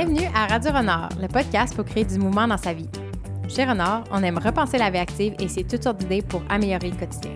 [0.00, 2.88] Bienvenue à Radio Renard, le podcast pour créer du mouvement dans sa vie.
[3.48, 6.90] Chez Renard, on aime repenser la vie active et c'est toutes sortes d'idées pour améliorer
[6.90, 7.32] le quotidien.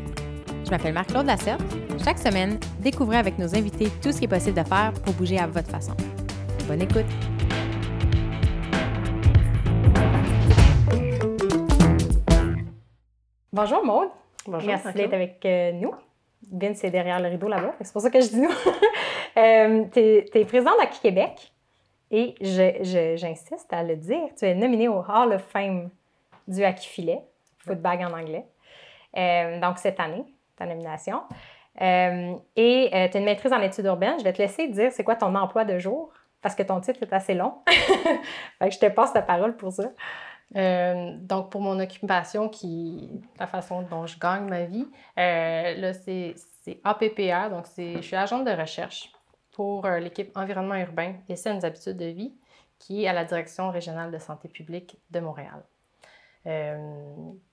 [0.65, 1.61] Je m'appelle Marc-Claude Lasserte.
[2.05, 5.41] Chaque semaine, découvrez avec nos invités tout ce qui est possible de faire pour bouger
[5.41, 5.97] à votre façon.
[6.69, 7.05] Bonne écoute!
[13.53, 14.11] Bonjour Maude.
[14.47, 14.69] Bonjour.
[14.69, 15.93] Merci d'être avec euh, nous.
[16.53, 18.51] Vince est derrière le rideau là-bas, c'est pour ça que je dis nous.
[19.37, 21.53] euh, tu es, présidente d'Aki Québec
[22.13, 25.91] et j'insiste à le dire, tu es nominée au Hall of Fame
[26.47, 27.21] du Hockey Filet,
[27.59, 28.47] footbag en anglais.
[29.17, 30.25] Euh, donc cette année,
[30.57, 31.23] ta nomination.
[31.81, 34.19] Euh, et tu as une maîtrise en études urbaines.
[34.19, 36.13] Je vais te laisser dire c'est quoi ton emploi de jour
[36.43, 37.55] parce que ton titre est assez long.
[37.67, 39.85] fait que je te passe la parole pour ça.
[40.57, 44.87] Euh, donc, pour mon occupation, qui la façon dont je gagne ma vie,
[45.19, 46.35] euh, là, c'est
[46.85, 49.11] APPR, donc je suis agente de recherche
[49.53, 52.35] pour euh, l'équipe environnement urbain et saines habitudes de vie,
[52.79, 55.63] qui est à la direction régionale de santé publique de Montréal.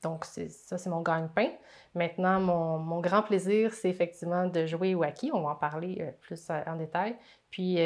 [0.01, 1.49] donc, ça, c'est mon gagne-pain.
[1.93, 5.29] Maintenant, mon, mon, grand plaisir, c'est effectivement de jouer au hockey.
[5.31, 7.15] On va en parler plus en détail.
[7.51, 7.77] Puis,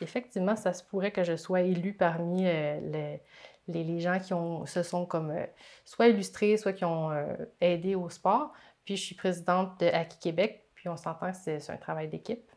[0.00, 3.20] effectivement, ça se pourrait que je sois élue parmi les
[3.68, 5.46] les, gens qui ont, se sont comme euh,
[5.84, 8.52] soit illustrés, soit qui ont euh, aidé au sport.
[8.84, 12.47] Puis je suis présidente de Hockey Québec, puis on s'entend que c'est un travail d'équipe.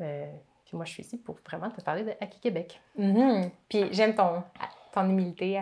[0.00, 0.26] Euh,
[0.64, 2.80] puis moi, je suis ici pour vraiment te parler de Hockey Québec.
[2.98, 3.50] Mm-hmm.
[3.68, 4.42] Puis j'aime ton,
[4.96, 5.60] ton humilité.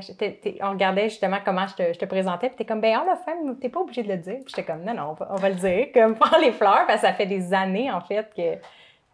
[0.62, 3.17] on regardait justement comment je te, je te présentais, puis t'es comme, ben, on l'a
[3.17, 4.37] fait, mais t'es pas obligé de le dire.
[4.37, 7.07] Puis j'étais comme, non, non, on va, le dire, comme prends les fleurs, parce que
[7.07, 8.55] ça fait des années, en fait, que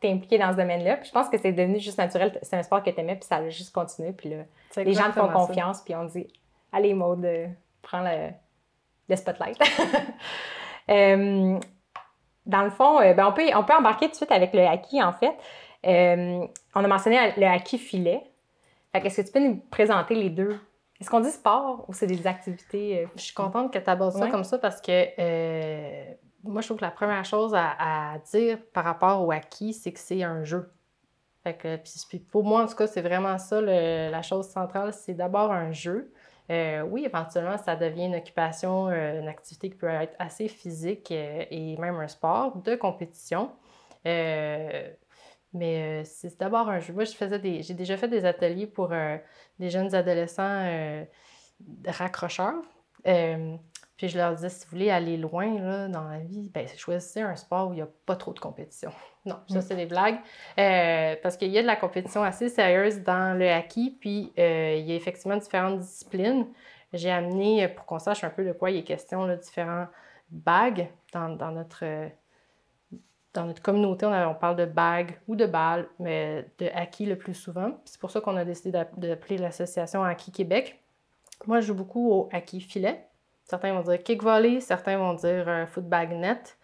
[0.00, 0.98] tu es impliqué dans ce domaine-là.
[0.98, 2.38] Puis je pense que c'est devenu juste naturel.
[2.42, 4.12] C'est un sport que tu aimais, puis ça a juste continué.
[4.12, 4.44] Puis là,
[4.76, 6.26] les gens te font confiance, puis on dit
[6.72, 7.26] Allez, Maude,
[7.82, 8.30] prends le,
[9.08, 9.58] le spotlight.
[10.88, 11.60] Euh,
[12.50, 14.60] dans le fond, euh, ben, on, peut, on peut embarquer tout de suite avec le
[14.60, 15.36] haki, en fait.
[15.84, 18.22] on a mentionné le haki filet.
[18.92, 20.58] Est-ce que tu peux nous présenter les deux?
[21.00, 23.06] Est-ce qu'on dit sport ou c'est des activités?
[23.16, 24.90] Je suis contente que tu abordes ça comme ça parce que
[26.42, 29.98] moi, je trouve que la première chose à, dire par rapport au acquis, c'est que
[29.98, 30.70] c'est un jeu.
[31.42, 35.14] Fait que, puis, pour moi, en tout cas, c'est vraiment ça la chose centrale, c'est
[35.14, 36.12] d'abord un jeu.
[36.50, 41.12] Euh, oui, éventuellement, ça devient une occupation, euh, une activité qui peut être assez physique
[41.12, 43.52] euh, et même un sport de compétition.
[45.52, 46.92] mais c'est d'abord un jeu.
[46.92, 48.92] Moi, je faisais des, j'ai déjà fait des ateliers pour
[49.58, 51.04] des jeunes adolescents
[51.86, 52.62] raccrocheurs.
[53.96, 57.36] Puis je leur disais, si vous voulez aller loin dans la vie, ben, choisissez un
[57.36, 58.90] sport où il n'y a pas trop de compétition.
[59.26, 59.62] Non, ça, mm.
[59.62, 60.18] c'est des blagues.
[60.58, 64.76] Euh, parce qu'il y a de la compétition assez sérieuse dans le hockey, puis euh,
[64.78, 66.46] il y a effectivement différentes disciplines.
[66.92, 69.86] J'ai amené, pour qu'on sache un peu de quoi il est question, là, différents
[70.30, 71.84] bagues dans, notre,
[73.34, 74.06] dans notre communauté.
[74.06, 77.78] On, parle de bagues ou de balles, mais de hockey le plus souvent.
[77.84, 80.80] C'est pour ça qu'on a décidé d'appeler l'association Hockey Québec.
[81.46, 83.06] Moi, je joue beaucoup au hockey filet.
[83.44, 86.56] Certains vont dire kick volley, certains vont dire euh, footbag net.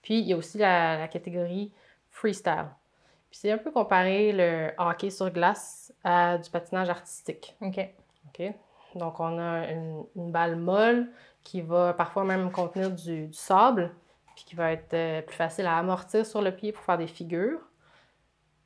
[0.00, 1.70] Puis il y a aussi la, catégorie
[2.20, 2.68] freestyle.
[3.30, 7.56] Puis c'est un peu comparé le hockey sur glace à du patinage artistique.
[7.60, 7.78] OK.
[8.28, 8.54] OK?
[8.96, 11.08] Donc on a une, balle molle
[11.42, 13.94] qui va parfois même contenir du, sable,
[14.34, 17.06] puis qui va être euh, plus facile à amortir sur le pied pour faire des
[17.06, 17.60] figures.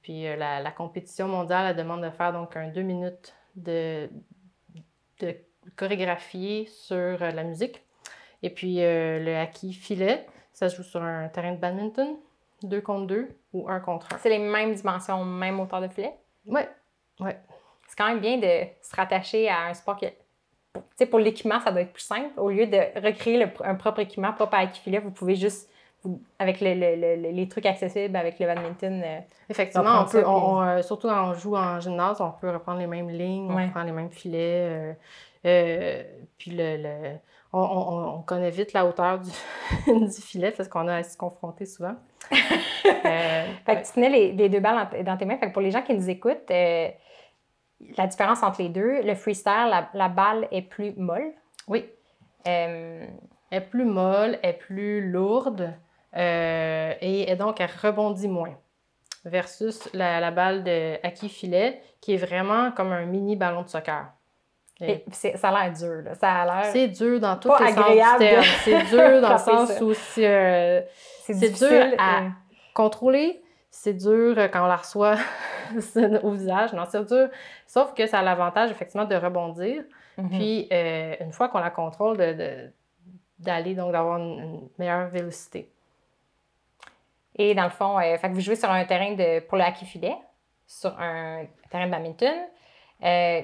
[0.03, 4.09] Puis euh, la, compétition mondiale elle demande de faire donc un deux minutes de,
[5.21, 5.37] de
[5.77, 7.83] chorégraphié sur euh, la musique.
[8.43, 12.15] Et puis le hockey filet, ça se joue sur un terrain de badminton,
[12.63, 14.19] deux contre deux ou un contre un.
[14.19, 16.15] C'est les mêmes dimensions, même hauteur de filet?
[16.47, 16.63] Oui,
[17.21, 17.31] oui.
[17.89, 20.07] C'est quand même bien de se rattacher à un sport qui.
[20.75, 22.39] Tu sais, pour l'équipement, ça doit être plus simple.
[22.39, 25.71] Au lieu de recréer un propre équipement propre à filet, vous pouvez juste
[26.39, 29.03] avec les trucs accessibles avec le badminton.
[29.05, 33.11] Euh, Effectivement, on peut, surtout quand on joue en gymnase, on peut reprendre les mêmes
[33.11, 34.97] lignes, on prend les mêmes filets.
[35.47, 36.03] Euh,
[36.39, 37.17] puis le,
[37.53, 39.21] on, connaît vite la hauteur
[39.87, 41.95] du, filet parce qu'on a à se confronter souvent.
[42.33, 45.39] Euh, fait que tu tenais les, deux balles dans, tes mains.
[45.39, 46.89] Fait que pour les gens qui nous écoutent, euh,
[47.97, 51.33] la différence entre les deux, le freestyle, la, balle est plus molle.
[51.69, 51.85] Oui.
[52.45, 53.09] elle
[53.51, 55.73] est plus molle, est plus lourde
[56.17, 58.57] et, donc elle rebondit moins.
[59.25, 63.69] Versus la, la balle de acquis filet qui est vraiment comme un mini ballon de
[63.69, 64.13] soccer
[65.13, 66.15] ça a l'air dur, là.
[66.15, 66.73] Ça a l'air.
[66.73, 70.83] C'est dur dans tous les agréable sens C'est dur dans le sens où euh,
[71.23, 72.23] c'est dur à
[72.75, 73.41] contrôler.
[73.71, 75.17] C'est dur quand on la reçoit
[76.23, 76.73] au visage.
[76.73, 77.29] Non, c'est dur.
[77.67, 79.83] Sauf que ça a l'avantage, effectivement, de rebondir.
[80.19, 80.29] Mm-hmm.
[80.29, 82.17] Puis, euh, une fois qu'on la contrôle,
[83.39, 85.71] d'aller, donc, d'avoir une, meilleure vélocité.
[87.37, 89.65] Et dans le fond, euh, fait que vous jouez sur un terrain de, pour le
[89.65, 90.17] hockey filet,
[90.67, 92.47] sur un terrain de badminton.
[93.03, 93.43] Euh,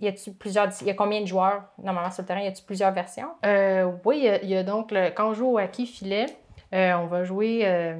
[0.00, 0.68] y a-tu plusieurs.
[0.80, 2.40] Il y a combien de joueurs normalement sur le terrain?
[2.40, 3.30] Y a-tu plusieurs versions?
[3.44, 5.86] Euh, oui, il y, a, il y a donc, le, quand on joue au hockey
[5.86, 6.26] filet,
[6.74, 7.62] euh, on va jouer.
[7.64, 7.94] euh,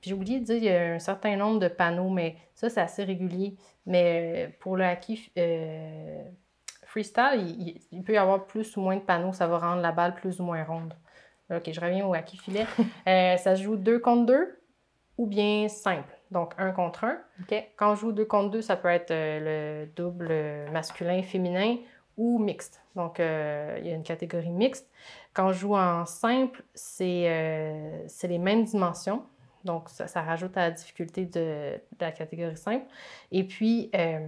[0.00, 2.68] puis j'ai oublié de dire, il y a un certain nombre de panneaux, mais ça,
[2.68, 3.56] c'est assez régulier.
[3.86, 5.18] Mais pour le hockey
[6.84, 9.32] freestyle, il, peut y avoir plus ou moins de panneaux.
[9.32, 10.94] Ça va rendre la balle plus ou moins ronde.
[11.50, 12.66] Ok, je reviens au hockey filet.
[13.38, 14.60] Ça se joue deux contre deux
[15.18, 16.13] ou bien simple?
[16.30, 17.18] Donc un contre un.
[17.76, 21.76] Quand on joue deux contre deux, ça peut être euh, le double masculin, féminin
[22.16, 22.80] ou mixte.
[22.94, 24.88] Donc, euh, il y a une catégorie mixte.
[25.32, 29.24] Quand on joue en simple, c'est euh, c'est les mêmes dimensions.
[29.64, 32.86] Donc, ça, ça rajoute à la difficulté de, de la catégorie simple.
[33.32, 34.26] Et puis, euh,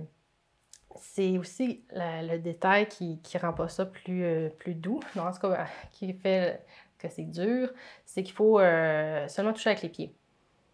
[0.96, 5.40] c'est aussi la- le détail qui ne rend pas ça plus, plus doux, en tout
[5.40, 6.64] cas, qui fait
[6.98, 7.70] que c'est dur,
[8.04, 8.58] c'est qu'il faut
[9.28, 10.14] seulement toucher avec les pieds.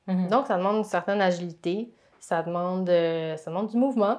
[0.07, 0.29] Mhm.
[0.29, 4.19] Donc, ça demande une certaine agilité, ça demande, euh, ça demande du mouvement.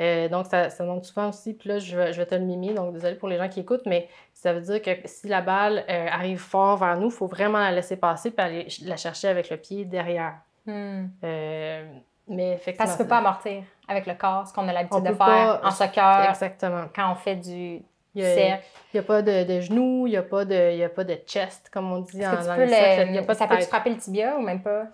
[0.00, 2.40] Euh, donc, ça, ça demande souvent aussi, puis là, je vais, je vais te le
[2.40, 5.40] mimer, donc désolé pour les gens qui écoutent, mais ça veut dire que si la
[5.40, 8.96] balle euh, arrive fort vers nous, il faut vraiment la laisser passer puis aller la
[8.96, 10.34] chercher avec le pied derrière.
[11.22, 11.84] Euh,
[12.28, 12.86] mais effectivement.
[12.86, 15.60] Que tu peux pas amortir avec le corps, ce qu'on a l'habitude de peut faire
[15.60, 16.84] pas- en soccer Exactement.
[16.94, 17.82] quand on fait du
[18.14, 18.64] Il y a, cercle.
[18.92, 20.88] il y a pas de, de genoux, il n'y a, pas de- il y a
[20.88, 23.08] pas de chest, comme on dit en, que tu dans peux les cercles.
[23.10, 23.26] Il y a le...
[23.26, 23.68] pas de Ça peut te tête.
[23.68, 24.84] frapper le tibia ou même pas?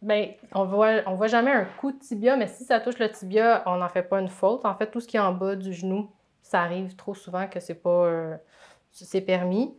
[0.00, 3.10] Ben, on voit, on voit jamais un coup de tibia, mais si ça touche le
[3.10, 4.64] tibia, on n'en fait pas une faute.
[4.64, 6.08] En fait, tout ce qui est en bas du genou,
[6.42, 8.36] ça arrive trop souvent que c'est pas euh,
[8.92, 9.74] c'est permis.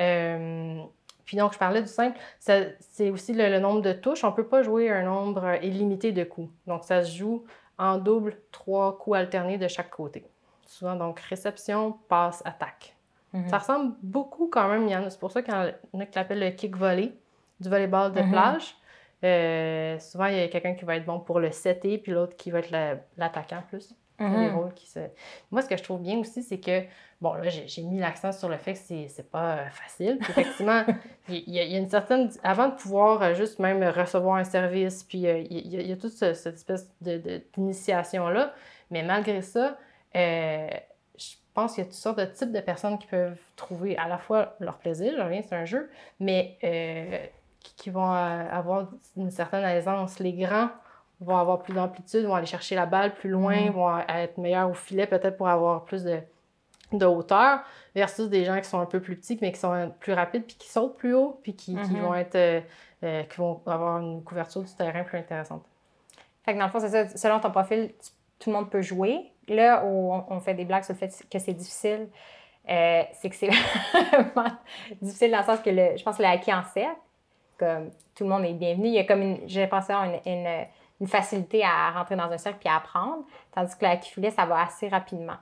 [0.00, 0.80] Euh,
[1.24, 2.18] puis donc, je parlais du simple.
[2.38, 4.22] C'est aussi le, le nombre de touches.
[4.24, 6.50] On peut pas jouer un nombre illimité de coups.
[6.66, 7.44] Donc, ça se joue
[7.78, 10.24] en double, trois coups alternés de chaque côté.
[10.66, 12.94] Souvent, donc, réception, passe, attaque.
[13.32, 13.48] Mhm.
[13.48, 14.88] Ça ressemble beaucoup quand même.
[15.10, 17.12] C'est pour ça qu'il y en a qui l'appellent le kick volley,
[17.58, 18.30] du volleyball de Mhm.
[18.30, 18.76] plage.
[19.22, 22.36] Euh, souvent, il y a quelqu'un qui va être bon pour le setter, puis l'autre
[22.36, 23.94] qui va être la- l'attaquant plus.
[24.20, 24.54] Il y a des Mhm.
[24.56, 25.00] rôles qui se...
[25.50, 26.82] Moi, ce que je trouve bien aussi, c'est que,
[27.20, 30.18] bon, là, j'ai mis l'accent sur le fait que c'est pas euh, facile.
[30.20, 30.84] Puis, effectivement,
[31.28, 32.30] il y, a- il y a une certaine...
[32.44, 35.92] Avant de pouvoir euh, juste même recevoir un service, puis il y, a- il y
[35.92, 38.54] a toute ce- cette espèce de- de- d'initiation-là,
[38.90, 39.76] mais malgré ça,
[40.14, 40.68] euh,
[41.18, 44.06] je pense qu'il y a toutes sortes de types de personnes qui peuvent trouver à
[44.06, 45.90] la fois leur plaisir, je reviens, c'est un jeu,
[46.20, 47.26] mais euh,
[47.76, 50.18] qui, vont euh, avoir une certaine aisance.
[50.20, 50.68] Les grands
[51.20, 53.70] vont avoir plus d'amplitude, vont aller chercher la balle plus loin, Mhm.
[53.70, 56.20] vont être meilleurs au filet peut-être pour avoir plus de,
[56.92, 57.60] de hauteur,
[57.94, 60.56] versus des gens qui sont un peu plus petits, mais qui sont plus rapides, puis
[60.56, 62.00] qui sautent plus haut, puis qui, qui Mhm.
[62.02, 62.34] vont être...
[62.36, 62.60] euh,
[63.02, 65.62] euh, qui vont avoir une couverture du terrain plus intéressante.
[66.42, 67.08] Fait que dans le fond, c'est ça.
[67.16, 69.30] Selon ton profil, tu- tout le monde peut jouer.
[69.46, 72.08] Là où on, on fait des blagues sur le fait que c'est difficile,
[72.68, 73.48] euh, c'est que c'est
[74.34, 74.50] vraiment
[75.02, 76.98] difficile dans le sens que le, je pense que le hockey en cercle,
[77.58, 78.88] comme tout le monde est bienvenu.
[78.88, 79.92] Il y a comme une, j'ai pensé
[80.26, 83.24] une, facilité à rentrer dans un cercle puis à apprendre.
[83.54, 85.36] Tandis que hockey filet, ça va assez rapidement.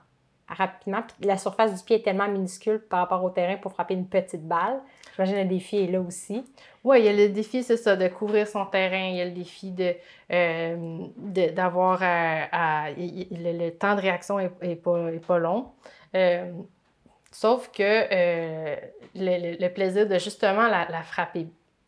[0.47, 1.01] Rapidement.
[1.03, 4.07] Puis la surface du pied est tellement minuscule par rapport au terrain pour frapper une
[4.07, 4.81] petite balle.
[5.15, 6.43] J'imagine le défi est là aussi.
[6.83, 9.07] Oui, il y a le défi, c'est ça, de couvrir son terrain.
[9.09, 9.95] Il y a le défi de,
[10.31, 12.01] euh, d'avoir
[12.97, 15.71] il- le, temps de réaction est, est pas, est pas long.
[16.15, 16.51] Euh,
[17.31, 18.75] sauf que euh,
[19.15, 21.47] le, plaisir de justement la, la frapper,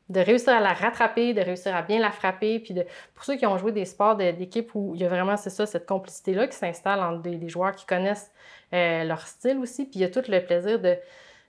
[0.09, 2.85] de réussir à la rattraper, de réussir à bien la frapper, puis de,
[3.15, 5.65] pour ceux qui ont joué des sports d'équipe où il y a vraiment, c'est ça,
[5.65, 8.31] cette complicité-là qui s'installe entre des, des joueurs qui connaissent
[8.73, 10.79] euh, leur style aussi, puis il y a tout le plaisir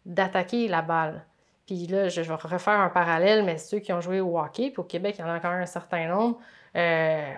[0.07, 1.23] d'attaquer la balle.
[1.67, 4.79] Puis là, je vais refaire un parallèle, mais ceux qui ont joué au hockey, puis
[4.81, 6.39] au Québec, il y en a même un certain nombre.
[6.77, 7.33] euh,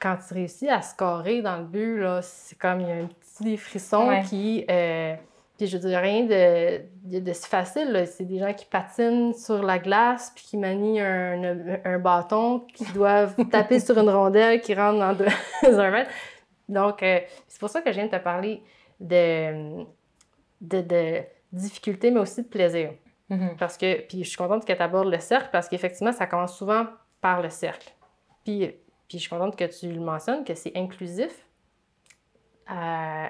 [0.00, 3.56] quand tu réussis à scorer dans le but, c'est comme il y a un petit
[3.56, 4.22] frisson Ouais.
[4.22, 4.64] qui.
[4.70, 5.14] euh,
[5.62, 8.04] puis je veux dire, rien de, de, de si facile.
[8.06, 12.84] C'est des gens qui patinent sur la glace, puis qui manient un, un- bâton, qui
[12.92, 15.26] doivent taper sur une rondelle qui rentre dans, deux-
[15.62, 16.10] dans un mètre.
[16.68, 18.60] Donc, euh, c'est pour ça que je viens de te parler
[18.98, 19.84] de,
[20.60, 21.20] de, de
[21.52, 22.90] difficulté, mais aussi de plaisir.
[23.58, 26.56] Parce que, puis je suis contente que tu abordes le cercle parce qu'effectivement, ça commence
[26.58, 26.86] souvent
[27.20, 27.92] par le cercle.
[28.44, 28.66] Puis,
[29.08, 31.46] puis je suis contente que tu le mentionnes, que c'est inclusif.
[32.70, 33.26] Euh,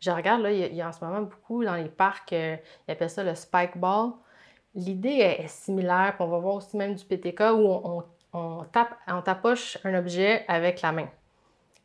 [0.00, 2.92] je regarde, là, il y, a, en ce moment beaucoup dans les parcs, euh, ils
[2.92, 4.10] appellent ça le spike ball.
[4.74, 8.64] L'idée est, similaire, puis on va voir aussi même du PTK où on, on, on
[8.64, 11.08] tape, on tapoche un objet avec la main.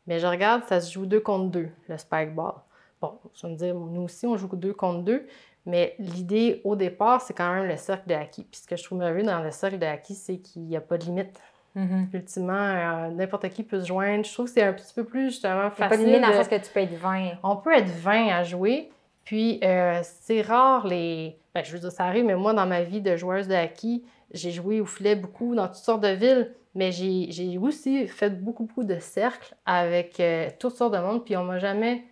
[0.06, 2.54] Mais je regarde, ça se joue deux contre deux, le spike ball.
[3.00, 5.26] Bon, je me dire, nous aussi, on joue deux contre deux,
[5.64, 8.44] mais l'idée au départ, c'est quand même le cercle de hockey.
[8.50, 10.80] Puis ce que je trouve merveilleux dans le cercle de hockey, c'est qu'il n'y a
[10.80, 11.40] pas de limite.
[11.74, 12.08] Mhm.
[12.12, 14.24] Ultimement, euh, n'importe qui peut se joindre.
[14.24, 15.88] Je trouve que c'est un petit peu plus justement facile.
[15.88, 17.30] pas de limite dans le sens que tu peux être 20.
[17.42, 18.90] On peut être 20 à jouer.
[19.24, 21.36] Puis euh, c'est rare les.
[21.54, 24.02] Ben, je veux dire, ça arrive, mais moi, dans ma vie de joueuse de hockey,
[24.32, 28.64] j'ai joué au filet beaucoup dans toutes sortes de villes, mais j'ai aussi fait beaucoup,
[28.64, 32.04] beaucoup de cercles avec euh, toutes sortes de monde, puis on m'a jamais,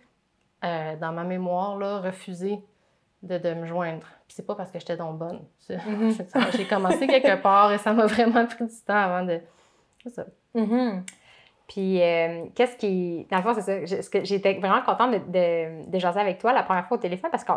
[0.61, 2.59] dans ma mémoire, là, refusé
[3.23, 4.05] de, de me joindre.
[4.31, 5.41] Puis c'est pas parce que j'étais donc bonne.
[5.69, 6.51] Mm-hmm.
[6.57, 9.41] j'ai commencé quelque part et ça m'a vraiment pris du temps avant de...
[10.01, 10.25] C'est ça.
[10.55, 11.01] Mm-hmm.
[11.67, 13.27] Puis, euh, qu'est-ce qui.
[13.29, 14.19] Dans le fond, c'est ça.
[14.23, 17.43] J'étais vraiment contente de, de, de, jaser avec toi la première fois au téléphone parce
[17.43, 17.51] que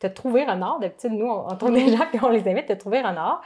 [0.00, 0.80] tu as trouvé Renard.
[0.80, 3.42] D'habitude, nous, on, on des gens puis on les invite, de trouver Renard.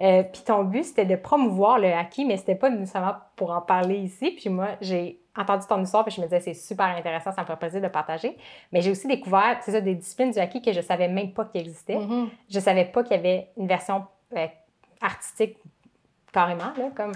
[0.00, 3.60] Euh, puis ton but, c'était de promouvoir le hockey, mais c'était pas nécessairement pour en
[3.60, 4.30] parler ici.
[4.30, 7.46] Puis moi, j'ai entendu ton histoire, puis je me disais, c'est super intéressant, ça me
[7.46, 8.36] ferait plaisir de partager.
[8.70, 11.46] Mais j'ai aussi découvert, c'est ça, des disciplines du hockey que je savais même pas
[11.46, 11.96] qu'il existait.
[11.96, 12.28] Mm-hmm.
[12.50, 14.04] Je savais pas qu'il y avait une version
[14.36, 14.46] euh,
[15.00, 15.56] artistique
[16.32, 17.12] carrément, là, comme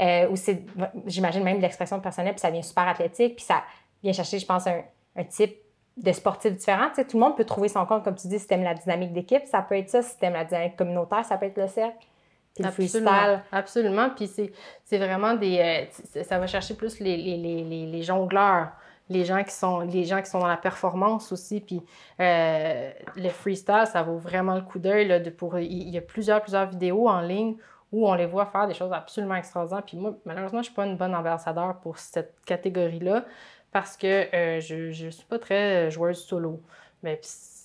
[0.00, 0.62] euh, c'est,
[1.06, 3.62] j'imagine, même de l'expression personnelle, puis ça devient super athlétique, puis ça
[4.02, 4.82] vient chercher, je pense, un,
[5.16, 5.56] un type
[5.96, 6.88] de sportif différent.
[6.88, 8.74] Tu sais, tout le monde peut trouver son compte, comme tu dis, si tu la
[8.74, 10.02] dynamique d'équipe, ça peut être ça.
[10.02, 12.06] Si tu la dynamique communautaire, ça peut être le cercle.
[12.54, 13.42] Puis absolument, le freestyle.
[13.52, 14.10] Absolument.
[14.10, 14.30] Puis
[14.84, 15.88] c'est vraiment des.
[16.14, 18.72] Euh, ça va chercher plus les, les, les, les, jongleurs,
[19.08, 21.60] les gens, qui sont, les gens qui sont dans la performance aussi.
[21.60, 21.82] Puis
[22.20, 25.06] euh, le freestyle, ça vaut vraiment le coup d'œil.
[25.60, 27.56] Il y a plusieurs, plusieurs vidéos en ligne
[27.90, 29.84] où on les voit faire des choses absolument extraordinaires.
[29.84, 33.24] Puis moi, malheureusement, je ne suis pas une bonne ambassadeur pour cette catégorie-là
[33.70, 36.60] parce que euh, je ne suis pas très joueuse solo.
[37.02, 37.18] Mais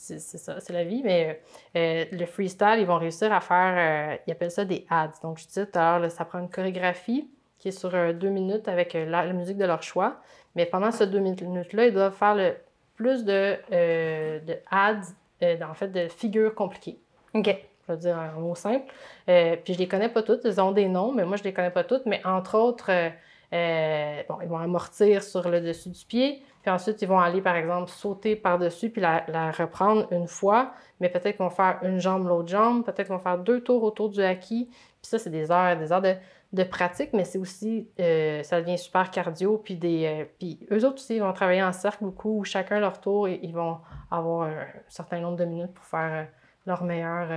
[0.07, 1.01] c'est ça, c'est la vie.
[1.03, 1.41] Mais
[1.75, 3.75] euh, le freestyle, ils vont réussir à faire,
[4.13, 5.11] euh, ils appellent ça des ads.
[5.23, 8.67] Donc, je disais tout à l'heure, ça prend une chorégraphie qui est sur deux minutes
[8.67, 10.17] avec la, musique de leur choix.
[10.55, 12.55] Mais pendant ces deux minutes-là, ils doivent faire le
[12.95, 16.99] plus de, de ads, en fait, de figures compliquées.
[17.33, 17.55] OK
[17.87, 18.91] je vais dire un mot simple.
[19.29, 21.53] Euh, puis je les connais pas toutes, ils ont des noms, mais moi je les
[21.53, 22.05] connais pas toutes.
[22.05, 23.09] Mais entre autres, euh,
[23.53, 27.41] euh, bon, ils vont amortir sur le dessus du pied, puis ensuite ils vont aller
[27.41, 31.97] par exemple sauter par-dessus puis la, reprendre une fois, mais peut-être qu'ils vont faire une
[31.97, 34.65] jambe, l'autre jambe, peut-être qu'ils vont faire deux tours autour du acquis.
[34.65, 39.11] Puis ça, c'est des heures, des heures de, pratique, mais c'est aussi, ça devient super
[39.11, 39.57] cardio.
[39.63, 42.99] Puis, des, puis eux autres aussi, ils vont travailler en cercle beaucoup, où chacun leur
[42.99, 43.77] tour, et ils vont
[44.11, 46.27] avoir un certain nombre de minutes pour faire
[46.65, 47.29] leur meilleur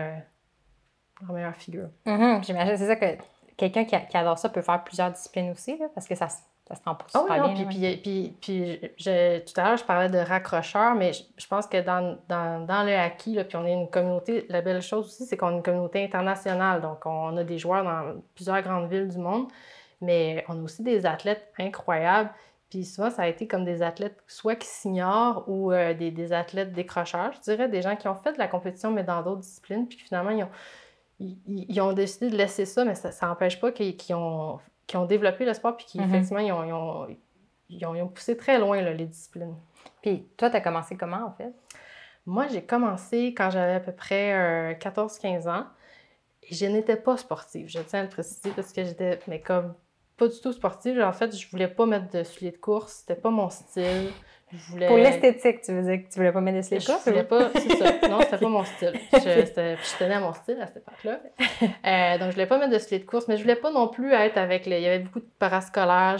[1.22, 1.90] leur meilleure figure.
[2.04, 2.44] Mm-hmm.
[2.44, 3.22] J'imagine, c'est ça que
[3.56, 6.26] quelqu'un qui, adore ça peut faire plusieurs disciplines aussi, là, parce que ça,
[6.70, 7.52] ça se oh, bien.
[7.54, 9.04] Puis, puis, puis, puis
[9.44, 12.92] tout à l'heure, je parlais de raccrocheurs, mais je, pense que dans, dans, dans le
[12.92, 15.62] hockey, là, puis on est une communauté, la belle chose aussi, c'est qu'on est une
[15.62, 16.80] communauté internationale.
[16.80, 19.48] Donc, on a des joueurs dans plusieurs grandes villes du monde,
[20.00, 22.30] mais on a aussi des athlètes incroyables.
[22.70, 26.32] Puis souvent, ça a été comme des athlètes soit qui s'ignorent ou euh, des, des,
[26.32, 29.40] athlètes décrocheurs, je dirais, des gens qui ont fait de la compétition, mais dans d'autres
[29.40, 30.50] disciplines, puis finalement, ils ont,
[31.48, 34.60] ils, ont décidé de laisser ça, mais ça n'empêche pas qu'ils ont,
[34.96, 36.66] ont, développé le sport puis qu'effectivement, mm-hmm.
[36.68, 39.54] ils, ont, ils, ont, poussé très loin les disciplines.
[40.02, 41.52] Puis toi, tu as commencé comment en fait?
[42.26, 45.66] Moi, j'ai commencé quand j'avais à peu près 14-15 euh, ans.
[46.42, 47.68] Et je n'étais pas sportive.
[47.68, 49.74] Je tiens à le préciser parce que j'étais, mais comme
[50.16, 51.00] pas du tout sportive.
[51.00, 53.00] En fait, je voulais pas mettre de souliers de course.
[53.00, 54.10] C'était pas mon style.
[54.86, 57.76] Pour l'esthétique, tu veux dire que tu voulais pas mettre des Je voulais pas, c'est
[57.76, 57.92] ça.
[58.08, 58.92] Non, c'était pas mon style.
[59.12, 61.20] Je, je, tenais à mon style à cette époque-là.
[61.62, 63.86] Euh, donc, je voulais pas mettre de souliers de course, mais je voulais pas non
[63.86, 64.78] plus être avec les...
[64.78, 66.16] Il y avait beaucoup de parascolaires.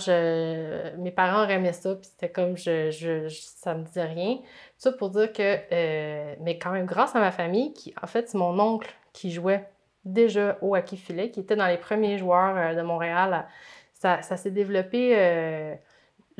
[0.98, 4.36] Mes parents aimaient ça, puis c'était comme, je, je, ça me disait rien.
[4.36, 4.42] Tout
[4.78, 8.28] ça pour dire que, euh, mais quand même, grâce à ma famille, qui, en fait,
[8.28, 9.68] c'est mon oncle qui jouait
[10.04, 13.46] déjà au hockey filet, qui était dans les premiers joueurs euh, de Montréal.
[13.92, 15.14] Ça, ça s'est développé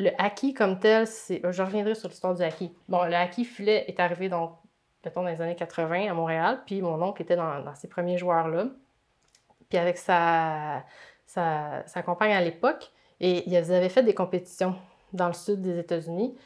[0.01, 1.43] le hockey comme tel, c'est.
[1.51, 2.73] Je reviendrai sur l'histoire du hockey.
[2.89, 4.53] Bon, le hockey filet est arrivé donc,
[5.05, 8.19] mettons, dans les années 80 à Montréal, puis mon oncle était dans, dans ces premiers
[8.19, 8.67] joueurs-là.
[9.69, 10.85] Puis avec sa,
[11.27, 12.91] sa, compagne à l'époque,
[13.21, 14.75] et ils avaient fait des compétitions
[15.13, 16.37] dans le sud des États-Unis.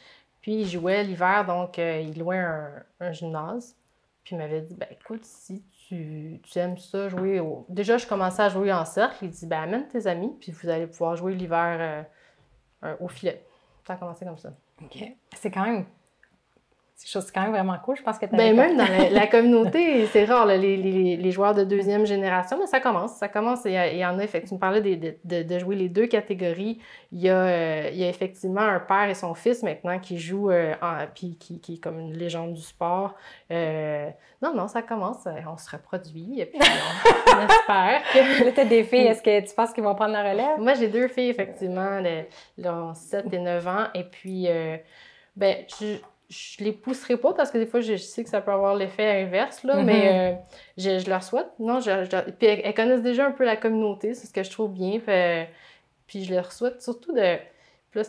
[0.41, 2.69] Puis il jouait l'hiver, donc euh, il louait un,
[2.99, 3.75] un, gymnase.
[4.23, 7.65] Puis il m'avait dit ben écoute, si tu, tu, aimes ça, jouer au.
[7.69, 9.25] Déjà, je commençais à jouer en cercle.
[9.25, 11.77] Il dit ben amène tes amis, puis vous allez pouvoir jouer l'hiver.
[11.79, 12.03] Euh,
[12.99, 13.45] au filet.
[13.85, 14.53] Ça a commencé comme ça.
[14.81, 15.03] OK.
[15.35, 15.85] C'est quand même
[16.97, 17.97] c'est quand même vraiment cool.
[17.97, 21.65] Je pense que ben, même dans la, communauté, c'est rare, les, les, les, joueurs de
[21.65, 23.17] deuxième génération, mais ça commence.
[23.17, 23.65] Ça commence.
[23.65, 26.79] Il y, en a, tu me parlais de, de, de, jouer les deux catégories.
[27.11, 30.17] Il y, a, euh, il y a effectivement un père et son fils maintenant qui
[30.17, 30.73] jouent, euh,
[31.13, 33.13] puis qui, qui est comme une légende du sport.
[33.51, 34.09] Euh,
[34.41, 35.27] non, non, ça commence.
[35.47, 38.55] On se reproduit, et puis on, espère que...
[38.55, 39.07] Là, des filles.
[39.07, 40.59] Est-ce que tu penses qu'ils vont prendre la relève?
[40.59, 42.01] Moi, j'ai deux filles, effectivement.
[42.63, 43.87] Ont 7 et 9 ans.
[43.93, 44.47] Et puis,
[45.35, 45.97] ben, je
[46.29, 49.23] je les pousserai pas parce que des fois, je, sais que ça peut avoir l'effet
[49.23, 50.33] inverse, là, mais mm-hmm.
[50.33, 50.35] euh,
[50.77, 51.47] je, je, leur souhaite.
[51.59, 54.71] Non, je, puis elles, connaissent déjà un peu la communauté, c'est ce que je trouve
[54.71, 54.99] bien.
[56.07, 57.37] Puis, je leur souhaite surtout de.
[57.91, 58.07] Plus,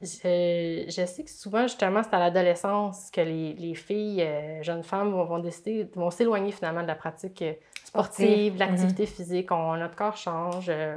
[0.00, 4.82] je, je, sais que souvent, justement, c'est à l'adolescence que les, les filles, euh, jeunes
[4.82, 9.76] femmes, vont, vont décider, vont s'éloigner finalement de la pratique euh, sportive, l'activité physique, on,
[9.76, 10.66] notre corps change.
[10.68, 10.96] euh,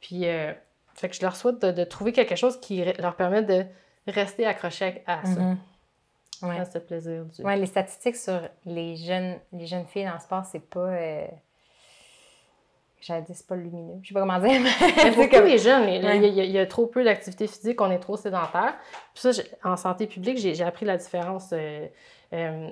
[0.00, 0.52] puis, euh,
[0.94, 3.64] fait que je leur souhaite de, de trouver quelque chose qui leur permet de
[4.10, 5.40] rester accrochés à, ça.
[6.46, 6.58] Ouais.
[6.58, 7.42] à ce plaisir du.
[7.42, 10.80] Ouais, les statistiques sur les jeunes, les jeunes filles dans le sport, c'est pas.
[10.80, 11.26] Euh...
[13.00, 14.00] J'allais dire, c'est pas lumineux.
[14.02, 14.60] Je sais pas comment dire.
[14.60, 16.16] mais tous comme- les jeunes, il y a- Ouais.
[16.28, 18.74] il y, a- il y a trop peu d'activité physique, on est trop sédentaire.
[19.14, 21.50] Puis ça, en santé publique, j'ai appris la différence.
[21.52, 21.86] euh,
[22.32, 22.70] euh,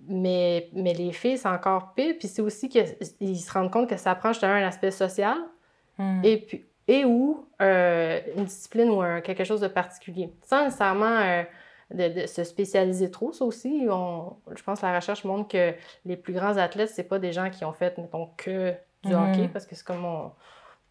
[0.00, 2.14] mais, mais les filles, c'est encore pire.
[2.18, 5.36] Puis c'est aussi qu'ils se rendent compte que ça prend justement un aspect social
[5.98, 6.24] Mhm.
[6.24, 10.32] et, puis, et ou euh, une discipline ou un- quelque chose de particulier.
[10.44, 11.42] Sans nécessairement euh,
[11.92, 13.86] de, de se spécialiser trop, ça aussi.
[13.90, 17.32] On, je pense que la recherche montre que les plus grands athlètes, c'est pas des
[17.32, 18.72] gens qui ont fait, mettons, que
[19.04, 19.22] du Mhm.
[19.30, 20.32] hockey, parce que c'est comme mon,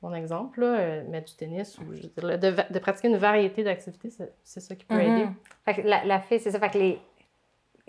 [0.02, 4.10] mon exemple, là, euh, mais du tennis, ou de, pratiquer une variété d'activités,
[4.44, 5.26] c'est ça qui peut aider.
[5.26, 5.34] Mhm.
[5.66, 6.60] Fait que la, la fille, c'est ça.
[6.60, 7.02] Fait que les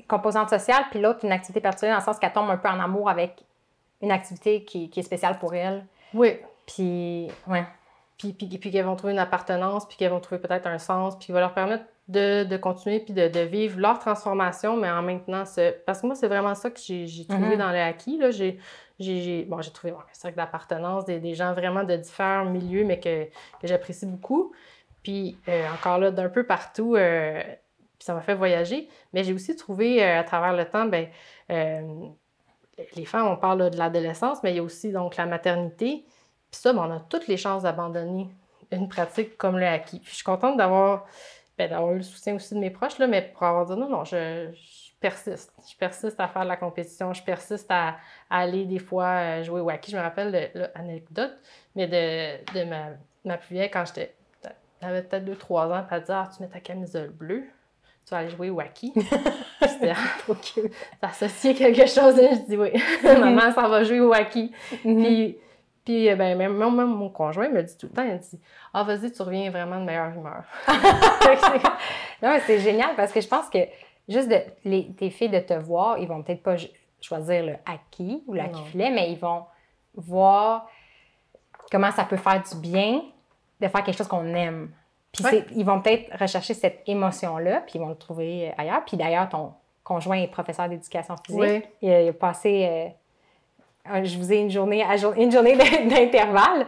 [0.08, 2.80] composantes sociales, puis l'autre, une activité particulière, dans le sens qu'elle tombe un peu en
[2.80, 3.44] amour avec
[4.00, 5.84] une activité qui, qui est spéciale pour elle.
[6.14, 6.36] Oui.
[6.66, 7.64] Puis, ouais.
[8.18, 11.16] Puis, puis, puis qu'elles vont trouver une appartenance, puis qu'elles vont trouver peut-être un sens,
[11.16, 14.90] puis qui va leur permettre de, de continuer, puis de, de vivre leur transformation, mais
[14.90, 15.70] en maintenant ce...
[15.86, 17.58] Parce que moi, c'est vraiment ça que j'ai j'ai trouvé Mhm.
[17.58, 18.30] dans le acquis, là.
[18.30, 18.58] J'ai,
[18.98, 22.84] j'ai, bon, j'ai trouvé bon, un cercle d'appartenance, des, des gens vraiment de différents milieux,
[22.84, 24.52] mais que, que j'apprécie beaucoup.
[25.04, 27.40] Puis euh, encore là, d'un peu partout, euh,
[27.98, 28.88] puis ça m'a fait voyager.
[29.12, 31.06] Mais j'ai aussi trouvé, euh, à travers le temps, ben,
[32.96, 36.04] les femmes, on parle là, de l'adolescence, mais il y a aussi donc la maternité.
[36.50, 38.28] Puis ça, ben, on a toutes les chances d'abandonner
[38.70, 39.98] une pratique comme le acquis.
[40.00, 41.06] Puis je suis contente d'avoir
[41.56, 43.88] ben, d'avoir eu le soutien aussi de mes proches, là, mais pour avoir dit non,
[43.88, 45.52] non, je, je persiste.
[45.70, 47.96] Je persiste à faire de la compétition, je persiste à,
[48.30, 49.90] à aller des fois euh, jouer au hockey.
[49.92, 51.32] Je me rappelle, de, là, anecdote,
[51.74, 52.86] mais de, de ma,
[53.24, 54.14] ma plus vieille, quand j'étais,
[54.80, 57.44] avait peut-être 2-3 ans, elle disait Ah, tu mets ta camisole bleue,
[58.06, 58.92] tu vas aller jouer au hockey.
[59.60, 60.72] C'était Trop cute.
[61.02, 62.18] associé quelque chose.
[62.20, 62.28] hein.
[62.32, 62.70] Je dis oui,
[63.02, 64.50] maman s'en va jouer au hockey.
[64.84, 65.02] Mhm.
[65.04, 65.38] Puis,
[65.88, 68.38] puis euh, ben, même, même mon conjoint me dit tout le temps, il dit
[68.74, 70.44] Ah, vas-y, tu reviens vraiment de meilleure humeur.
[72.22, 73.58] Non, mais c'est génial parce que je pense que
[74.06, 76.56] juste de, les, tes filles de te voir, ils vont peut-être pas
[77.00, 78.42] choisir le acquis ou Non.
[78.42, 79.44] l'acquis mais ils vont
[79.94, 80.66] voir
[81.70, 83.00] comment ça peut faire du bien
[83.60, 84.70] de faire quelque chose qu'on aime.
[85.12, 85.46] Puis Ouais.
[85.56, 88.84] ils vont peut-être rechercher cette émotion-là, puis ils vont le trouver ailleurs.
[88.84, 91.40] Puis d'ailleurs, ton conjoint est professeur d'éducation physique.
[91.40, 91.62] Oui.
[91.80, 92.88] Il, a, il a passé, euh,
[94.04, 96.66] je vous ai une journée, à jour- une journée d'in- d'intervalle.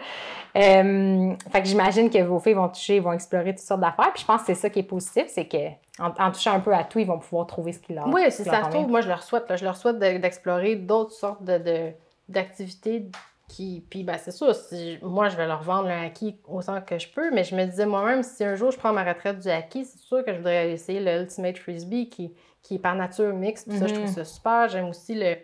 [0.56, 4.10] Euh, fait que j'imagine que vos filles vont toucher, vont explorer toutes sortes d'affaires.
[4.12, 5.68] Puis je pense que c'est ça qui est positif, c'est que
[6.00, 8.22] en, en touchant un peu à tout, ils vont pouvoir trouver ce qui leur Oui,
[8.30, 9.48] si ça se trouve, moi, je leur souhaite.
[9.48, 11.92] là, je leur souhaite de- d'explorer d'autres sortes de, de-
[12.28, 13.06] d'activités
[13.48, 13.84] qui.
[13.90, 17.08] Puis, ben, c'est sûr, si, moi, je vais leur vendre le hockey autant que je
[17.08, 19.84] peux, mais je me disais moi-même, si un jour je prends ma retraite du hockey,
[19.84, 23.68] c'est sûr que je voudrais essayer le Ultimate Frisbee qui, qui est par nature mixte.
[23.68, 23.98] Puis ça, je Mhm.
[24.00, 24.68] trouve ça super.
[24.68, 25.36] J'aime aussi le,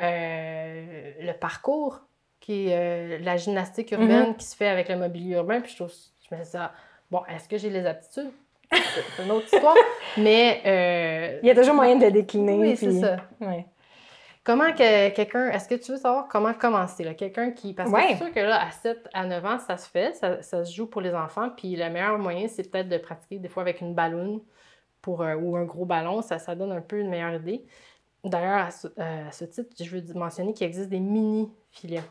[0.00, 2.00] euh, le parcours,
[2.40, 5.60] qui est euh, la gymnastique urbaine qui se fait avec le mobilier urbain.
[5.60, 5.92] Puis je trouve,
[6.30, 6.72] je me dis, ah,
[7.10, 8.30] bon, est-ce que j'ai les aptitudes?
[8.72, 9.74] C'est une autre histoire.
[10.18, 10.60] Mais.
[10.66, 12.54] euh, Il y a toujours moyen de décliner.
[12.58, 13.16] oui, c'est puis- ça.
[13.40, 13.66] Ouais.
[14.44, 15.50] Comment que quelqu'un.
[15.50, 17.14] Est-ce que tu veux savoir comment commencer?
[17.16, 17.74] Quelqu'un qui.
[17.74, 18.06] Parce que Ouais.
[18.12, 20.74] c'est sûr que là, à 7 à 9 ans, ça se fait, ça, ça se
[20.74, 21.50] joue pour les enfants.
[21.54, 24.42] Puis le meilleur moyen, c'est peut-être de pratiquer des fois avec une ballon
[25.02, 26.22] pour, euh, ou un gros ballon.
[26.22, 27.64] Ça, ça donne un peu une meilleure idée.
[28.24, 32.02] D'ailleurs, à, ce- euh, à ce titre, je veux mentionner qu'il existe des mini-filets.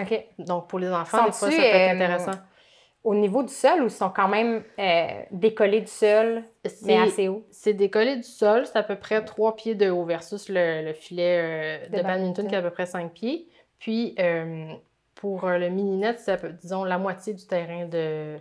[0.00, 0.24] OK.
[0.38, 2.38] Donc pour les enfants, des fois, ça peut être euh, intéressant.
[3.04, 6.96] Au niveau du sol, ou ils sont quand même euh, décollés du sol, mais C'est-
[6.96, 7.44] assez haut?
[7.50, 10.92] C'est décollé du sol, c'est à peu près 3 pieds de haut versus le, le
[10.92, 13.48] filet euh, de, De badminton qui est à peu près 5 pieds.
[13.80, 14.72] Puis euh,
[15.16, 18.36] pour le mini-net, c'est disons la moitié du terrain de,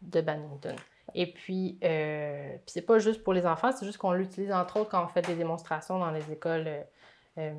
[0.00, 0.74] de badminton.
[1.14, 4.78] Et puis, euh, puis c'est pas juste pour les enfants, c'est juste qu'on l'utilise entre
[4.80, 6.64] autres quand on fait des démonstrations dans les écoles.
[6.66, 6.82] euh,
[7.38, 7.52] euh,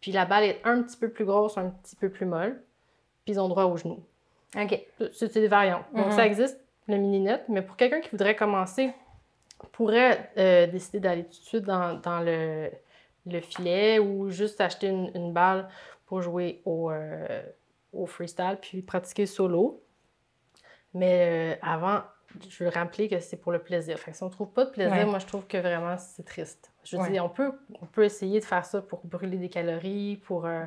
[0.00, 2.62] puis la balle est un petit peu plus grosse, un petit peu plus molle,
[3.24, 4.02] puis ils ont droit aux genoux.
[4.56, 4.80] OK.
[5.12, 5.84] C'est des variantes.
[5.94, 6.12] Donc, Mhm.
[6.12, 8.92] ça existe, le mini-net, mais pour quelqu'un qui voudrait commencer,
[9.72, 12.70] pourrait euh, décider d'aller tout de suite dans, dans le,
[13.26, 15.68] le filet ou juste acheter une, une balle
[16.06, 16.92] pour jouer au,
[17.94, 19.82] au freestyle puis pratiquer solo.
[20.92, 22.02] Mais euh, avant,
[22.48, 23.98] je veux rappeler que c'est pour le plaisir.
[23.98, 25.04] Fait que si on ne trouve pas de plaisir, Ouais.
[25.04, 26.72] moi, je trouve que vraiment, c'est triste.
[26.84, 27.10] Je veux Ouais.
[27.10, 30.64] dire, on peut, on peut essayer de faire ça pour brûler des calories, pour euh,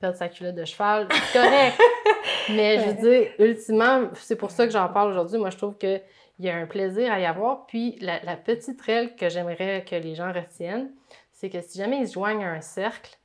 [0.00, 1.08] perdre sa culotte de cheval.
[1.10, 1.78] C'est correct.
[2.50, 5.38] Mais je veux dire, ultimement, c'est pour ça que j'en parle aujourd'hui.
[5.38, 6.02] Moi, je trouve qu'il
[6.40, 7.66] y a un plaisir à y avoir.
[7.66, 10.90] Puis, la, la petite règle que j'aimerais que les gens retiennent,
[11.30, 13.16] c'est que si jamais ils se joignent à un cercle,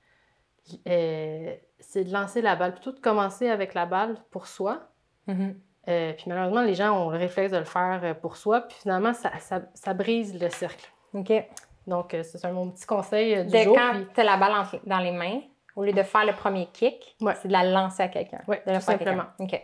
[0.88, 2.74] euh, c'est de lancer la balle.
[2.74, 4.90] Plutôt de commencer avec la balle pour soi.
[5.28, 5.60] Mhm.
[5.88, 8.62] Euh, puis malheureusement, les gens ont le réflexe de le faire euh, pour soi.
[8.62, 10.86] Puis finalement, ça, ça, ça brise le cercle.
[11.14, 11.32] OK.
[11.88, 13.76] Donc, euh, c'est mon petit conseil du De jour.
[13.76, 14.52] quand Puis tu as la balle
[14.86, 15.40] dans les mains
[15.76, 17.34] au lieu de faire le premier kick, Ouais.
[17.42, 18.40] c'est de la lancer à quelqu'un.
[18.66, 19.24] La tout simplement.
[19.40, 19.62] OK.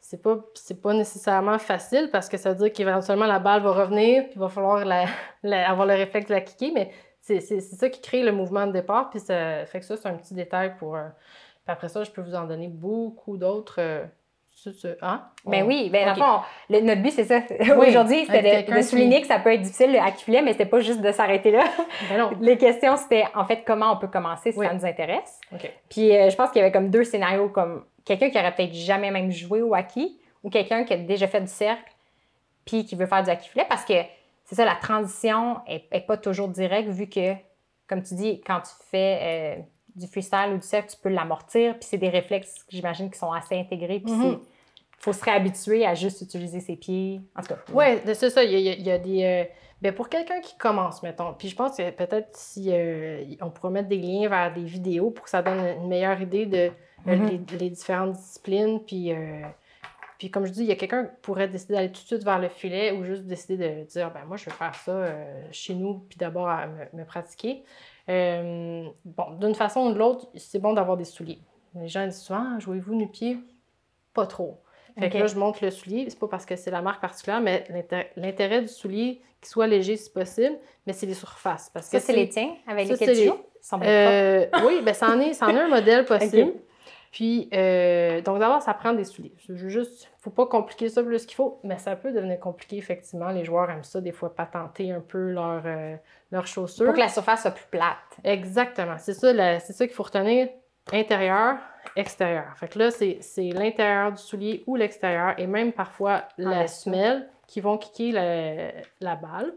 [0.00, 0.36] C'est pas,
[0.82, 4.38] pas nécessairement facile parce que ça veut dire qu'éventuellement la balle va revenir, puis il
[4.40, 5.06] va falloir la-
[5.42, 6.90] la- avoir le réflexe de la kicker, mais
[7.20, 10.14] c'est, ça qui crée le mouvement de départ, puis ça fait que ça, c'est un
[10.14, 10.96] petit détail pour.
[10.96, 11.08] euh,
[11.64, 13.76] puis après ça, je peux vous en donner beaucoup d'autres.
[13.78, 14.04] euh,
[15.02, 15.24] hein?
[15.44, 17.40] Ben On- oui, ben dans le fond, notre but, c'est ça.
[17.76, 20.66] Aujourd'hui, c'était de, souligner qui- que ça peut être difficile le hack filet, mais c'était
[20.66, 21.64] pas juste de s'arrêter là.
[22.08, 22.30] Ben non.
[22.40, 24.66] Les questions, c'était en fait comment on peut commencer si Oui.
[24.66, 25.40] ça nous intéresse.
[25.90, 28.74] Puis euh, je pense qu'il y avait comme deux scénarios, comme quelqu'un qui aurait peut-être
[28.74, 30.08] jamais même joué au hockey
[30.42, 31.92] ou quelqu'un qui a déjà fait du cercle
[32.64, 33.94] puis qui veut faire du hockey filet parce que
[34.44, 37.32] c'est ça, la transition est, est pas toujours directe vu que,
[37.88, 39.62] comme tu dis, quand tu fais euh,
[39.96, 43.32] du freestyle ou du cercle, tu peux l'amortir puis c'est des réflexes, j'imagine, qui sont
[43.32, 44.38] assez intégrés puis c'est
[44.98, 47.20] faut se réhabituer à juste utiliser ses pieds.
[47.36, 47.56] En tout cas.
[47.74, 48.42] Oui, c'est ça.
[48.42, 49.22] Il y a, il y des.
[49.24, 49.44] euh,
[49.82, 53.72] ben pour quelqu'un qui commence, mettons, puis je pense que peut-être si euh, on pourrait
[53.72, 56.70] mettre des liens vers des vidéos pour que ça donne une meilleure idée de
[57.06, 57.44] euh, Mhm.
[57.50, 58.80] les, les différentes disciplines.
[58.86, 59.12] Puis,
[60.16, 62.24] puis comme je dis, il y a quelqu'un qui pourrait décider d'aller tout de suite
[62.24, 65.42] vers le filet ou juste décider de dire ben moi, je vais faire ça euh,
[65.52, 66.48] chez nous, puis d'abord
[66.94, 67.62] me pratiquer.
[68.08, 71.40] Euh, bon, d'une façon ou de l'autre, c'est bon d'avoir des souliers.
[71.74, 73.38] Les gens disent souvent Ah, jouez-vous nu-pied
[74.12, 74.60] Pas trop.
[74.98, 76.06] Fait que là, je montre le soulier.
[76.08, 79.66] C'est pas parce que c'est la marque particulière, mais l'inté- l'intérêt du soulier, qu'il soit
[79.66, 81.68] léger si possible, mais c'est les surfaces.
[81.74, 83.24] Parce que Ça, c'est les tiens avec ça, les-
[83.80, 84.06] bien propres.
[84.62, 86.52] euh, oui, ben ça en est, ça en est un modèle possible.
[87.14, 89.36] Puis, euh, donc d'abord, ça prend des souliers.
[89.48, 93.28] Juste, faut pas compliquer ça plus qu'il faut, mais ça peut devenir compliqué, effectivement.
[93.28, 95.94] Les joueurs aiment ça, des fois, patenter un peu leur, euh,
[96.32, 96.86] leurs chaussures.
[96.86, 98.18] Pour que la surface soit plus plate.
[98.24, 98.96] Exactement.
[98.98, 100.48] C'est ça, la- c'est ça qu'il faut retenir.
[100.92, 101.58] Intérieur,
[101.94, 102.52] extérieur.
[102.56, 103.20] Fait que là, c'est
[103.52, 106.82] l'intérieur du soulier ou l'extérieur et même parfois la dessous.
[106.90, 109.54] semelle qui vont kicker la, la balle.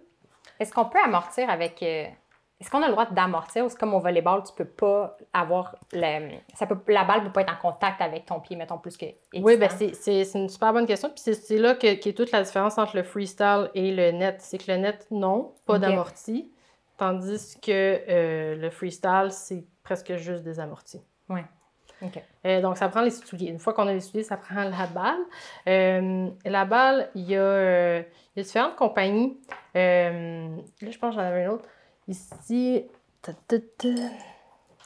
[0.60, 1.82] Est-ce qu'on peut amortir avec.
[1.82, 2.06] euh,
[2.60, 5.76] Est-ce qu'on a le droit d'amortir ou c'est comme au volleyball, tu peux pas avoir.
[5.94, 6.30] Le...
[6.56, 6.78] Ça peut...
[6.88, 9.06] La balle peut pas être en contact avec ton pied, mettons, plus que.
[9.36, 11.10] Oui, ben c'est- une super bonne question.
[11.10, 14.38] Puis c'est- là que, qu'est toute la différence entre le freestyle et le net.
[14.40, 15.82] C'est que le net, non, pas Ok.
[15.82, 16.52] d'amorti.
[16.98, 17.70] Tandis que
[18.10, 21.02] euh, le freestyle, c'est presque juste des amortis.
[21.30, 21.46] Ouais.
[22.02, 22.20] OK.
[22.46, 23.50] Euh, donc, ça prend les souliers.
[23.50, 25.20] Une fois qu'on a les souliers, ça prend la balle.
[25.68, 28.02] Euh, la balle, il y, a, euh,
[28.36, 29.38] y a différentes compagnies.
[29.76, 31.66] Là, je pense que j'en avais une autre.
[32.08, 32.86] Ici.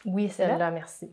[0.05, 1.11] Oui, celle-là, merci.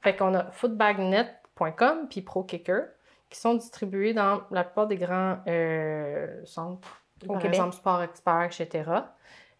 [0.00, 2.82] Fait qu'on a footbagnet.com puis ProKicker
[3.28, 7.56] qui sont distribués dans la plupart des grands euh, centres, Au par Québec.
[7.56, 8.90] exemple Sport Expert, etc.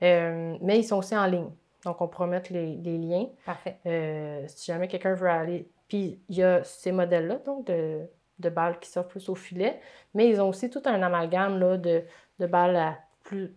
[0.02, 1.50] Euh, mais ils sont aussi en ligne.
[1.84, 3.26] Donc, on pourra mettre les, les liens.
[3.44, 3.78] Parfait.
[3.86, 5.68] Euh, si jamais quelqu'un veut aller.
[5.88, 8.02] Puis il y a ces modèles-là, donc de,
[8.38, 9.80] de balles qui sortent plus au filet,
[10.14, 12.04] mais ils ont aussi tout un amalgame là, de,
[12.38, 13.54] de balles à plus,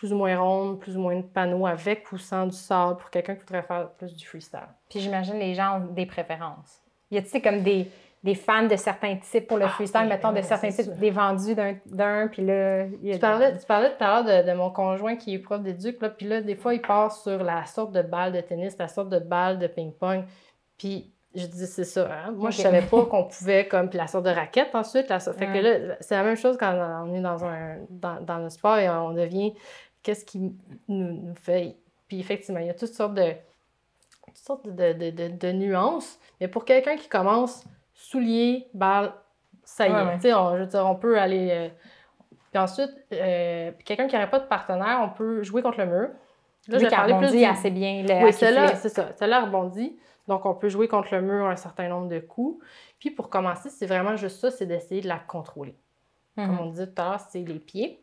[0.00, 3.10] plus ou moins rondes, plus ou moins de panneaux avec ou sans du sable pour
[3.10, 4.60] quelqu'un qui voudrait faire plus du freestyle.
[4.88, 6.80] Puis j'imagine les gens ont des préférences.
[7.10, 7.86] Y a-t-il comme des,
[8.24, 10.94] des fans de certains types pour le Ah, freestyle, mettons, de certains types, sûr.
[10.96, 12.86] des vendus d'un- puis là.
[12.86, 15.34] il y a- Tu parlais, tu parlais tout à l'heure de, de mon conjoint qui
[15.34, 18.32] est prof d'éduc, là, puis là, des fois, il part sur la sorte de balle
[18.32, 20.24] de tennis, la sorte de balle de ping-pong,
[20.78, 22.32] puis je dis, c'est ça, hein?
[22.32, 22.62] Moi, je Ok.
[22.64, 25.38] savais pas qu'on pouvait, comme, puis la sorte de raquette ensuite, la sorte...
[25.38, 28.48] fait que là, c'est la même chose quand on est dans un, dans, dans le
[28.50, 29.54] sport et on devient,
[30.02, 30.54] qu'est-ce qui nous,
[30.88, 31.76] nous fait...
[32.08, 33.32] Puis effectivement, il y a toutes sortes de,
[34.26, 39.12] toutes sortes de, de, de, de nuances, mais pour quelqu'un qui commence, souliers, balle,
[39.62, 40.34] ça y est, Ouais, ouais.
[40.34, 41.48] on, je veux dire, on peut aller...
[41.52, 41.68] euh,
[42.50, 46.08] puis ensuite, euh, quelqu'un qui n'aurait pas de partenaire, on peut jouer contre le mur.
[46.68, 48.02] Là, Lui qui parler rebondit du- assez bien.
[48.02, 49.12] Le Oui, celle-là, c'est ça.
[49.16, 49.96] Celle-là rebondit.
[50.26, 52.64] Donc, on peut jouer contre le mur un certain nombre de coups.
[52.98, 55.76] Puis, pour commencer, c'est vraiment juste ça, c'est d'essayer de la contrôler.
[56.36, 56.46] Mhm.
[56.46, 58.02] Comme on disait tout à l'heure, c'est les pieds.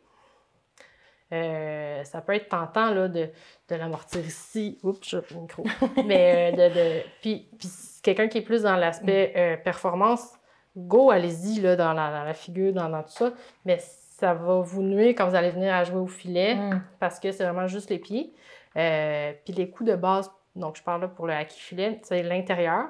[1.32, 3.28] Euh, ça peut être tentant là, de,
[3.68, 4.78] de l'amortir ici.
[4.82, 5.62] Oups, j'ai le micro.
[6.06, 7.68] Mais euh, de, de- Puis, puis
[8.02, 10.32] quelqu'un qui est plus dans l'aspect euh, performance,
[10.76, 13.32] go, allez-y là, dans, la, dans la figure, dans, dans tout ça.
[13.66, 16.82] Mais ça va vous nuire quand vous allez venir à jouer au filet Mhm.
[16.98, 18.32] parce que c'est vraiment juste les pieds.
[18.74, 22.86] Puis les coups de base, donc je parle là pour le hockey filet, c'est l'intérieur.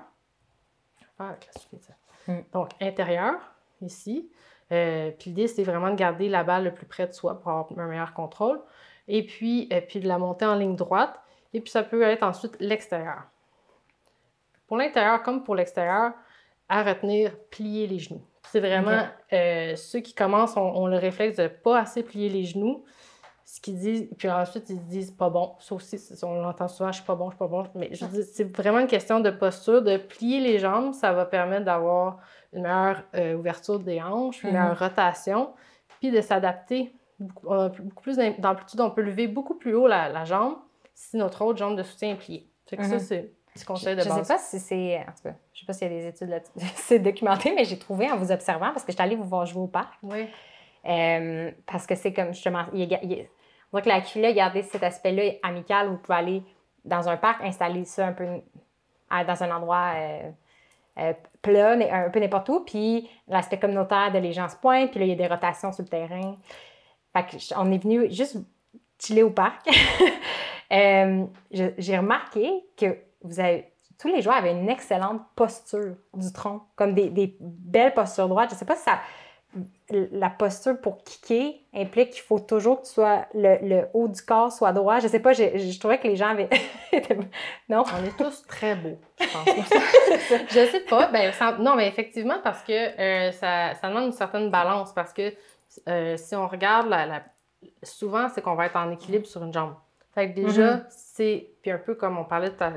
[1.01, 1.94] Je ça.
[2.33, 2.38] Mm.
[2.53, 3.35] Donc intérieur,
[3.83, 4.31] ici.
[4.72, 7.50] Euh, puis l'idée, c'est vraiment de garder la balle le plus près de soi pour
[7.50, 8.61] avoir un meilleur contrôle.
[9.07, 11.18] Et puis, euh, puis de la monter en ligne droite.
[11.54, 13.22] Et puis ça peut être ensuite l'extérieur.
[14.66, 16.12] Pour l'intérieur comme pour l'extérieur,
[16.68, 18.22] à retenir, plier les genoux.
[18.50, 22.44] C'est vraiment euh, ceux qui commencent ont, ont le réflexe de pas assez plier les
[22.44, 22.85] genoux.
[23.50, 25.54] Ce qu'ils disent, puis ensuite ils se disent pas bon.
[25.58, 27.64] Ça aussi, on l'entend souvent, je suis pas bon, je suis pas bon.
[27.74, 30.92] Mais je dis, c'est vraiment une question de posture, de plier les jambes.
[30.92, 32.18] Ça va permettre d'avoir
[32.52, 35.54] une meilleure euh, ouverture des hanches, une meilleure rotation,
[35.98, 38.80] puis de s'adapter beaucoup, on a beaucoup plus d'am- d'amplitude.
[38.82, 40.56] On peut lever beaucoup plus haut la, la jambe
[40.94, 42.46] si notre autre jambe de soutien est pliée.
[42.66, 43.00] Fait que ça, Mhm.
[43.00, 44.26] c'est petit conseil de je base.
[44.26, 44.98] sais pas si c'est.
[44.98, 46.52] En tout cas, je sais pas s'il y a des études là-dessus.
[46.76, 49.62] c'est documenté, mais j'ai trouvé en vous observant parce que j'étais allée vous voir jouer
[49.62, 49.94] au parc.
[50.02, 50.26] Oui.
[50.87, 52.64] Euh, parce que c'est comme justement.
[52.74, 53.26] Il, il
[53.72, 56.42] que la QLA a gardé cet aspect-là amical vous pouvez aller
[56.85, 58.26] dans un parc, installer ça un peu
[59.11, 60.31] dans un endroit euh,
[60.98, 62.61] euh, plat, un peu n'importe où.
[62.64, 65.72] Puis l'aspect communautaire de les gens se pointent, puis là, il y a des rotations
[65.72, 66.35] sur le terrain.
[67.12, 68.38] Fait que on est venu juste
[68.98, 69.68] chiller au parc.
[70.70, 76.61] Euh, J'ai remarqué que vous avez, tous les joueurs avaient une excellente posture du tronc,
[76.76, 78.50] comme des, des belles postures droites.
[78.50, 79.00] Je sais pas si ça.
[79.90, 84.20] La posture pour kicker implique qu'il faut toujours que tu sois, le, le haut du
[84.20, 84.98] corps soit droit.
[85.00, 86.50] Je sais pas, je trouvais que les gens avaient.
[87.70, 87.82] non?
[87.98, 89.48] On est tous très beaux, je pense.
[90.50, 91.06] je sais pas.
[91.11, 94.92] Ben, non, mais effectivement, parce que euh, ça, ça demande une certaine balance.
[94.92, 95.32] Parce que
[95.88, 97.22] euh, si on regarde, la, la-
[97.82, 99.74] souvent, c'est qu'on va être en équilibre sur une jambe.
[100.14, 100.84] Fait que déjà, Mhm.
[100.90, 101.48] c'est.
[101.62, 102.72] Puis un peu comme on parlait ta-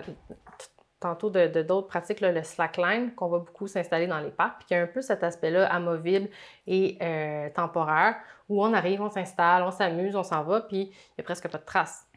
[1.01, 4.59] tantôt de de d'autres pratiques, là, le slackline, qu'on va beaucoup s'installer dans les parcs.
[4.59, 6.29] Puis il y a un peu cet aspect-là amovible
[6.67, 8.15] et euh, temporaire
[8.47, 10.87] où on arrive, on s'installe, on s'amuse, on s'en va, puis il
[11.17, 12.07] n'y a presque pas de traces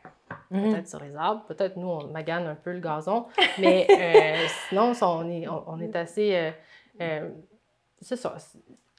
[0.50, 0.72] Mhm.
[0.72, 3.26] peut-être sur les arbres, peut-être nous, on magane un peu le gazon,
[3.58, 6.50] mais euh, sinon, on est, on, on est assez...
[7.00, 7.28] euh,
[8.00, 8.34] c'est ça,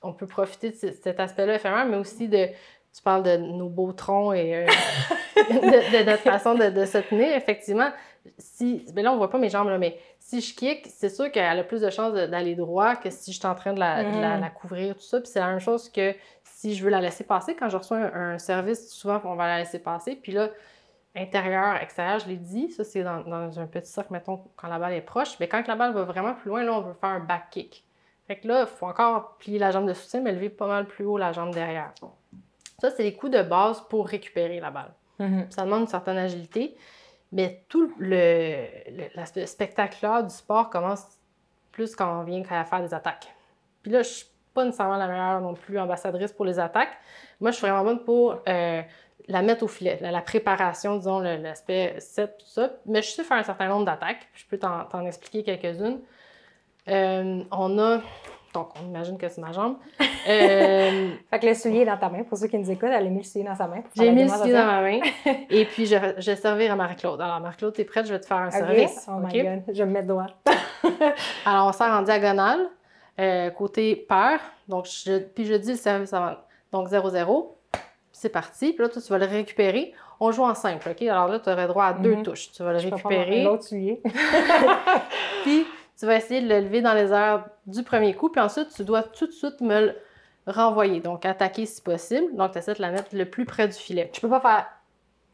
[0.01, 2.47] on peut profiter de ce- cet aspect-là éphémère, mais aussi de...
[2.95, 4.65] Tu parles de nos beaux troncs et
[5.35, 7.35] de, de notre façon de, de se tenir.
[7.35, 7.89] Effectivement,
[8.37, 8.85] si...
[8.95, 11.63] Là, on voit pas mes jambes, là, mais si je kick, c'est sûr qu'elle a
[11.63, 14.37] plus de chances d'aller droit que si je suis en train de la, de la-
[14.37, 15.19] la couvrir, tout ça.
[15.21, 17.55] Puis c'est la même chose que si je veux la laisser passer.
[17.55, 20.15] Quand je reçois un, un service, souvent, on va la laisser passer.
[20.15, 20.49] Puis là,
[21.15, 24.79] intérieur, extérieur, je l'ai dit, ça c'est dans, dans un petit cercle, mettons, quand la
[24.79, 25.39] balle est proche.
[25.39, 27.83] Mais quand la balle va vraiment plus loin, là, on veut faire un back kick.
[28.27, 30.87] Fait que là, il faut encore plier la jambe de soutien, mais lever pas mal
[30.87, 31.91] plus haut la jambe derrière.
[32.79, 34.91] Ça, c'est les coups de base pour récupérer la balle.
[35.19, 35.45] Mhm.
[35.49, 36.75] Ça demande une certaine agilité,
[37.35, 41.05] mais tout le, le- l'aspect spectaculaire du sport commence
[41.71, 43.27] plus quand on vient à faire des attaques.
[43.83, 46.97] Puis là, je suis pas nécessairement la meilleure non plus ambassadrice pour les attaques.
[47.41, 48.81] Moi, je suis vraiment bonne pour euh,
[49.27, 52.71] la mettre au filet, la, préparation, disons, le- l'aspect set, tout ça.
[52.85, 54.27] Mais je sais faire un certain nombre d'attaques.
[54.33, 55.99] Je peux t'en, t'en expliquer quelques-unes.
[56.87, 57.99] Euh, on a...
[58.55, 59.75] Donc, on imagine que c'est ma jambe.
[60.27, 62.23] Euh, Fait que le soulier est dans ta main.
[62.23, 63.83] Pour ceux qui nous écoutent, elle a mis le soulier dans sa main.
[63.95, 64.99] J'ai mis le soulier dans ma main.
[65.51, 67.21] Et puis, je, je vais servir à Marie-Claude.
[67.21, 68.07] Alors, Marie-Claude, t'es prête?
[68.07, 69.05] Je vais te faire un service.
[69.07, 70.25] Oh my god, je vais me mettre droit.
[71.45, 72.59] Alors, on sert en diagonale,
[73.19, 74.39] euh, côté pair.
[74.67, 76.33] Donc, je, puis je dis le service avant.
[76.71, 77.51] Donc, 0-0.
[78.11, 78.73] C'est parti.
[78.73, 79.93] Puis là, toi, tu vas le récupérer.
[80.19, 81.03] On joue en simple, OK?
[81.03, 82.23] Alors là, tu aurais droit à deux Mhm.
[82.23, 82.51] touches.
[82.51, 83.43] Tu vas le Je récupérer.
[83.43, 84.01] L'autre soulier.
[85.43, 85.65] Puis,
[85.99, 88.29] tu vas essayer de le lever dans les airs du premier coup.
[88.29, 89.95] Puis ensuite, tu dois tout de suite me le
[90.47, 90.99] renvoyer.
[90.99, 92.35] Donc, attaquer si possible.
[92.35, 94.09] Donc, tu essaies de la mettre le plus près du filet.
[94.13, 94.67] Tu peux pas faire.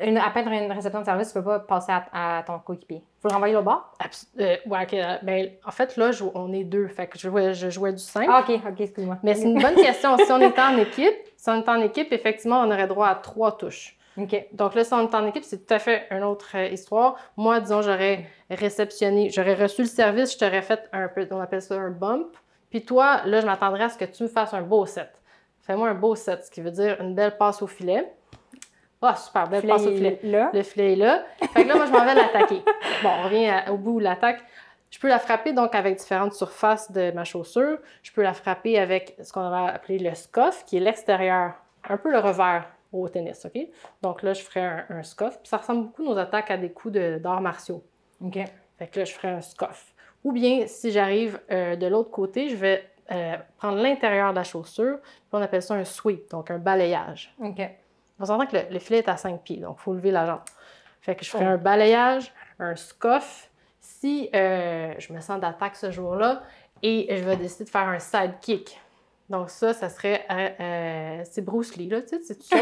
[0.04, 3.04] Une, à peine une réception de service, tu peux pas passer à, à ton coéquipier.
[3.22, 3.94] Faut le renvoyer au bord?
[4.00, 4.94] Abs- euh, ouais, ok.
[4.96, 6.88] euh, Ben, en fait, là, je- on est deux.
[6.88, 8.28] Fait que je jouais, je jouais du 5.
[8.28, 9.18] Ah, ok, ok, excuse-moi.
[9.22, 10.18] Mais c'est une bonne question.
[10.18, 13.16] si on était en équipe, si on était en équipe, effectivement, on aurait droit à
[13.16, 13.96] trois touches.
[14.18, 14.46] Ok.
[14.52, 17.16] Donc là, si on est en équipe, c'est tout à fait une autre euh, histoire.
[17.38, 21.62] Moi, disons, j'aurais réceptionné, j'aurais reçu le service, je t'aurais fait un peu, on appelle
[21.62, 22.28] ça un bump.
[22.70, 25.10] Puis toi, là, je m'attendrais à ce que tu me fasses un beau set.
[25.62, 28.12] Fais-moi un beau set, ce qui veut dire une belle passe au filet.
[29.02, 30.20] Ah, super, belle passe au filet.
[30.24, 30.52] Là.
[30.54, 31.24] Le filet est là.
[31.54, 32.62] Fait que là, moi, je m'en vais l'attaquer.
[33.04, 34.44] Bon, on revient à- au bout de l'attaque.
[34.92, 37.78] Je peux la frapper donc avec différentes surfaces de ma chaussure.
[38.04, 41.54] Je peux la frapper avec ce qu'on va appeler le scuff, qui est l'extérieur,
[41.90, 43.60] un peu le revers au tennis, OK?
[44.02, 44.86] Donc là, je ferai un.
[45.02, 47.84] Puis ça ressemble beaucoup nos attaques à des coups de- d'arts martiaux.
[48.24, 48.38] Ok.
[48.78, 49.94] Fait que là, je ferai un scuff.
[50.24, 54.44] Ou bien, si j'arrive euh, de l'autre côté, je vais euh, prendre l'intérieur de la
[54.44, 57.34] chaussure, puis on appelle ça un sweep, donc un balayage.
[57.40, 57.60] Ok.
[58.20, 60.26] On s'entend que le, le filet est à 5 pieds, donc il faut lever la
[60.28, 60.42] jambe.
[61.02, 61.50] Fait que je ferai Oh.
[61.52, 63.50] un balayage, un scuff.
[63.80, 66.44] Si euh, je me sens d'attaque ce jour-là
[66.84, 68.80] et je vais décider de faire un side kick.
[69.32, 70.26] Donc ça, ça serait...
[70.30, 72.58] euh, euh, c'est Bruce Lee, là, tu sais, c'est tout ça.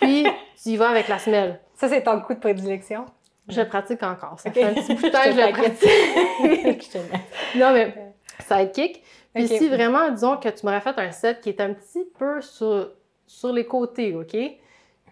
[0.00, 0.26] Puis
[0.62, 1.60] tu y vas avec la semelle.
[1.74, 3.06] Ça, c'est ton coup de prédilection?
[3.48, 4.38] Je le pratique encore.
[4.40, 4.54] Ça Ok.
[4.54, 6.90] fait un petit bout de temps que je le pratique.
[7.56, 7.94] Non, mais
[8.40, 9.02] side kick.
[9.34, 12.40] Puis si vraiment, disons que tu m'aurais fait un set qui est un petit peu
[12.40, 12.90] sur,
[13.26, 14.36] sur les côtés, OK?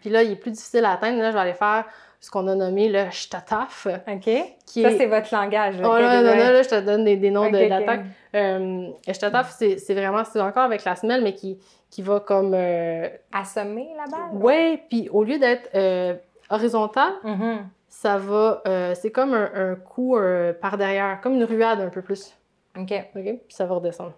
[0.01, 1.19] Puis là, il est plus difficile à atteindre.
[1.21, 1.85] Là, je vais aller faire
[2.25, 4.31] ce qu'on a nommé le shtataf, OK.
[4.65, 4.97] qui Ça, est...
[4.97, 5.75] c'est votre langage.
[5.83, 6.37] Oh ok, là, là, déjà.
[6.37, 7.69] là, là, je te donne des, des noms Ok, de- ok.
[7.69, 8.05] d'attaques.
[8.37, 10.23] Euh, shtataf, c'est vraiment...
[10.25, 11.59] C'est encore avec la semelle, mais qui,
[11.91, 12.53] qui va comme...
[12.55, 14.41] Euh, Assommer la balle?
[14.41, 16.15] ouais, puis au lieu d'être euh,
[16.49, 17.67] horizontal, Mhm.
[17.89, 18.63] ça va...
[18.95, 20.17] c'est comme un, un coup
[20.61, 22.33] par derrière, comme une ruade un peu plus.
[22.79, 22.93] OK.
[23.17, 23.23] OK?
[23.25, 24.13] Puis ça va redescendre.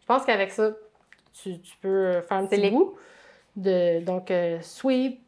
[0.00, 0.70] Je pense qu'avec ça,
[1.42, 2.94] tu, tu peux faire un petit bout.
[3.56, 5.20] De, donc, sweep,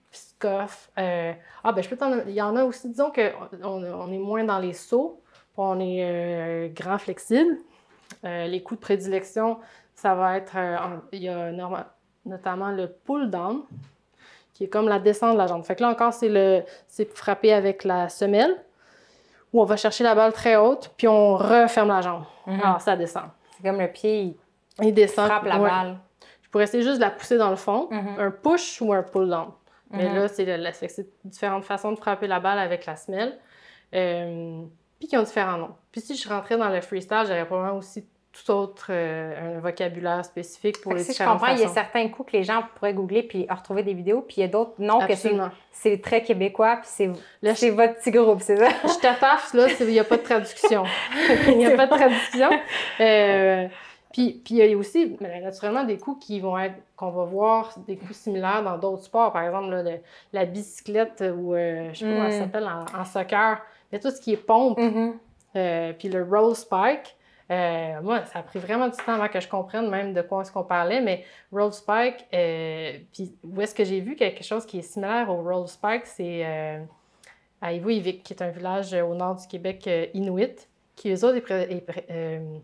[0.45, 1.33] euh,
[1.65, 2.13] ah, ben, je peux t'en.
[2.27, 5.21] Il y en a aussi, disons qu'on on est moins dans les sauts.
[5.57, 7.57] on est euh, grand flexible.
[8.25, 9.59] Euh, les coups de prédilection,
[9.95, 11.51] ça va être, en- il y a
[12.25, 13.63] notamment le pull down,
[14.55, 15.65] qui est comme la descente de la jambe.
[15.65, 18.57] Fait que là encore, c'est le, c'est frapper avec la semelle,
[19.53, 22.23] où on va chercher la balle très haute, puis on referme la jambe.
[22.47, 22.61] Mhm.
[22.61, 23.25] Alors ça descend.
[23.57, 24.21] C'est comme le pied,
[24.81, 25.27] il Il descend.
[25.27, 25.69] frappe la ouais.
[25.69, 25.97] balle.
[26.43, 28.17] Je pourrais essayer juste de la pousser dans le fond, Mhm.
[28.21, 29.49] un push ou un pull down?
[29.91, 30.15] Mais Mhm.
[30.17, 33.39] là, c'est différentes façons de frapper la balle avec la semelle.
[33.95, 34.63] Euh,
[34.99, 35.75] puis qui ont différents noms.
[35.93, 40.25] Puis si je rentrais dans le freestyle, j'aurais probablement aussi tout autre, euh, un vocabulaire
[40.25, 42.63] spécifique pour Fait les si je comprends, il y a certains coups que les gens
[42.75, 45.15] pourraient googler puis retrouver des vidéos, puis il y a d'autres noms que
[45.73, 46.89] c'est très québécois, puis
[47.55, 48.69] c'est votre petit groupe, c'est ça?
[48.85, 50.85] Je t'attaffe, là, il n'y a pas de traduction.
[51.49, 52.51] Il n'y a pas de traduction.
[53.01, 53.69] Euh,
[54.13, 57.25] puis, puis il y a aussi, mais naturellement, des coups qui vont être, qu'on va
[57.25, 59.33] voir, des coups similaires dans d'autres sports.
[59.33, 60.01] Par exemple, là, le-
[60.33, 62.41] la bicyclette ou, euh, je sais pas comment ça Mm.
[62.41, 63.61] s'appelle en, en soccer.
[63.93, 65.15] Mais tout ce qui est pompe, Mhm.
[65.57, 67.15] euh, puis le roll spike.
[67.51, 70.43] euh, moi, ça a pris vraiment du temps avant que je comprenne même de quoi
[70.43, 74.67] est-ce qu'on parlait, mais roll spike, euh, puis où est-ce que j'ai vu quelque chose
[74.67, 76.45] qui est similaire au roll spike, c'est
[77.63, 81.41] à Ivouyvik, qui est un village au nord du Québec inuit, qui eux autres, est
[81.41, 82.59] pré- est pré- euh,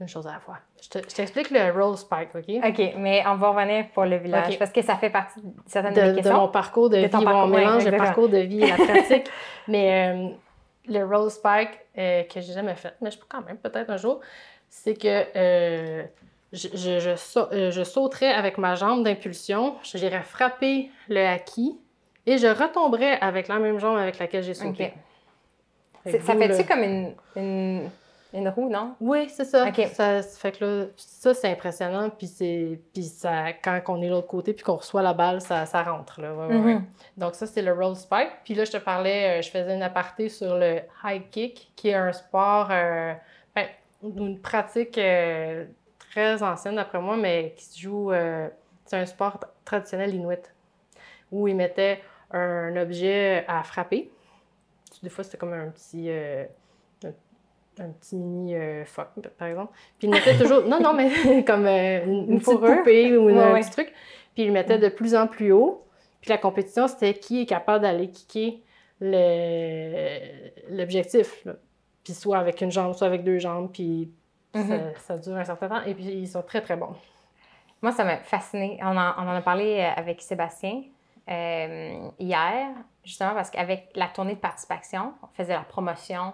[0.00, 0.58] une chose à la fois.
[0.82, 2.44] Je te- je t'explique le roll spike, OK?
[2.64, 5.94] OK, mais on va revenir pour le village, parce que ça fait partie de certaines
[5.94, 6.36] de, mes de questions.
[6.36, 7.08] mon parcours de, De vie.
[7.10, 9.28] parcours, on mélange le parcours de vie et la pratique.
[9.66, 10.28] mais euh,
[10.88, 13.96] le roll spike euh, que j'ai jamais fait, mais je peux quand même peut-être un
[13.96, 14.20] jour,
[14.70, 16.04] c'est que euh,
[16.52, 21.76] je, je, je, euh, je sauterais avec ma jambe d'impulsion, j'irais frapper le acquis
[22.24, 24.84] et je retomberais avec la même jambe avec laquelle j'ai sauté.
[24.84, 24.92] OK.
[26.04, 27.90] Fait C'est- que Ça fait-tu le- comme une, une,
[28.32, 28.94] une roue, non?
[29.00, 29.72] Oui, c'est ça.
[29.72, 30.22] Ça.
[30.22, 32.10] fait que là, ça, c'est impressionnant.
[32.10, 35.40] Puis, c'est, puis ça, quand on est de l'autre côté puis qu'on reçoit la balle,
[35.40, 36.20] ça, ça rentre.
[36.20, 36.34] Là.
[36.34, 36.74] Ouais, ouais, ouais.
[36.74, 36.84] Mhm.
[37.16, 38.30] Donc, ça, c'est le roll spike.
[38.44, 41.88] Puis là, je te parlais, euh, je faisais une aparté sur le high kick, qui
[41.88, 43.14] est un sport, euh,
[43.54, 43.66] ben,
[44.02, 45.64] une pratique euh,
[46.10, 48.12] très ancienne, d'après moi, mais qui se joue.
[48.12, 48.48] euh,
[48.84, 50.52] c'est un sport traditionnel inuit,
[51.32, 54.10] où ils mettaient un objet à frapper.
[55.02, 56.10] Des fois, c'était comme un petit.
[57.80, 59.72] Un, petit mini euh, phoque, par exemple.
[59.98, 60.62] Puis ils mettaient toujours.
[60.66, 63.60] non, non, mais comme euh, une, une petite poupée ou une- Ouais, un ouais.
[63.60, 63.92] petit truc.
[64.34, 65.84] Puis ils le mettaient de plus en plus haut.
[66.20, 68.62] Puis la compétition, c'était qui est capable d'aller kicker
[70.70, 71.46] l'objectif.
[72.04, 73.70] Puis soit avec une jambe, soit avec deux jambes.
[73.72, 74.10] Puis
[74.54, 74.92] ça, Mhm.
[74.96, 75.82] ça dure un certain temps.
[75.84, 76.94] Et puis ils sont très, très bons.
[77.82, 78.78] Moi, ça m'a fasciné.
[78.82, 80.82] On en, on en a parlé euh, avec Sébastien
[81.30, 82.68] euh, hier,
[83.04, 86.32] justement parce qu'avec la tournée de participation, on faisait la promotion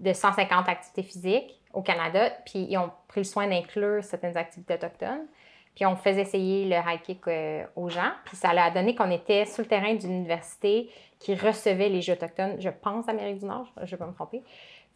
[0.00, 4.74] de 150 activités physiques au Canada, puis ils ont pris le soin d'inclure certaines activités
[4.74, 5.26] autochtones.
[5.74, 8.10] Puis on faisait essayer le high kick euh, aux gens.
[8.24, 12.14] Puis ça a donné qu'on était sur le terrain d'une université qui recevait les Jeux
[12.14, 14.42] autochtones, je pense, Amérique du Nord, je ne vais pas me tromper.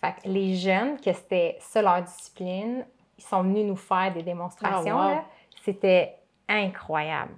[0.00, 2.86] Fait que les jeunes, que c'était ça leur discipline,
[3.18, 4.98] ils sont venus nous faire des démonstrations.
[4.98, 5.20] Ah, wow.
[5.62, 6.16] C'était
[6.48, 7.32] incroyable.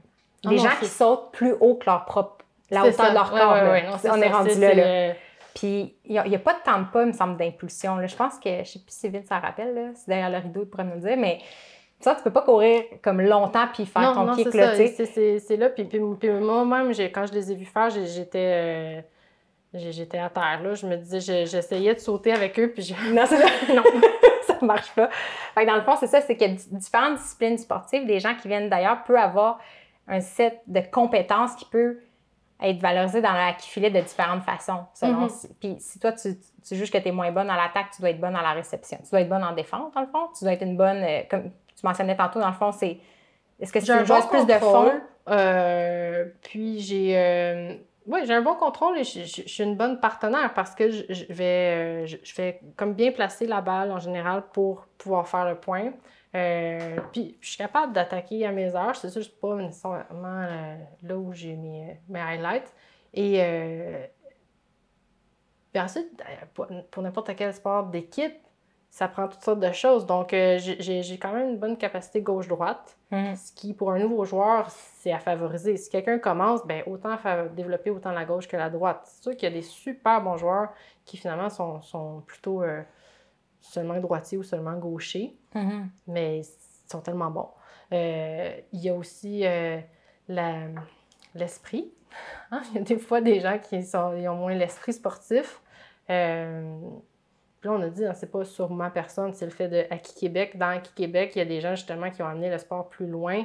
[0.44, 3.10] Ah Des gens qui sautent plus haut que leur propre, la hauteur ça.
[3.10, 3.52] de leur corps.
[3.52, 3.70] ouais, là.
[3.72, 3.82] ouais.
[3.82, 4.20] Non, c'est on ça.
[4.20, 4.74] est rendu là.
[4.74, 5.14] là.
[5.54, 7.36] Puis il n'y a, il y a pas de temps de pas, il me semble,
[7.36, 8.04] d'impulsion.
[8.06, 10.38] Je pense que, je ne sais plus si Vin s'en rappelle, là, c'est derrière le
[10.38, 11.40] rideau, il pourrait nous le dire, mais
[12.00, 14.44] ça, tu peux pas courir comme longtemps puis faire non, ton non, ça.
[14.44, 15.38] tu sais.
[15.38, 15.68] C'est- là.
[15.68, 19.00] Puis, puis, puis moi-même, quand je les ai vus faire, j'étais euh,
[19.74, 20.60] j'étais à terre.
[20.62, 20.74] Là.
[20.74, 22.72] Je me disais, je- j'essayais de sauter avec eux.
[22.72, 22.94] Puis je...
[23.14, 23.36] Non, ça.
[23.74, 23.82] Non,
[24.46, 25.08] ça marche pas.
[25.54, 28.04] Fait que dans le fond, c'est ça, c'est qu'il y a di- différentes disciplines sportives.
[28.06, 29.58] Des gens qui viennent d'ailleurs peuvent avoir
[30.08, 32.00] un set de compétences qui peut
[32.62, 34.84] être valorisé dans la filet de différentes façons.
[34.94, 35.28] Selon Mhm.
[35.28, 36.34] si- Puis si toi, tu,
[36.66, 38.52] tu juges que tu es moins bonne à l'attaque, tu dois être bonne à la
[38.52, 38.98] réception.
[39.04, 40.28] Tu dois être bonne en défense, dans le fond.
[40.36, 42.98] Tu dois être une bonne, euh, comme tu mentionnais tantôt, dans le fond, c'est...
[43.60, 44.90] Est-ce que c'est J'ai une un joueuse bon plus de fond?
[45.28, 47.16] euh, puis j'ai.
[47.16, 47.74] euh,
[48.06, 50.90] oui, j'ai un bon contrôle et je, je- je suis une bonne partenaire parce que
[50.90, 55.28] je, je vais, je, je vais comme bien placer la balle en général pour pouvoir
[55.28, 55.92] faire le point.
[56.34, 58.96] Euh, puis je suis capable d'attaquer à mes heures.
[58.96, 62.72] C'est sûr, je suis pas nécessairement euh, là où j'ai mes, mes highlights.
[63.12, 64.06] Et euh,
[65.72, 66.22] puis ensuite,
[66.54, 68.34] pour, pour n'importe quel sport d'équipe,
[68.88, 70.04] ça prend toutes sortes de choses.
[70.04, 72.98] Donc, j'ai- quand même une bonne capacité gauche-droite.
[73.10, 73.36] Mhm.
[73.36, 75.78] Ce qui, pour un nouveau joueur, c'est à favoriser.
[75.78, 77.16] Si quelqu'un commence, ben, autant
[77.56, 79.00] développer autant la gauche que la droite.
[79.04, 80.74] C'est sûr qu'il y a des super bons joueurs
[81.06, 82.62] qui, finalement, sont, sont plutôt
[83.60, 85.90] seulement droitiers ou seulement gauchers, Mhm.
[86.06, 87.48] mais ils sont tellement bons.
[87.92, 89.78] Euh, il y a aussi euh,
[91.34, 91.92] l'esprit.
[92.50, 95.62] Hein, Il y a des fois des gens qui sont, ils ont moins l'esprit sportif.
[96.10, 96.78] Euh,
[97.58, 100.12] puis là, on a dit, hein, c'est pas ma personne, c'est le fait de Hockey
[100.20, 100.58] Québec.
[100.58, 103.06] Dans Hockey Québec, il y a des gens justement qui ont amené le sport plus
[103.06, 103.42] loin,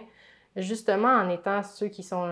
[0.58, 2.28] justement en étant ceux qui sont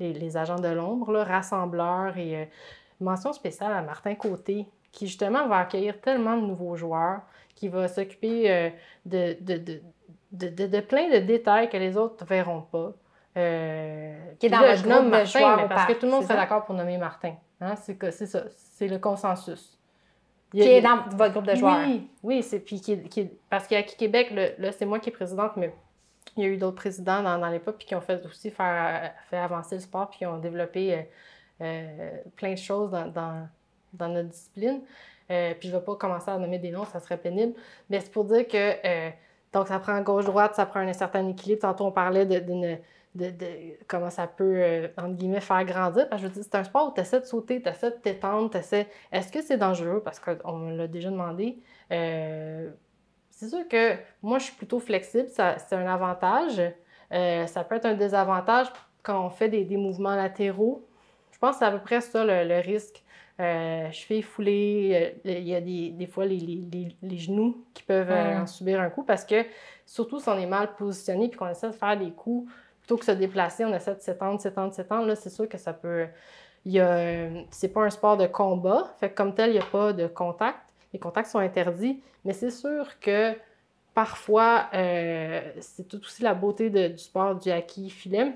[0.00, 2.50] les, les agents de l'ombre, rassembleurs et
[2.98, 7.22] mention spéciale à Martin Côté, qui justement va accueillir tellement de nouveaux joueurs,
[7.54, 8.70] qui va s'occuper euh,
[9.06, 9.80] de, de,
[10.32, 12.92] de, de, plein de détails que les autres ne verront pas.
[13.36, 16.64] Euh, qui est dans le groupe de joueurs parce que tout le monde serait d'accord
[16.64, 17.34] pour nommer Martin.
[17.60, 17.74] Hein?
[17.76, 19.78] C'est ça, c'est le consensus.
[20.50, 21.86] qui est dans votre groupe de joueurs.
[21.86, 25.52] Oui, oui c'est puis qui, qui, parce qu'à Québec, là, c'est moi qui est présidente,
[25.56, 25.74] mais
[26.36, 29.12] il y a eu d'autres présidents dans, dans l'époque puis qui ont fait aussi faire,
[29.30, 31.02] faire avancer le sport puis qui ont développé euh,
[31.62, 33.48] euh, plein de choses dans, dans,
[33.92, 34.80] dans notre discipline.
[35.30, 37.54] Euh, puis je ne vais pas commencer à nommer des noms, ça serait pénible.
[37.90, 39.10] Mais c'est pour dire que
[39.52, 41.62] donc ça prend gauche-droite, ça prend un certain équilibre.
[41.62, 42.78] Tantôt on parlait d'une
[43.14, 43.46] de, de,
[43.86, 46.08] comment ça peut, entre guillemets, faire grandir.
[46.08, 47.90] Parce que je veux dire, c'est un sport où tu essaies de sauter, tu essaies
[47.90, 48.88] de t'étendre, tu essaies...
[49.10, 50.00] Est-ce que c'est dangereux?
[50.02, 51.58] Parce qu'on me l'a déjà demandé.
[51.90, 52.70] Euh,
[53.30, 56.62] c'est sûr que moi, je suis plutôt flexible, c'est un avantage.
[57.12, 58.68] Euh, ça peut être un désavantage
[59.02, 60.86] quand on fait des, des, mouvements latéraux.
[61.32, 63.02] Je pense que c'est à peu près ça le, risque.
[63.42, 67.64] Euh, je fais fouler, euh, il y a des, des fois les, les, les, genoux
[67.74, 69.44] qui peuvent en subir un coup parce que,
[69.84, 73.00] surtout si on est mal positionné puis qu'on essaie de faire des coups, plutôt que
[73.00, 76.06] de se déplacer, on essaie de s'étendre, s'étendre, s'étendre, là, c'est sûr que ça peut.
[76.64, 77.28] Il y a...
[77.50, 80.06] C'est pas un sport de combat, fait que comme tel, il n'y a pas de
[80.06, 83.34] contact les contacts sont interdits, mais c'est sûr que
[83.94, 88.32] parfois, euh, c'est tout aussi la beauté du sport du hockey filet.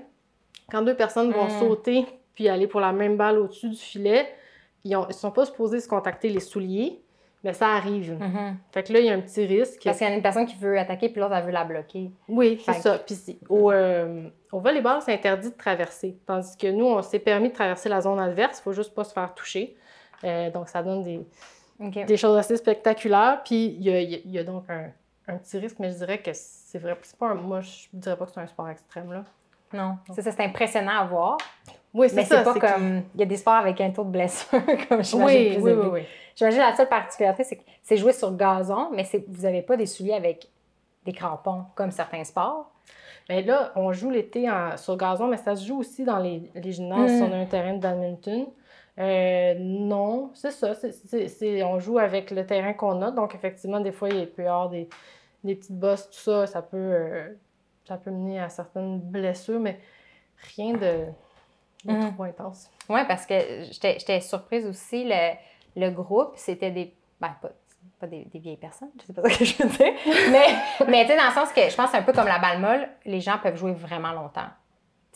[0.69, 1.59] Quand deux personnes vont mm.
[1.59, 4.27] sauter puis aller pour la même balle au-dessus du filet,
[4.83, 7.01] ils ne sont pas supposés se contacter les souliers,
[7.43, 8.17] mais ça arrive.
[8.19, 8.53] Mm-hmm.
[8.71, 9.81] Fait que là, il y a un petit risque.
[9.83, 12.11] Parce qu'il y a une personne qui veut attaquer, puis l'autre, elle veut la bloquer.
[12.27, 12.99] Oui, c'est ça.
[12.99, 16.17] Puis au, euh, au volleyball, c'est interdit de traverser.
[16.25, 18.59] Tandis que nous, on s'est permis de traverser la zone adverse.
[18.59, 19.75] Il faut juste pas se faire toucher.
[20.23, 21.25] Euh, donc, ça donne des,
[21.79, 23.41] des choses assez spectaculaires.
[23.43, 26.97] Puis il y a, donc un, petit risque, mais je dirais que c'est vrai.
[27.03, 29.11] C'est pas moi, je dirais pas que c'est un sport extrême.
[29.11, 29.23] là.
[29.73, 31.37] Non, c'est ça, c'est impressionnant à voir.
[31.97, 32.37] Oui, c'est ça.
[32.37, 33.01] Mais c'est pas comme.
[33.15, 34.49] Il y a des sports avec un taux de blessure,
[34.89, 35.55] comme j'imagine.
[35.55, 36.01] Oui, oui, oui, oui.
[36.35, 39.87] J'imagine la seule particularité, c'est que c'est joué sur gazon, mais vous n'avez pas des
[39.87, 40.47] souliers avec
[41.03, 42.71] des crampons, comme certains sports.
[43.27, 46.71] Mais là, on joue l'été sur gazon, mais ça se joue aussi dans les, les
[46.71, 48.45] gymnases si on a un terrain de badminton.
[48.99, 50.73] Euh, non, c'est ça.
[51.65, 53.09] on joue avec le terrain qu'on a.
[53.09, 54.87] Donc, effectivement, des fois, il peut y avoir des,
[55.43, 56.45] petites bosses, tout ça.
[56.45, 57.29] Ça peut, euh,
[57.85, 59.79] ça peut mener à certaines blessures, mais
[60.55, 61.05] rien de,
[61.85, 62.69] trop intense.
[62.89, 65.05] Oui, parce que j'étais surprise aussi.
[65.05, 65.33] Le,
[65.75, 66.93] le groupe, c'était des.
[67.19, 67.35] Ben,
[67.99, 69.93] pas, des, vieilles personnes, je sais pas ce que je veux dire.
[70.31, 72.27] mais, mais tu sais, dans le sens que je pense que c'est un peu comme
[72.27, 74.49] la balle molle, les gens peuvent jouer vraiment longtemps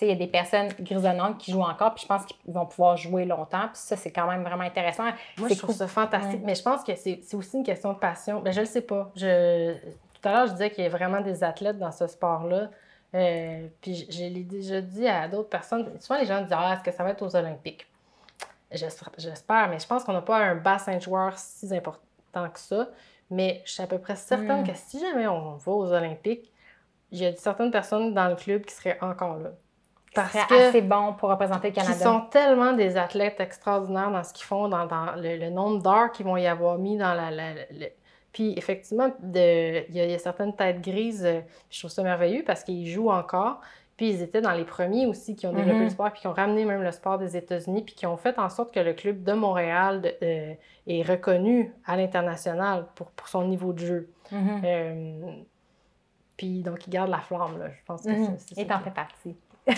[0.06, 2.98] il y a des personnes grisonnantes qui jouent encore, puis je pense qu'ils vont pouvoir
[2.98, 3.68] jouer longtemps.
[3.68, 5.06] Puis ça, c'est quand même vraiment intéressant.
[5.38, 6.42] Moi, je trouve ça fantastique.
[6.44, 8.42] Mais je pense que c'est aussi une question de passion.
[8.42, 9.12] Ben, je le sais pas.
[9.16, 9.74] Je...
[9.74, 12.70] Tout à l'heure, je disais qu'il y a vraiment des athlètes dans ce sport-là.
[13.14, 16.00] Euh, puis je, l'ai déjà dit à d'autres personnes.
[16.00, 17.88] Souvent, les gens disent Ah, est-ce que ça va être aux Olympiques?
[18.72, 22.88] J'espère, mais je pense qu'on n'a pas un bassin de joueurs si important que ça.
[23.30, 24.68] Mais je suis à peu près certaine mm.
[24.68, 26.52] que si jamais on va aux Olympiques,
[27.12, 29.52] il y a certaines personnes dans le club qui seraient encore là.
[30.14, 31.96] Parce que assez bon pour représenter le Canada.
[31.98, 34.86] Ils sont tellement des athlètes extraordinaires dans ce qu'ils font, dans,
[35.16, 37.30] le, nombre d'heures qu'ils vont y avoir mis dans la.
[38.34, 42.88] Puis effectivement, il y, a certaines têtes grises, euh, je trouve ça merveilleux parce qu'ils
[42.88, 43.60] jouent encore.
[43.98, 45.84] Puis ils étaient dans les premiers aussi qui ont développé mm-hmm.
[45.84, 48.40] le sport, puis qui ont ramené même le sport des États-Unis, puis qui ont fait
[48.40, 53.74] en sorte que le club de Montréal est reconnu à l'international pour, pour, son niveau
[53.74, 54.10] de jeu.
[54.32, 54.62] Mm-hmm.
[54.64, 55.34] Euh,
[56.38, 57.68] puis donc, ils gardent la flamme, là.
[57.70, 59.36] Je pense que c'est Et t'en fais partie.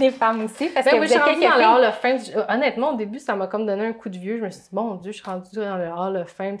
[0.00, 0.68] les femmes aussi.
[0.70, 2.18] Parce ben que oui, je suis dans le Hall of Fame.
[2.48, 4.38] Honnêtement, au début, ça m'a comme donné un coup de vieux.
[4.38, 6.58] Je me suis dit, bon Dieu, je suis rendue dans le Hall of Fame.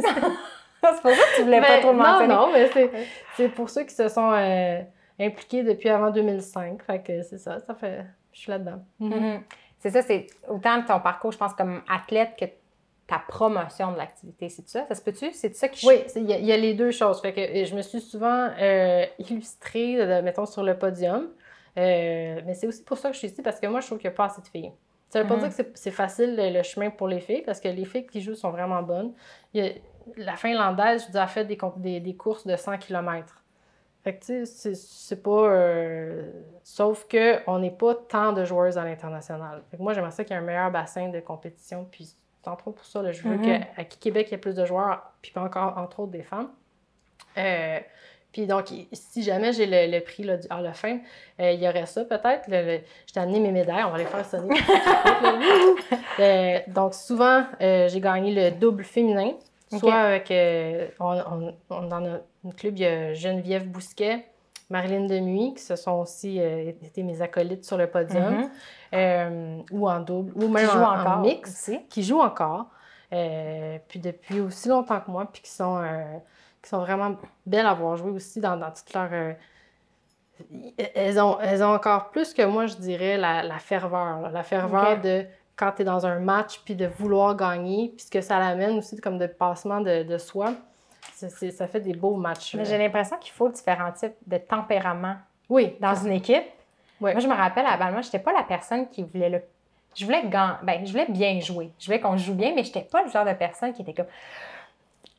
[0.82, 2.34] C'est pour ça que tu voulais pas trop mentionner.
[2.34, 2.70] Non, non, mais
[3.36, 4.82] c'est pour ceux qui se sont euh,
[5.18, 6.82] impliqués depuis avant 2005.
[6.82, 8.04] Fait que c'est ça, ça fait...
[8.32, 8.84] Je suis là-dedans.
[9.00, 9.40] Mm-hmm.
[9.78, 12.44] C'est ça, c'est autant ton parcours, je pense, comme athlète que
[13.06, 14.84] ta promotion de l'activité, c'est ça?
[14.86, 15.32] Ça se peut-tu?
[15.32, 15.86] C'est ça qui...
[15.86, 17.22] Oui, il y, a les deux choses.
[17.22, 21.28] Fait que je me suis souvent euh, illustrée, mettons, sur le podium.
[21.76, 23.98] Euh, mais c'est aussi pour ça que je suis ici, parce que moi, je trouve
[23.98, 24.72] qu'il n'y a pas assez de filles.
[25.10, 25.48] Ça veut pas mhm.
[25.48, 28.34] dire que c'est facile le, chemin pour les filles, parce que les filles qui jouent
[28.34, 29.12] sont vraiment bonnes.
[29.54, 33.44] la Finlandaise, je vous ai fait des, des, courses de 100 km.
[34.02, 35.48] Fait que, tu sais, c'est pas.
[35.48, 36.30] Euh,
[36.62, 39.62] sauf qu'on n'est pas tant de joueuses à l'international.
[39.70, 41.86] Fait que moi, j'aimerais ça qu'il y ait un meilleur bassin de compétition.
[41.90, 43.64] Puis, entre autres pour ça, je veux mhm.
[43.76, 46.50] qu'à Québec, il y ait plus de joueurs, puis pas encore, entre autres, des femmes.
[47.38, 47.80] Euh,
[48.34, 50.98] puis donc, si jamais j'ai le, prix là, du Hall of Fame,
[51.40, 52.46] euh, il y aurait ça peut-être.
[52.48, 54.56] je t'ai amené mes médailles, on va les faire sonner.
[56.20, 59.32] Euh, donc, souvent, euh, j'ai gagné le double féminin.
[59.78, 60.32] Soit avec,
[61.00, 64.24] on, dans notre club, il y a Geneviève Bousquet,
[64.70, 68.48] Marilyn Demuy, qui se sont aussi été mes acolytes sur le podium,
[68.92, 69.64] mm-hmm.
[69.72, 72.66] ou en double, ou même en, mix, qui jouent encore.
[73.10, 75.82] puis depuis aussi longtemps que moi, puis qui sont,
[76.64, 77.14] qui sont vraiment
[77.46, 79.08] belles à voir jouer aussi dans, dans toute leur.
[79.12, 79.32] euh,
[80.94, 84.20] elles, ont, elles ont encore plus que moi, je dirais, la, la ferveur.
[84.20, 84.30] là.
[84.30, 88.10] La ferveur de quand tu es dans un match, puis de vouloir gagner, puis ce
[88.10, 90.52] que ça l'amène aussi comme de passement de, de soi.
[91.12, 92.54] Ça fait des beaux matchs.
[92.56, 95.16] Mais j'ai l'impression qu'il faut différents types de tempéraments
[95.48, 96.42] Oui, dans une équipe.
[97.12, 99.42] Moi, je me rappelle, à Balma, je n'étais pas la personne qui voulait le.
[99.94, 101.70] Je voulais, gan- ben, je voulais bien jouer.
[101.78, 103.92] Je voulais qu'on joue bien, mais je n'étais pas le genre de personne qui était
[103.94, 104.06] comme.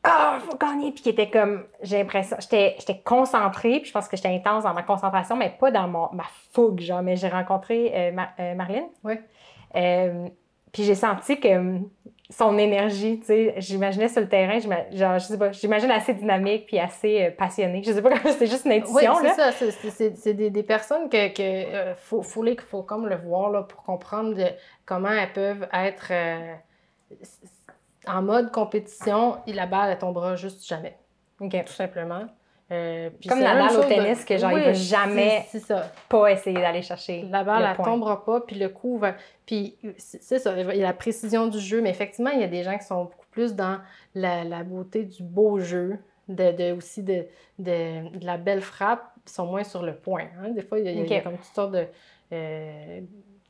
[0.06, 0.92] Ah, faut gagner!
[0.92, 1.66] Puis qui était comme.
[1.82, 2.38] J'ai l'impression.
[2.40, 5.88] J'étais j'étais concentrée, puis je pense que j'étais intense dans ma concentration, mais pas dans
[5.88, 7.02] mon, ma fougue, genre.
[7.02, 8.86] Mais j'ai rencontré euh, euh, Marlène.
[9.04, 9.22] Ouais.
[9.76, 10.28] Euh,
[10.72, 11.90] puis j'ai senti que hum,
[12.30, 16.66] son énergie, tu sais, j'imaginais sur le terrain, genre, je sais pas, j'imagine assez dynamique
[16.66, 17.82] puis assez euh, passionnée.
[17.84, 19.34] Je sais pas comment, c'était juste une Oui, intuition, c'est là.
[19.36, 19.52] ça.
[19.52, 23.08] C'est- c'est- C'est c'est des, des personnes que, que euh, faut, faut, les- faut comme
[23.08, 24.52] le voir là, pour comprendre de-
[24.86, 26.54] comment elles peuvent être euh,
[28.08, 30.98] en mode compétition et la balle, elle tombera juste jamais,
[31.40, 32.26] tout simplement.
[32.72, 35.66] Euh, Comme la Nadal au de- tennis, que genre, il Oui, va jamais- C'est c'est
[35.68, 35.92] ça.
[36.10, 37.22] Pas essayer d'aller chercher.
[37.30, 37.86] La balle, le elle point.
[37.86, 39.14] tombera pas, puis le coup va.
[39.46, 42.48] Puis c'est ça, il y a la précision du jeu, mais effectivement, il y a
[42.48, 43.80] des gens qui sont beaucoup plus dans
[44.16, 47.28] la, la beauté du beau jeu, de, de- aussi de,
[47.60, 50.24] de, la belle frappe, ils sont moins sur le point.
[50.44, 50.50] hein.
[50.50, 51.24] Des fois, il y a, il y a- il y a Ok.
[51.24, 51.86] comme toutes sortes de,
[52.34, 53.02] euh,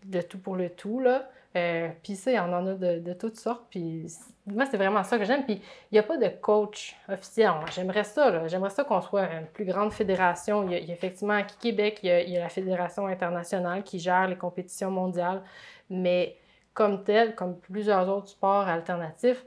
[0.06, 1.30] de tout pour le tout, là.
[1.56, 3.66] Euh, puis ça, il y en a de, de toutes sortes.
[3.70, 4.08] Puis
[4.46, 5.46] moi, c'est vraiment ça que j'aime.
[5.46, 7.54] Puis il n'y a pas de coach officiel.
[7.74, 8.48] J'aimerais ça, là.
[8.48, 10.64] J'aimerais ça qu'on soit une plus grande fédération.
[10.64, 12.42] Il y a, il y a effectivement, à Québec, il y, a, il y a
[12.42, 15.42] la Fédération internationale qui gère les compétitions mondiales.
[15.90, 16.36] Mais
[16.74, 19.46] comme tel, comme plusieurs autres sports alternatifs,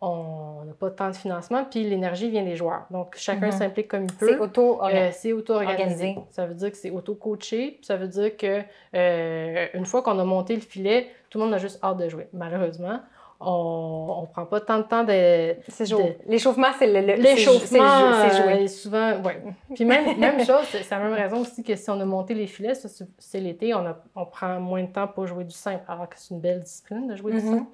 [0.00, 1.64] on n'a pas tant de financement.
[1.64, 2.86] Puis l'énergie vient des joueurs.
[2.90, 3.52] Donc chacun Mhm.
[3.52, 4.38] s'implique comme il C'est peut.
[4.42, 5.72] Euh, c'est auto-organisé.
[5.82, 6.18] Organisé.
[6.30, 7.78] Ça veut dire que c'est auto-coaché.
[7.82, 8.62] Ça veut dire que
[8.94, 12.08] euh, une fois qu'on a monté le filet, tout le monde a juste hâte de
[12.08, 12.28] jouer.
[12.32, 13.00] Malheureusement,
[13.40, 15.56] on ne prend pas tant de temps de.
[15.68, 16.18] C'est joué.
[16.26, 18.64] L'échauffement, c'est le, L'échauffement, c'est euh, joué.
[18.64, 19.42] est souvent, ouais.
[19.74, 22.46] Puis même, même chose, c'est la même raison aussi que si on a monté les
[22.48, 22.88] filets, ça,
[23.18, 26.16] c'est- l'été, on, a- on prend moins de temps pour jouer du simple, alors que
[26.18, 27.58] c'est une belle discipline de jouer du Mhm.
[27.58, 27.70] simple.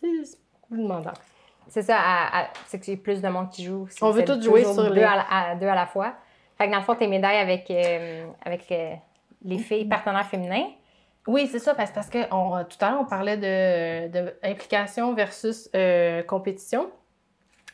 [0.00, 0.38] C'est c'est
[0.68, 1.12] beaucoup demandant.
[1.70, 1.96] C'est ça,
[2.66, 3.86] c'est y a plus de monde qui joue.
[4.02, 6.14] On veut tous jouer sur deux, les- à, la- à- deux à la fois.
[6.58, 8.92] Fait que dans le fond, tes médailles avec, euh, avec euh,
[9.44, 10.66] les filles partenaires féminins.
[11.28, 15.14] Oui, c'est ça, parce, parce que on- tout à l'heure, on parlait de, de implication
[15.14, 16.90] versus euh, compétition.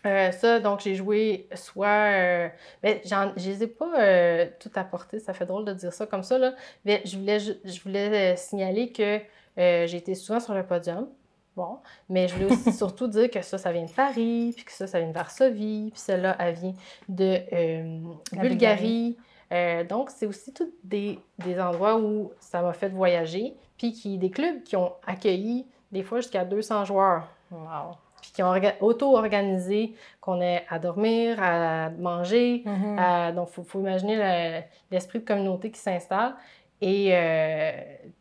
[0.05, 1.87] Euh, ça, donc, j'ai joué soit.
[1.89, 2.49] euh,
[2.83, 6.23] mais je les ai pas euh, tout apporté, ça fait drôle de dire ça comme
[6.23, 6.53] ça, là.
[6.85, 9.21] Mais je voulais, je voulais signaler que
[9.57, 11.09] j'ai été souvent sur le podium.
[11.57, 11.79] Bon,
[12.11, 14.87] mais je voulais aussi surtout dire que ça, ça vient de Paris, puis que ça,
[14.87, 16.75] ça vient de Varsovie, puis celle-là, elle vient
[17.09, 17.99] de euh,
[18.33, 19.17] Bulgarie.
[19.53, 24.19] Euh, donc, c'est aussi tous des, des endroits où ça m'a fait voyager, puis qui,
[24.19, 27.93] des clubs qui ont accueilli des fois jusqu'à 200 joueurs Wow.
[28.21, 32.63] puis qui ont orga- auto-organisé qu'on ait à dormir, à manger.
[32.67, 32.99] Mhm.
[32.99, 36.35] à- donc, il faut, faut imaginer le- l'esprit de communauté qui s'installe.
[36.81, 37.71] Et euh,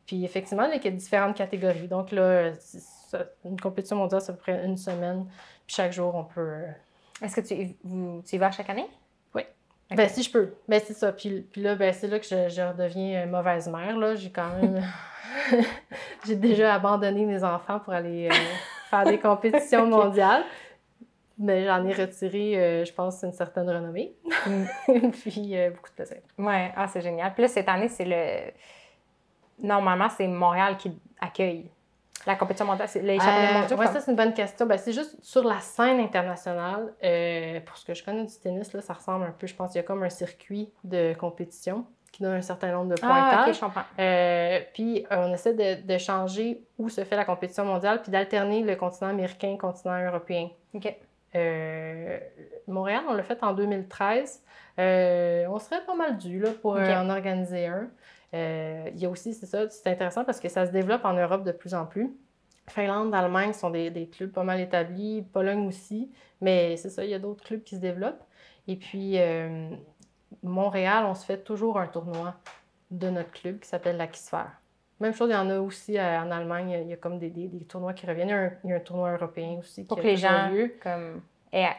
[0.06, 1.88] puis, effectivement, il y a différentes catégories.
[1.88, 2.52] Donc, là,
[3.44, 5.26] une compétition mondiale, ça prend une semaine.
[5.66, 6.64] Puis, chaque jour, on peut.
[7.22, 8.88] Est-ce que tu, vous, tu y vas chaque année?
[9.34, 9.46] Ok.
[9.92, 10.54] Ben, si je peux.
[10.68, 11.12] Ben, c'est ça.
[11.12, 13.98] Puis, puis là, ben, c'est là que je, je redeviens euh, mauvaise mère.
[13.98, 14.16] Là.
[14.16, 14.84] J'ai quand même.
[16.26, 18.36] J'ai déjà abandonné mes enfants pour aller euh,
[18.90, 20.44] faire des compétitions mondiales.
[21.38, 24.16] Mais j'en ai retiré, euh, je pense, une certaine renommée.
[25.12, 26.18] puis euh, beaucoup de plaisir.
[26.38, 27.34] Ouais, ah, c'est génial.
[27.34, 28.52] Puis là, cette année, c'est le.
[29.60, 31.70] Normalement, c'est Montréal qui accueille
[32.26, 32.88] la compétition mondiale.
[32.90, 33.78] C'est les championnats Euh, mondiaux.
[33.78, 34.66] comme- ça, c'est une bonne question.
[34.66, 36.94] Ben, c'est juste sur la scène internationale.
[37.04, 39.74] euh, pour ce que je connais du tennis, là, ça ressemble un peu, je pense,
[39.74, 43.08] il y a comme un circuit de compétition qui donne un certain nombre de Ah,
[43.08, 43.48] pointages.
[43.50, 43.82] ok, je comprends.
[44.00, 48.62] Euh, puis on essaie de, de changer où se fait la compétition mondiale, puis d'alterner
[48.64, 50.50] le continent américain, le continent européen.
[50.74, 50.96] OK.
[51.36, 52.18] Euh,
[52.68, 54.42] Montréal, on l'a fait en 2013.
[54.80, 57.88] Euh, on serait pas mal dû là, pour en organiser un.
[58.36, 61.14] Euh, il y a aussi, c'est ça, c'est intéressant parce que ça se développe en
[61.14, 62.12] Europe de plus en plus.
[62.68, 66.12] Finlande, Allemagne sont des, des clubs pas mal établis, Pologne aussi,
[66.42, 68.24] mais c'est ça, il y a d'autres clubs qui se développent.
[68.68, 69.70] Et puis, euh,
[70.44, 72.36] Montréal, on se fait toujours un tournoi
[72.92, 74.52] de notre club qui s'appelle l'Aquisphère.
[75.00, 77.30] Même chose, il y en a aussi euh, en Allemagne, il y a- comme des,
[77.30, 78.30] des- des tournois qui reviennent.
[78.30, 80.12] Il y a un, il y a un tournoi européen aussi Pour qui que a
[80.12, 80.74] les toujours gens lieu.
[80.82, 81.22] comme,
[81.52, 81.70] aient,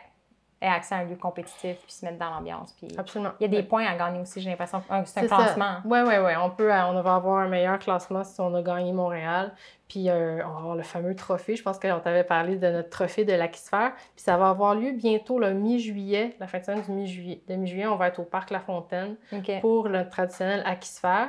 [0.60, 2.72] aient accès à un lieu compétitif puis se mettent dans l'ambiance.
[2.72, 2.88] Puis...
[2.96, 3.32] Absolument.
[3.40, 4.82] Il y a des points à gagner aussi, j'ai l'impression.
[5.04, 5.76] C'est un classement.
[5.84, 6.32] Oui, oui, oui.
[6.40, 9.52] On, peut, euh, on va avoir un meilleur classement si on a gagné Montréal.
[9.88, 11.56] Puis euh, on va avoir le fameux trophée.
[11.56, 13.92] Je pense qu'on t'avait parlé de notre trophée de l'Aquisphère.
[14.14, 17.42] Puis ça va avoir lieu bientôt le mi-juillet, la fin de semaine du mi-juillet.
[17.46, 19.16] De mi-juillet, on va être au Parc La Fontaine
[19.60, 21.28] pour le traditionnel Aquisphère.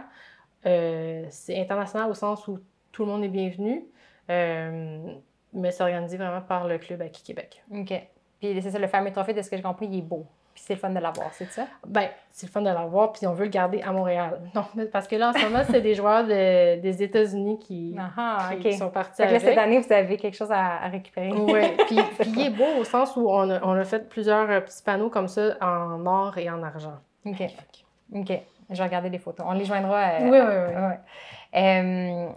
[0.65, 2.59] Euh, c'est international au sens où
[2.91, 3.85] tout le monde est bienvenu.
[4.29, 5.13] Euh,
[5.53, 7.63] mais c'est organisé vraiment par le club Aki Québec.
[7.71, 7.93] OK.
[8.39, 10.25] Puis c'est ça, le fameux trophée, de ce que j'ai compris, il est beau.
[10.53, 11.67] Puis c'est le fun de l'avoir, c'est ça?
[11.85, 14.39] Ben, c'est le fun de l'avoir, puis on veut le garder à Montréal.
[14.55, 18.49] Non, parce que là, en ce moment, c'est des joueurs de- des États-Unis qui, Ah,
[18.59, 18.73] qui OK.
[18.73, 19.41] sont partis là, avec.
[19.41, 21.31] cette année, vous avez quelque chose à, à récupérer.
[21.31, 24.49] Oui, puis, puis il est beau au sens où on a, on a fait plusieurs
[24.49, 26.95] euh, petits panneaux comme ça en or et en argent.
[27.25, 27.43] OK.
[28.15, 28.31] OK.
[28.69, 29.45] Je vais regarder les photos.
[29.47, 29.97] On les joindra.
[29.99, 30.81] euh, Oui, oui, oui.
[30.81, 30.99] ouais.
[31.61, 32.29] Euh,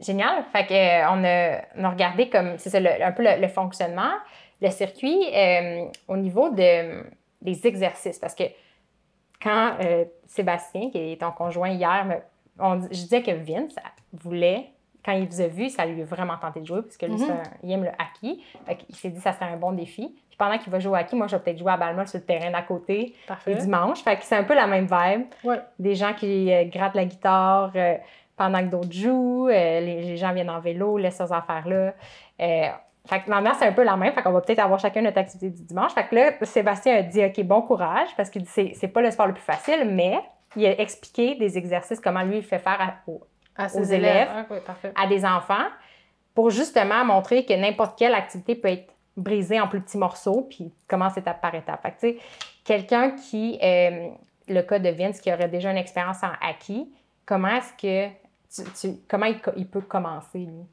[0.00, 0.44] génial.
[0.52, 3.48] Fait que, on, a, on a regardé comme, c'est ça, le- un peu le, le
[3.48, 4.12] fonctionnement,
[4.62, 7.02] le circuit euh, au niveau de,
[7.42, 8.18] des exercices.
[8.18, 8.44] Parce que
[9.42, 12.22] quand euh, Sébastien, qui est ton conjoint hier,
[12.58, 13.74] on, je disais que Vince
[14.12, 14.66] voulait,
[15.04, 17.14] quand il vous a vu, ça lui a vraiment tenté de jouer, parce que lui,
[17.16, 17.30] Mhm.
[17.30, 18.38] un- il aime le hockey.
[18.86, 20.14] Qu'il s'est dit que ça serait un bon défi.
[20.28, 22.20] Puis pendant qu'il va jouer au hockey, moi, je vais peut-être jouer à balle sur
[22.20, 23.52] le terrain d'à côté Parfait.
[23.54, 24.00] le dimanche.
[24.04, 25.26] Fait que c'est un peu la même vibe.
[25.42, 25.58] Ouais.
[25.80, 27.72] Des gens qui euh, grattent la guitare
[28.36, 29.48] pendant que d'autres jouent.
[29.48, 31.94] les, les gens viennent en vélo, laissent ces affaires-là.
[33.06, 34.12] Fait que l'ambiance, c'est un peu la même.
[34.12, 35.92] Fait qu'on va peut-être avoir chacun notre activité du dimanche.
[35.92, 39.00] Fait que là, Sébastien a dit, OK, bon courage, parce qu'il dit, c'est, c'est pas
[39.02, 40.20] le sport le plus facile, mais
[40.54, 43.22] il a expliqué des exercices, comment lui, il fait faire à- aux-
[43.56, 44.28] À ses aux élèves.
[44.28, 44.28] élèves.
[44.32, 45.66] Ah, oui, à des enfants
[46.34, 50.72] pour justement montrer que n'importe quelle activité peut être brisée en plus petits morceaux, puis
[50.88, 51.82] commence étape par étape.
[51.82, 52.18] Fait que, tu sais,
[52.64, 54.08] quelqu'un qui, euh,
[54.48, 56.90] le cas de Vince, qui aurait déjà une expérience en acquis,
[57.26, 58.08] comment est-ce que,
[58.54, 60.64] tu, tu- comment il, il peut commencer, lui?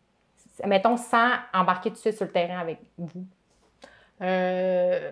[0.65, 3.25] Mettons, sans embarquer tout de suite sur le terrain avec vous?
[4.21, 5.11] Euh,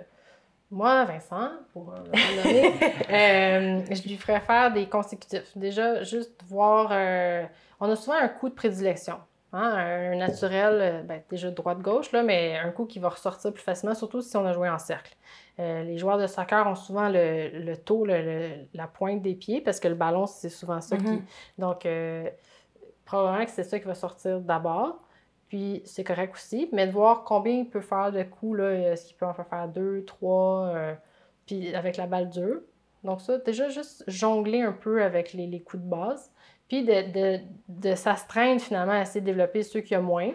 [0.70, 2.64] moi, Vincent, pour euh, le nommer,
[3.10, 5.58] euh, je lui ferais faire des consécutifs.
[5.58, 6.90] Déjà, juste voir.
[6.92, 7.46] euh,
[7.80, 9.16] on a souvent un coup de prédilection.
[9.54, 13.96] hein, un naturel, ben, déjà droite-gauche, là, mais un coup qui va ressortir plus facilement,
[13.96, 15.16] surtout si on a joué en cercle.
[15.60, 19.36] Euh, les joueurs de soccer ont souvent le, le taux, le- le- la pointe des
[19.36, 21.06] pieds, parce que le ballon, c'est souvent ça qui.
[21.06, 21.26] Mhm.
[21.60, 21.88] Donc,
[23.06, 25.00] probablement que c'est ça qui va sortir d'abord.
[25.48, 29.08] Puis c'est correct aussi, mais de voir combien il peut faire de coups, là, est-ce
[29.08, 30.94] qu'il peut en faire deux, trois, euh,
[31.46, 32.60] puis avec la balle dure.
[33.04, 36.32] Donc ça, déjà juste jongler un peu avec les, les coups de base,
[36.68, 37.40] puis de, de,
[37.70, 40.32] de s'astreindre finalement à essayer de développer ceux qui ont moins,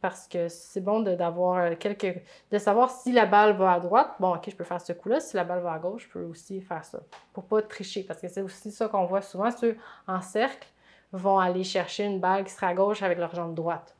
[0.00, 2.22] parce que c'est bon de- d'avoir euh, quelques...
[2.50, 5.20] de savoir si la balle va à droite, bon ok, je peux faire ce coup-là,
[5.20, 7.00] si la balle va à gauche, je peux aussi faire ça,
[7.34, 9.76] pour pas tricher, parce que c'est aussi ça qu'on voit souvent, ceux
[10.06, 10.68] en cercle
[11.14, 13.94] vont aller chercher une balle qui sera à gauche avec leur jambe droite.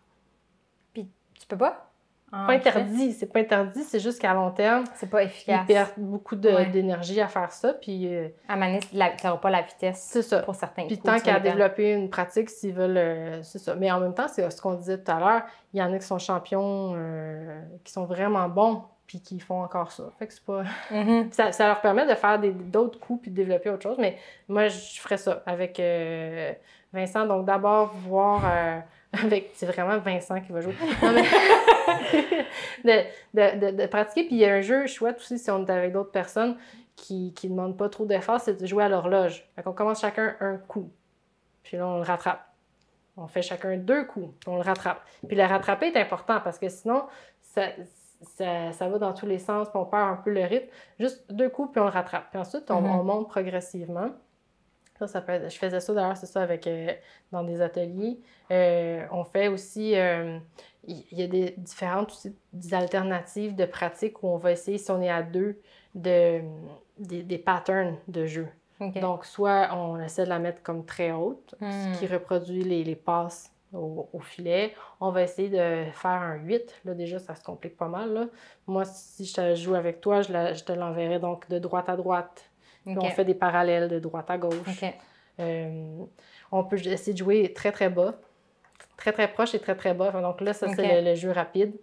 [0.94, 1.90] Tu peux pas?
[2.32, 5.66] En Pas interdit, c'est pas interdit, c'est juste qu'à long terme, C'est pas ils efficace.
[5.66, 6.66] perdent beaucoup Ouais.
[6.66, 10.40] d'énergie à faire ça, puis euh, À Manis, tu n'auras pas la vitesse c'est ça.
[10.42, 13.74] pour certains Puis coups, tant qu'à développer une pratique, s'ils veulent, euh, c'est ça.
[13.76, 15.42] Mais en même temps, c'est ce qu'on disait tout à l'heure,
[15.72, 19.62] il y en a qui sont champions, euh, qui sont vraiment bons, puis qui font
[19.62, 20.04] encore ça.
[20.18, 20.64] Fait que c'est pas...
[20.90, 21.28] Mhm.
[21.32, 23.98] ça, ça leur permet de faire d'autres coups puis de développer autre chose.
[23.98, 24.16] Mais
[24.48, 25.78] moi, je ferais ça avec
[26.94, 27.26] Vincent.
[27.26, 28.80] Donc, d'abord, voir euh,
[29.24, 29.50] avec.
[29.54, 30.74] C'est vraiment Vincent qui va jouer.
[31.02, 31.22] Non, mais-
[32.84, 33.02] de,
[33.34, 34.24] de, de, de pratiquer.
[34.26, 36.56] Puis, il y a un jeu chouette aussi si on est avec d'autres personnes
[36.96, 39.46] qui ne demandent pas trop d'efforts, c'est de jouer à l'horloge.
[39.56, 40.90] Fait qu'on commence chacun un coup.
[41.64, 42.40] Puis là, on le rattrape.
[43.16, 45.00] On fait chacun deux coups, puis on le rattrape.
[45.26, 47.04] Puis le rattraper est important parce que sinon,
[47.42, 47.62] ça,
[48.36, 50.66] ça, ça va dans tous les sens, puis on perd un peu le rythme.
[50.98, 52.30] Juste deux coups, puis on le rattrape.
[52.30, 52.90] Puis ensuite, on, Mhm.
[52.90, 54.10] on monte progressivement.
[54.98, 56.92] Ça, ça peut je faisais ça d'ailleurs, c'est ça, avec, euh,
[57.32, 58.20] dans des ateliers.
[58.52, 60.38] Euh, on fait aussi, euh,
[60.86, 64.90] il y a des différentes aussi, des alternatives de pratique où on va essayer, si
[64.92, 65.60] on est à deux,
[65.96, 66.40] de,
[66.98, 68.48] des, des patterns de jeu.
[69.00, 71.70] Donc, soit on essaie de la mettre comme très haute, Hmm.
[71.94, 74.74] ce qui reproduit les, les passes au, au filet.
[75.00, 76.82] On va essayer de faire un 8.
[76.84, 78.12] Là, déjà, ça se complique pas mal.
[78.12, 78.26] là.
[78.68, 81.96] Moi, si je joue avec toi, je, la- je te l'enverrai donc de droite à
[81.96, 82.50] droite.
[82.84, 83.02] Puis OK.
[83.04, 84.84] on fait des parallèles de droite à gauche.
[85.40, 86.04] Euh,
[86.52, 88.14] on peut essayer de jouer très, très bas.
[88.96, 90.10] Très, très proche et très, très bas.
[90.12, 91.74] Donc là, ça, c'est le, le jeu rapide.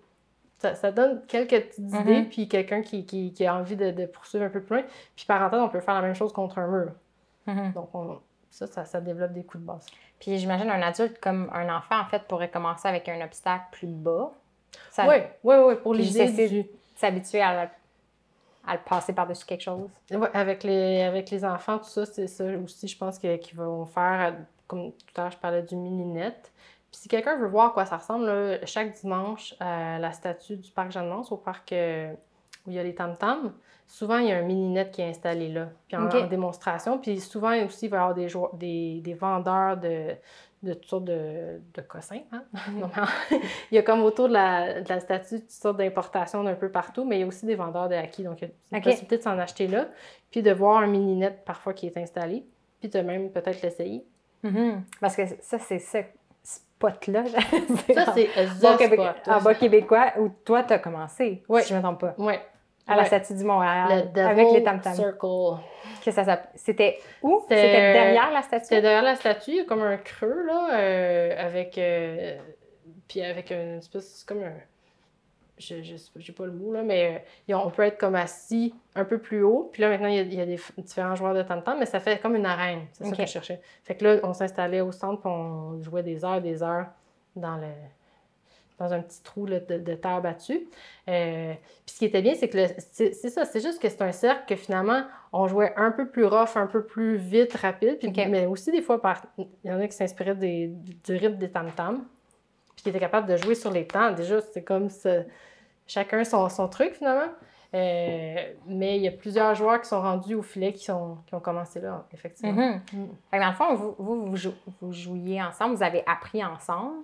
[0.60, 2.02] Ça, ça donne quelques petites Mhm.
[2.02, 4.86] idées, puis quelqu'un qui, qui- qui a envie de, de poursuivre un peu plus loin.
[5.16, 6.92] Puis parenthèse, on peut faire la même chose contre un mur.
[7.48, 7.72] Mhm.
[7.74, 9.86] Donc, on- ça, ça, ça développe des coups de base.
[10.20, 13.88] Puis j'imagine un adulte comme un enfant, en fait, pourrait commencer avec un obstacle plus
[13.88, 14.32] bas.
[14.92, 16.66] Ça- Oui, oui, oui, pour l'idée du...
[16.96, 17.70] S'habituer à, le-
[18.66, 19.90] à le passer par-dessus quelque chose.
[20.12, 23.58] Ouais, avec, les, avec les enfants, tout ça, c'est ça aussi, je pense, que- qu'ils
[23.58, 24.36] vont faire,
[24.68, 26.52] comme tout à l'heure, je parlais du mini-net.
[26.92, 30.58] Puis si quelqu'un veut voir à quoi ça ressemble, là, chaque dimanche, à la statue
[30.58, 32.14] du parc Jeanne-Mance, au parc euh,
[32.68, 33.54] où il y a les tam-tams,
[33.88, 36.98] souvent, il y a un mini-net qui est installé là, puis en, démonstration.
[36.98, 40.16] Puis souvent, aussi, il va y avoir des, des, des vendeurs de,
[40.64, 42.22] de toutes sortes de, de cossins.
[42.32, 42.44] hein?
[43.72, 46.70] Il y a comme autour de la, de la statue toutes sortes d'importations d'un peu
[46.70, 48.24] partout, mais il y a aussi des vendeurs de acquis.
[48.24, 48.84] Donc, il y a une Ok.
[48.84, 49.88] possibilité de s'en acheter là,
[50.30, 52.46] puis de voir un mini-net parfois qui est installé,
[52.80, 54.06] puis de même peut-être l'essayer.
[54.44, 54.84] Mhm.
[55.00, 56.00] Parce que ça, c'est ça.
[56.44, 57.24] spot là.
[57.94, 61.62] Ça, c'est the bon en bas québécois où toi, tu as commencé, Ouais.
[61.62, 62.16] si je ne me trompe pas.
[62.18, 62.42] Ouais.
[62.92, 64.94] À la statue du Montréal, Le avec les tam-tams.
[64.96, 65.60] Circle.
[66.04, 67.40] Que ça C'était où?
[67.44, 68.64] C'était- C'était derrière la statue?
[68.66, 71.78] C'était derrière la statue, il y a comme un creux, là, euh, avec...
[71.78, 72.38] euh,
[73.08, 74.08] puis avec une espèce...
[74.08, 74.54] C'est comme un...
[75.60, 78.16] Je, je sais pas, j'ai pas le mot, là, mais euh, on peut être comme
[78.16, 79.70] assis un peu plus haut.
[79.72, 81.86] Puis là, maintenant, il y a, il y a des différents joueurs de tam-tam, mais
[81.86, 82.88] ça fait comme une arène.
[82.94, 83.62] C'est ça que je cherchais.
[83.84, 86.88] Fait que là, on s'installait au centre, puis on jouait des heures, des heures
[87.36, 87.68] dans le
[88.80, 90.68] dans un petit trou là, de, de terre battue.
[91.08, 91.54] Euh,
[91.86, 92.58] puis ce qui était bien, c'est que
[92.92, 95.04] c'est ça, c'est juste que c'est un cercle que finalement,
[95.34, 98.82] on jouait un peu plus rough, un peu plus vite, rapide, puis- mais aussi des
[98.82, 102.04] fois, par, il y en a qui s'inspiraient des, du rythme des tam-tams,
[102.76, 104.12] puis qui étaient capables de jouer sur les temps.
[104.12, 105.18] Déjà, c'est comme ça,
[105.86, 107.32] chacun son, son truc finalement.
[107.74, 108.36] Euh,
[108.68, 111.40] mais il y a plusieurs joueurs qui sont rendus au filet qui, sont, qui ont
[111.40, 112.52] commencé là, effectivement.
[112.52, 112.82] Mhm.
[112.92, 113.06] Mm.
[113.30, 114.36] Fait que dans le fond, vous, vous,
[114.82, 116.98] vous jouiez ensemble, vous avez appris ensemble.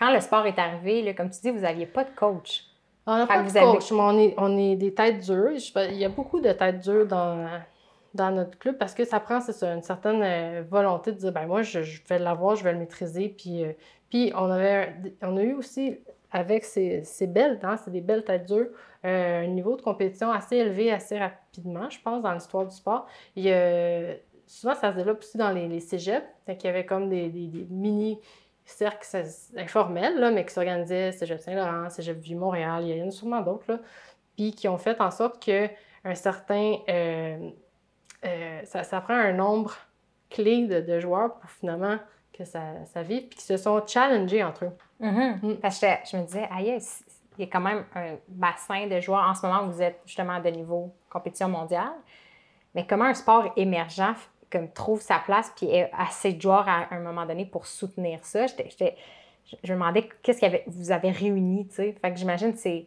[0.00, 2.64] Quand le sport est arrivé, là, comme tu dis, vous n'aviez pas de coach.
[3.06, 5.50] On n'a pas de avez- coach, mais on est, on est des têtes dures.
[5.90, 7.46] Il y a beaucoup de têtes dures dans,
[8.14, 11.46] dans notre club parce que ça prend ça, une certaine euh, volonté de dire ben
[11.46, 13.28] moi, je, je vais l'avoir, je vais le maîtriser.
[13.28, 13.72] Puis, euh,
[14.08, 15.98] puis on, avait, on a eu aussi,
[16.32, 18.68] avec ces, ces belles, hein, c'est des belles têtes dures,
[19.04, 23.06] euh, un niveau de compétition assez élevé assez rapidement, je pense, dans l'histoire du sport.
[24.46, 26.24] Souvent, ça se développe aussi dans les, les cégeps.
[26.44, 28.18] Fait qu'il y avait comme des, des- des mini
[28.72, 29.24] cercles
[29.56, 33.80] informels, là, mais qui s'organisaient, Cégep Saint-Laurent, Cégep Vie-Montréal, il y en a sûrement d'autres,
[34.36, 35.68] puis qui ont fait en sorte que
[36.04, 36.76] un certain...
[36.88, 37.50] euh,
[38.24, 39.74] euh, ça, ça prend un nombre
[40.28, 41.98] clé de, de joueurs pour finalement
[42.32, 44.76] que ça, ça vive, puis qui se sont challengés entre eux.
[45.42, 45.54] Mm.
[45.56, 47.04] Parce que je me disais, aïe, c-
[47.38, 50.00] il y a quand même un bassin de joueurs en ce moment où vous êtes
[50.04, 51.92] justement de niveau compétition mondiale.
[52.74, 54.14] Mais comment un sport émergent
[54.50, 58.20] comme trouve sa place puis ait assez de joueurs à un moment donné pour soutenir
[58.24, 58.46] ça?
[58.46, 58.54] Je
[59.64, 61.94] je me demandais qu'est-ce que vous avez réuni, tu sais.
[62.00, 62.86] Fait que j'imagine que c'est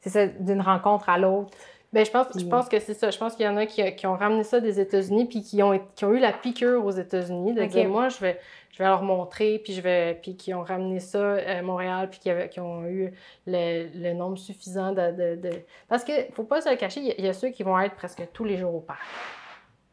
[0.00, 1.56] c'est ça, d'une rencontre à l'autre.
[1.92, 3.10] Ben, je pense, je pense que c'est ça.
[3.10, 5.62] Je pense qu'il y en a qui, qui ont ramené ça des États-Unis puis qui
[5.62, 8.40] ont, qui ont eu la piqûre aux États-Unis de dire moi je vais,
[8.72, 12.18] je vais leur montrer puis je vais puis qui ont ramené ça à Montréal puis
[12.18, 13.12] qui, avaient- qui ont eu
[13.46, 17.06] le, le nombre suffisant de, de- de- parce que faut pas se le cacher il
[17.06, 19.00] y a- il y, a ceux qui vont être presque tous les jours au parc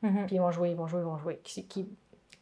[0.02, 0.26] Mhm.
[0.26, 1.88] puis ils vont jouer ils vont jouer ils vont jouer qui, qui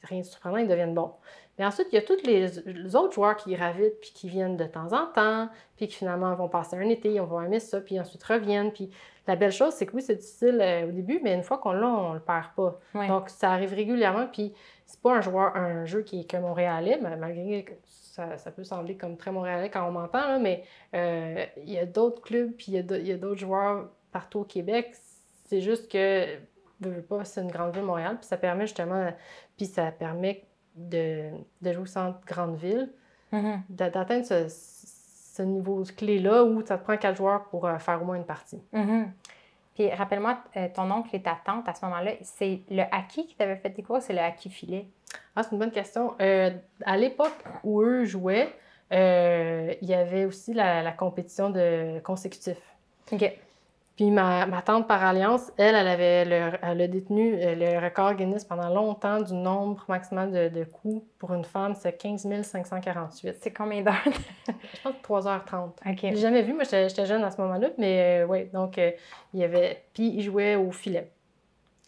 [0.04, 1.12] rien de surprenant ils deviennent bons
[1.58, 4.58] mais ensuite il y a tous les, les autres joueurs qui gravitent puis qui viennent
[4.58, 7.82] de temps en temps puis qui finalement vont passer un été ils vont aimer ça
[7.82, 8.92] puis ensuite reviennent puis
[9.28, 11.74] la belle chose, c'est que oui, c'est difficile euh, au début, mais une fois qu'on
[11.74, 12.80] l'a, on le perd pas.
[13.08, 14.54] Donc, ça arrive régulièrement, puis
[14.86, 18.52] c'est pas un joueur, un jeu qui est que montréalais, mais malgré que ça, ça
[18.52, 20.64] peut sembler comme très montréalais quand on m'entend, mais
[20.96, 24.96] euh, il y a d'autres clubs, puis il y a d'autres joueurs partout au Québec.
[25.46, 26.26] C'est juste que,
[26.82, 29.12] veux, veux pas, c'est une grande ville, Montréal, puis ça permet justement,
[29.56, 30.44] puis ça permet
[30.76, 31.30] de,
[31.62, 32.92] de jouer au centre grande ville,
[33.32, 33.62] Mhm.
[33.70, 38.02] d'a- d'atteindre ce, ce niveau clé-là où ça te prend quatre joueurs pour euh, faire
[38.02, 38.62] au moins une partie.
[38.72, 39.12] Mhm.
[39.76, 43.36] Puis rappelle-moi, euh, ton oncle et ta tante à ce moment-là, c'est le hockey qui
[43.36, 44.88] t'avait fait découvrir, c'est le hockey filet?
[45.36, 46.16] Ah, c'est une bonne question.
[46.20, 46.52] Euh,
[46.86, 48.52] à l'époque où eux jouaient,
[48.92, 52.58] euh, il y avait aussi la, la compétition de consécutif.
[53.12, 53.38] OK.
[53.98, 57.84] Puis ma, ma tante par alliance, elle, elle avait le, elle a détenu euh, le
[57.84, 62.28] record Guinness pendant longtemps du nombre maximal de, de coups pour une femme, c'est 15
[62.44, 63.38] 548.
[63.42, 63.96] C'est combien d'heures?
[64.48, 65.70] Je pense 3h30.
[65.84, 65.98] OK.
[66.00, 68.92] J'ai jamais vu, moi j'étais jeune à ce moment-là, mais oui, donc euh,
[69.34, 69.84] il y avait.
[69.96, 71.10] Puis il jouait au filet.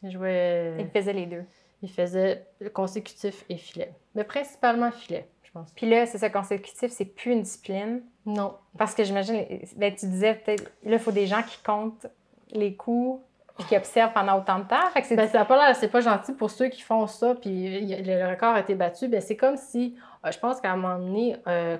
[0.02, 0.78] Il jouait.
[0.80, 1.44] Il faisait les deux.
[1.84, 3.94] Il faisait consécutif et filet.
[4.16, 5.72] Mais principalement filet, je pense.
[5.74, 8.04] Puis là, c'est ça, consécutif, c'est plus une discipline.
[8.26, 8.54] Non.
[8.78, 9.44] Parce que j'imagine,
[9.78, 12.06] ben, tu disais peut-être, là, il faut des gens qui comptent
[12.52, 13.24] les coups
[13.58, 14.90] puis qui observent pendant autant de temps.
[14.94, 17.08] Fait que c'est Ben, ça a pas l'air, c'est pas gentil pour ceux qui font
[17.08, 19.08] ça, puis le record a été battu.
[19.08, 21.78] Ben, c'est comme si, euh, je pense qu'à un moment donné, euh,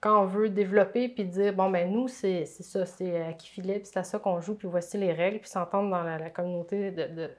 [0.00, 3.48] quand on veut développer puis dire, bon, ben nous, c'est c'est ça, c'est à qui
[3.48, 6.18] filet, puis c'est à ça qu'on joue, puis voici les règles, puis s'entendre dans la,
[6.18, 6.90] la communauté.
[6.90, 7.30] De, de-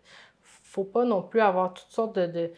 [0.42, 2.52] Faut pas non plus avoir toutes sortes de, de,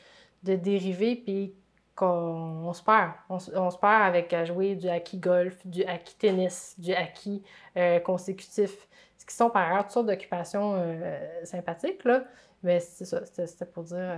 [0.43, 1.53] de dérivés, puis
[1.99, 3.11] qu'on on se perd.
[3.29, 6.91] On, se- on se perd avec à jouer du hockey golf, du hockey tennis, du
[6.91, 7.41] hockey
[7.77, 8.87] euh, consécutif,
[9.17, 12.23] ce qui sont par ailleurs toutes sortes d'occupations euh, sympathiques, là.
[12.63, 14.17] Mais c'est ça, c'était pour dire, euh,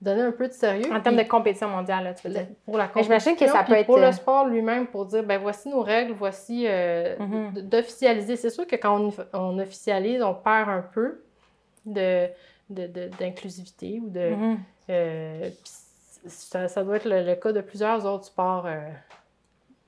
[0.00, 0.92] donner un peu de sérieux.
[0.92, 2.46] en termes de compétition mondiale, là, tu veux dire?
[2.64, 5.22] pour la Mais j'imagine que compétition, ça peut être, pour le sport lui-même, pour dire,
[5.22, 6.66] ben voici nos règles, voici
[7.52, 8.36] d- d'officialiser.
[8.36, 11.22] C'est sûr que quand on, on officialise, on perd un peu
[11.86, 12.26] de
[12.70, 14.30] de- de- d'inclusivité ou de...
[14.30, 14.58] Mhm.
[16.26, 18.78] Ça, ça doit être le, le cas de plusieurs autres sports euh,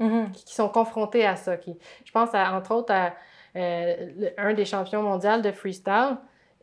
[0.01, 0.32] Mhm.
[0.32, 1.57] qui, qui sont confrontés à ça.
[1.57, 3.12] Qui, je pense à, entre autres à
[3.57, 6.16] euh, le- un des champions mondiaux de freestyle.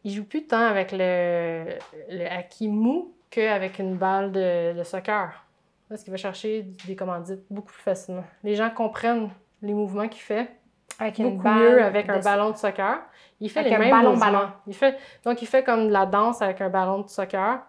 [0.04, 1.66] Il joue plus temps avec le,
[2.10, 5.46] le mou qu'avec une balle de, de soccer.
[5.88, 8.24] parce qu'il va chercher des commandites beaucoup plus facilement.
[8.44, 9.30] Les gens comprennent
[9.62, 10.50] les mouvements qu'il fait
[11.00, 13.00] Avec une beaucoup balle mieux avec un de- ballon de soccer.
[13.40, 14.26] Il fait Avec les un mêmes ballon, mouvements.
[14.32, 14.50] ballon.
[14.68, 17.62] Il fait, donc, il fait comme de la danse avec un ballon de soccer.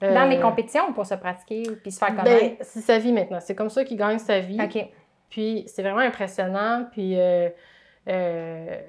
[0.00, 2.56] Dans les Euh, compétitions pour se pratiquer puis se faire ben, connaître.
[2.64, 3.38] c'est sa vie maintenant.
[3.40, 4.58] C'est comme ça qu'il gagne sa vie.
[4.62, 4.78] OK.
[5.28, 6.86] Puis c'est vraiment impressionnant.
[6.90, 7.48] Puis euh,
[8.08, 8.80] euh,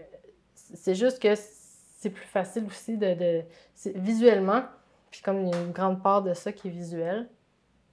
[0.54, 3.44] c'est juste que c'est plus facile aussi de,
[3.96, 4.62] visuellement.
[5.12, 7.28] Puis comme il y a une grande part de ça qui est visuel,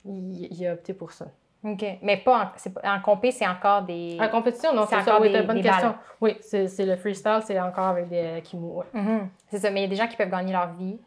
[0.05, 1.27] il, il a opté pour ça.
[1.65, 1.85] OK.
[2.03, 2.53] Mais pas
[2.85, 4.17] en, en compé, c'est encore des.
[4.21, 5.21] En compétition, non, C'est ça.
[5.21, 5.89] Oui, des- bonne des question.
[5.89, 5.99] balles.
[6.21, 8.79] Oui, c'est le freestyle, c'est encore avec des kimos.
[8.79, 8.87] ouais.
[9.01, 9.29] Mhm.
[9.49, 9.71] C'est ça.
[9.73, 11.01] Mais il y a des gens qui peuvent gagner leur vie.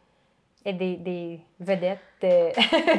[0.64, 1.98] Et des, des vedettes.
[2.22, 2.50] euh,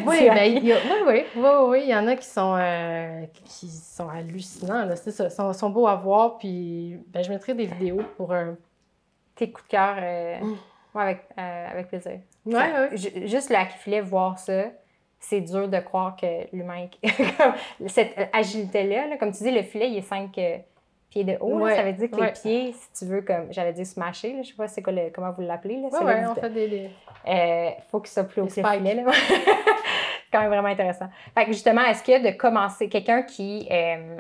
[0.06, 2.56] Oui, ben, il y a- oui, oui, oui, oui, il y en a qui sont,
[2.60, 7.30] euh, qui sont hallucinants, là, c'est ça, sont, sont beaux à voir, puis ben, je
[7.30, 8.34] mettrai des vidéos pour...
[8.34, 8.52] euh,
[9.36, 9.96] Tes coups de cœur.
[9.96, 10.52] Mm.
[10.94, 12.20] ouais, avec, avec plaisir.
[12.46, 12.98] Ouais, Ça- ouais.
[12.98, 14.66] ju- Juste le hockey filet, voir ça,
[15.20, 16.88] c'est dur de croire que l'humain.
[17.88, 20.38] cette agilité-là, là, comme tu dis, le filet, il est 5
[21.14, 21.66] pieds de haut.
[21.66, 21.76] là.
[21.76, 22.26] Ça veut dire que ouais.
[22.28, 25.10] les pieds, si tu veux, comme j'allais dire smasher, je sais pas c'est quoi le-
[25.14, 25.78] comment vous l'appelez.
[25.82, 26.68] là, Ouais, ouais, on fait des...
[26.68, 26.90] des-
[27.28, 28.66] Euh, faut plus que spikes.
[28.68, 28.96] filet.
[28.96, 29.04] là.
[29.14, 29.42] c'est
[30.32, 31.08] quand même vraiment intéressant.
[31.38, 34.18] Fait que justement, est-ce que de commencer, quelqu'un qui euh,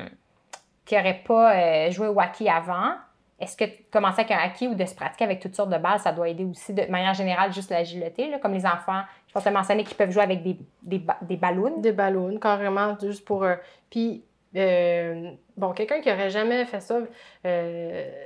[0.86, 2.92] qui n'aurait pas euh, joué au hockey avant,
[3.40, 6.00] est-ce que commencer avec un hockey ou de se pratiquer avec toutes sortes de balles,
[6.00, 9.50] ça doit aider aussi de manière générale juste l'agilité, comme les enfants, je pense que
[9.50, 11.78] mentionné qu'ils peuvent jouer avec des, des, des ballons.
[11.80, 13.44] Des ballons, carrément, juste pour...
[13.44, 13.56] euh,
[13.90, 14.24] Puis,
[14.56, 17.00] euh, bon, quelqu'un qui aurait jamais fait ça,
[17.46, 18.26] euh,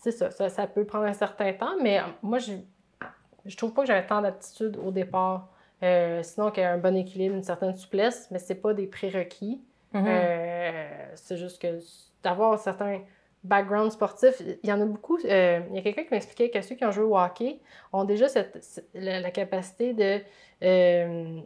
[0.00, 2.52] c'est ça, ça, ça peut prendre un certain temps, mais moi, je,
[3.46, 5.48] je trouve pas que j'avais tant d'aptitude au départ.
[5.82, 8.86] Euh, sinon, qu'il y a un bon équilibre, une certaine souplesse, mais c'est pas des
[8.86, 9.60] prérequis.
[9.92, 10.04] Mhm.
[10.06, 11.78] Euh, c'est juste que
[12.22, 13.00] d'avoir un certain
[13.42, 15.18] background sportif, il y en a beaucoup.
[15.18, 17.58] il y a quelqu'un qui m'expliquait que ceux qui ont joué au hockey
[17.92, 20.20] ont déjà cette, cette- la, la capacité de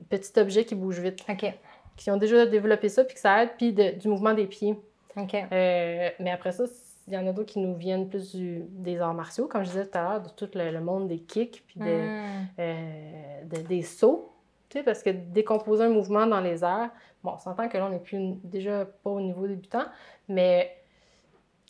[0.08, 1.52] petit objet qui bouge vite, OK.
[1.98, 4.78] Qui ont déjà développé ça, puis que ça aide, puis de- du mouvement des pieds.
[5.16, 5.34] OK.
[5.34, 6.64] Euh, mais après ça,
[7.06, 9.70] il y en a d'autres qui nous viennent plus du- des arts martiaux, comme je
[9.70, 12.46] disais tout à l'heure, de tout le, le monde des kicks, puis de, Mm.
[12.60, 14.32] euh, de- des sauts.
[14.68, 16.90] Tu sais, parce que décomposer un mouvement dans les airs,
[17.24, 19.84] bon, on s'entend que là, on n'est plus déjà pas au niveau débutant,
[20.28, 20.76] mais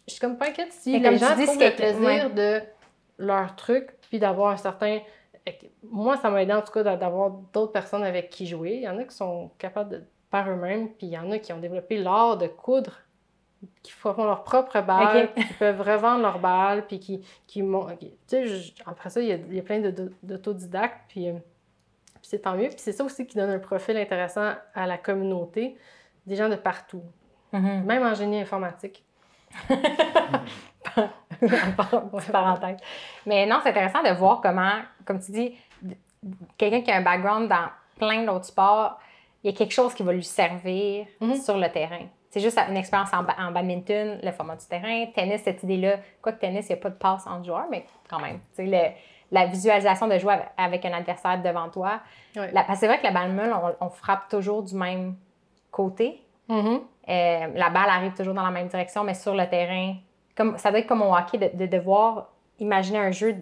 [0.06, 2.60] je suis comme pas inquiète si Mais les gens dis, trouvent le plaisir de
[3.18, 4.98] leur truc, puis d'avoir un certain...
[5.82, 8.74] Moi, ça m'a aidé en tout cas d'a- d'avoir d'autres personnes avec qui jouer.
[8.74, 11.38] Il y en a qui sont capables de par eux-mêmes, puis il y en a
[11.38, 12.92] qui ont développé l'art de coudre,
[13.82, 18.44] qui font leur propre balle, qui peuvent revendre leurs balles, puis qui, qui Tu sais,
[18.86, 19.80] après ça, il y a, il y a plein
[20.22, 22.68] d'autodidactes, puis, euh, puis c'est tant mieux.
[22.68, 25.76] Puis c'est ça aussi qui donne un profil intéressant à la communauté,
[26.26, 27.02] des gens de partout,
[27.52, 27.84] Mhm.
[27.84, 29.04] même en génie informatique.
[32.32, 32.76] Parenthèse.
[33.26, 35.56] Mais non, c'est intéressant de voir comment, comme tu dis,
[36.56, 37.68] quelqu'un qui a un background dans
[37.98, 38.98] plein d'autres sports,
[39.44, 41.36] il y a quelque chose qui va lui servir Mhm.
[41.36, 42.06] sur le terrain.
[42.30, 45.06] C'est juste une expérience en, ba- en badminton, le format du terrain.
[45.14, 47.84] Tennis, cette idée-là, quoi que tennis, il n'y a pas de passe entre joueurs, mais
[48.08, 48.40] quand même.
[48.54, 48.94] Tu sais, le-
[49.30, 52.00] la visualisation de jouer avec, un adversaire devant toi.
[52.36, 52.50] Ouais.
[52.52, 55.16] La- parce que c'est vrai que la balle meule, on, on frappe toujours du même
[55.70, 56.22] côté.
[56.48, 56.80] Mhm.
[57.08, 59.94] Euh, la balle arrive toujours dans la même direction, mais sur le terrain,
[60.36, 62.28] comme, ça doit être comme au hockey, de, de devoir
[62.58, 63.36] imaginer un jeu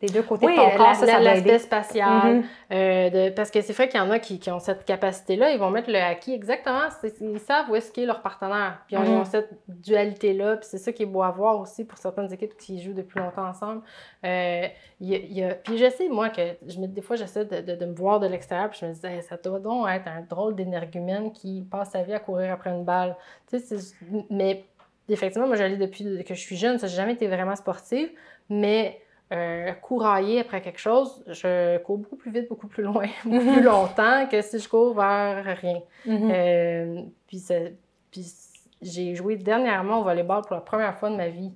[0.00, 2.34] des deux côtés Oui, de ton corps, ça, ça l'aspect spatial.
[2.36, 2.44] Mhm.
[2.72, 5.52] euh, de- parce que c'est vrai qu'il y en a qui, qui ont cette capacité-là,
[5.52, 6.82] ils vont mettre le hockey exactement,
[7.22, 8.82] ils savent où est-ce qu'est leur partenaire.
[8.86, 11.96] Puis ils ont cette dualité-là, puis c'est ça qui est beau à voir aussi pour
[11.98, 13.80] certaines équipes qui jouent depuis longtemps ensemble.
[14.24, 14.66] Euh,
[15.00, 17.16] il y a- il y a- Puis je sais, moi, que je me- des fois,
[17.16, 19.60] j'essaie de, de- de me voir de l'extérieur, puis je me dis, Hey, ça doit
[19.60, 23.16] donc être un drôle d'énergumène qui passe sa vie à courir après une balle.
[23.48, 23.76] Tu sais,
[24.28, 24.64] mais
[25.08, 28.10] effectivement, moi, j'allais depuis que je suis jeune, ça, j'ai jamais été vraiment sportive,
[28.50, 29.00] mais
[29.32, 33.62] euh, courailler après quelque chose, je cours beaucoup plus vite, beaucoup plus loin, beaucoup plus
[33.62, 35.80] longtemps que si je cours vers rien.
[36.04, 36.30] Mhm.
[36.32, 37.42] Euh, puis
[38.82, 41.50] j'ai joué dernièrement au volleyball pour la première fois de ma vie.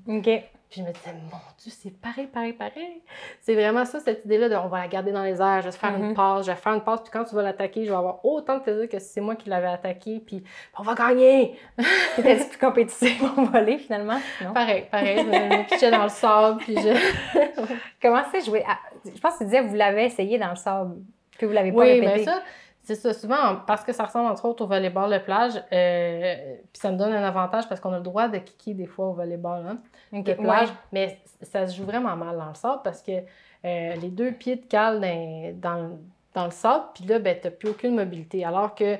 [0.70, 3.02] Puis je me disais, mon Dieu, c'est pareil, pareil, pareil.
[3.40, 5.76] C'est vraiment ça, cette idée-là de on va la garder dans les airs, je vais
[5.76, 6.04] faire Mhm.
[6.10, 8.24] une passe, je vais faire une passe, puis quand tu vas l'attaquer, je vais avoir
[8.24, 10.44] autant de plaisir que si c'est moi qui l'avais attaqué, puis
[10.78, 11.58] on va gagner!
[12.16, 14.20] T'étais plus compétitif au voler finalement?
[14.44, 14.52] Non.
[14.52, 17.40] Pareil, pareil, je me, pitchais dans le sable, puis je.
[18.02, 18.62] Comment c'est jouer?
[18.62, 20.96] à- Je pense que tu disais vous l'avez essayé dans le sable,
[21.36, 22.12] puis vous l'avez pas Oui, répété.
[22.18, 22.42] mais ça,
[22.82, 23.12] c'est ça.
[23.12, 26.96] Souvent, parce que ça ressemble entre autres au volleyball de plage, euh, puis ça me
[26.96, 29.78] donne un avantage parce qu'on a le droit de kicker des fois au volleyball hein,
[30.12, 30.34] de ouais.
[30.34, 34.32] plage, mais ça se joue vraiment mal dans le sable parce que euh, les deux
[34.32, 35.98] pieds te calent dans, dans,
[36.34, 38.44] dans le sable, puis là, ben, tu n'as plus aucune mobilité.
[38.44, 38.98] Alors que,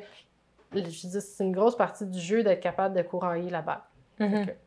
[0.75, 3.83] je dis, c'est une grosse partie du jeu d'être capable de courailler la balle.
[4.19, 4.45] Mhm.
[4.45, 4.59] Fait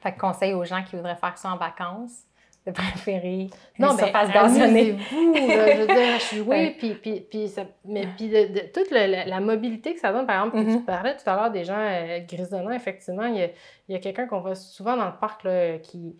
[0.00, 2.22] Fait que conseil aux gens qui voudraient faire ça en vacances,
[2.68, 3.48] de préférer
[3.78, 4.92] non, mais surface gazonnée.
[4.92, 6.74] vous je veux dire, je jouer, Ouais.
[6.78, 10.12] puis, puis, puis, ça, mais, puis de, de- toute le- la, la mobilité que ça
[10.12, 10.84] donne, par exemple, tu Mhm.
[10.84, 13.46] parlais tout à l'heure des gens euh, grisonnants, effectivement, il y a,
[13.88, 16.16] il y a quelqu'un qu'on voit souvent dans le parc là, qui,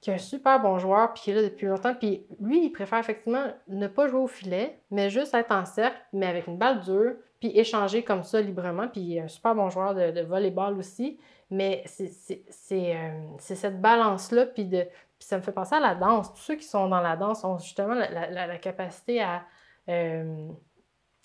[0.00, 2.70] qui est un super bon joueur, puis qui est là depuis longtemps, puis lui, il
[2.70, 6.56] préfère effectivement ne pas jouer au filet, mais juste être en cercle, mais avec une
[6.56, 10.10] balle dure, puis échanger comme ça librement, puis il est un super bon joueur de,
[10.10, 11.18] de volleyball aussi,
[11.50, 14.84] mais c'est euh, c'est cette balance-là, puis de
[15.18, 16.32] puis ça me fait penser à la danse.
[16.32, 19.42] Tous ceux qui sont dans la danse ont justement la, la- la- la capacité à
[19.88, 20.48] euh,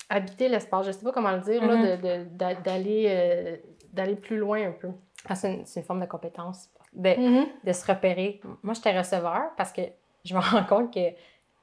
[0.08, 0.86] habiter l'espace.
[0.86, 2.36] Je sais pas comment le dire, Mhm.
[2.64, 3.56] d'aller euh,
[3.92, 4.88] d'aller plus loin un peu.
[5.28, 7.14] Ah, c'est une, forme de compétence, de,
[7.66, 8.40] de se repérer.
[8.62, 9.82] Moi, j'étais receveur parce que
[10.24, 11.00] je me rends compte que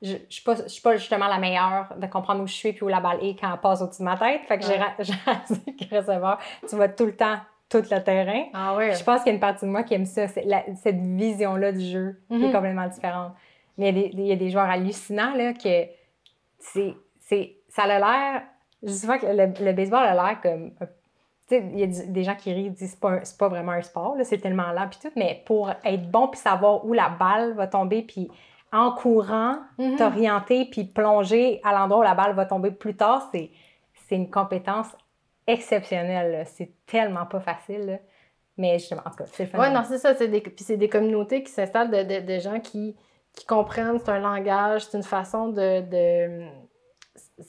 [0.01, 2.73] je ne suis, pas- je suis pas justement la meilleure de comprendre où je suis
[2.73, 4.41] puis où la balle est quand elle passe au-dessus de ma tête.
[4.47, 4.95] Fait que j'ai Ouais.
[5.77, 7.37] j'ai que receveur, tu vois tout le temps
[7.71, 8.43] tout le terrain.
[8.53, 8.93] Ah ouais.
[8.93, 11.71] Je pense qu'il y a une partie de moi qui aime ça, la- cette vision-là
[11.71, 12.51] du jeu qui est Mhm.
[12.51, 13.31] complètement différente.
[13.77, 15.85] Mais il y a des, il y a des joueurs hallucinants là, que
[16.59, 16.93] c'est,
[17.69, 18.41] ça a l'air.
[18.83, 20.71] Je dis que le, le baseball a l'air comme.
[21.47, 23.47] sais, il y a du- des gens qui rient, disent c'est pas, un- c'est pas
[23.49, 26.93] vraiment un sport, c'est tellement lent, puis tout, mais pour être bon, puis savoir où
[26.93, 28.29] la balle va tomber, puis
[28.71, 29.97] en courant, Mhm.
[29.97, 33.49] t'orienter, puis plonger à l'endroit où la balle va tomber plus tard, c'est,
[34.07, 34.87] c'est une compétence
[35.47, 36.31] exceptionnelle.
[36.31, 36.45] là.
[36.45, 37.99] C'est tellement pas facile.
[38.57, 39.59] Mais justement, en tout cas, c'est le.
[39.59, 40.13] Ouais, non, c'est ça.
[40.15, 42.95] C'est des, puis c'est des communautés qui s'installent de, gens qui,
[43.47, 46.47] comprennent, c'est un langage, c'est une façon de, de-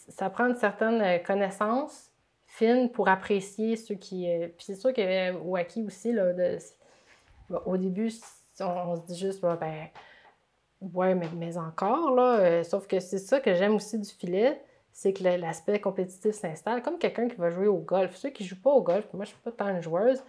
[0.08, 2.10] Ça prend une certaine euh, connaissance
[2.46, 4.30] fine pour apprécier ceux qui.
[4.30, 6.32] euh, puis c'est sûr que euh, Wacky aussi, là,
[7.66, 8.10] au début,
[8.60, 9.88] on, se dit juste, ben,
[10.80, 12.62] ouais, mais, encore, là.
[12.64, 14.62] sauf que c'est ça que j'aime aussi du filet,
[14.92, 16.82] c'est que l'aspect compétitif s'installe.
[16.82, 18.14] Comme quelqu'un qui va jouer au golf.
[18.16, 20.22] Ceux qui jouent pas au golf, moi, je suis pas tant une joueuse.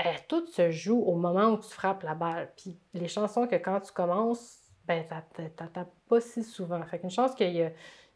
[0.00, 2.50] Euh, tout se joue au moment où tu frappes la balle.
[2.56, 6.82] Puis les chansons que quand tu commences, ben, t'a- t'a- t'attends pas si souvent.
[6.84, 7.70] Fait qu'une chance qu'il y y a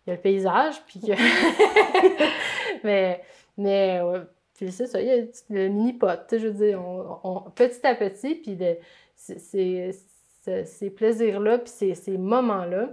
[0.06, 1.12] le paysage, puis que...
[2.84, 3.22] mais,
[3.56, 4.22] mais ouais,
[4.54, 8.56] c'est ça, il y a le mini-pot, je veux dire, on, petit à petit, puis
[8.56, 8.78] de-
[9.16, 12.90] ces plaisirs-là, puis ces moments-là,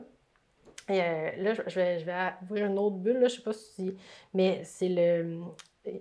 [0.89, 2.13] et euh, là, je je vais, je vais
[2.43, 3.95] ouvrir une autre bulle, là, je sais pas si...
[4.33, 5.39] Mais c'est le...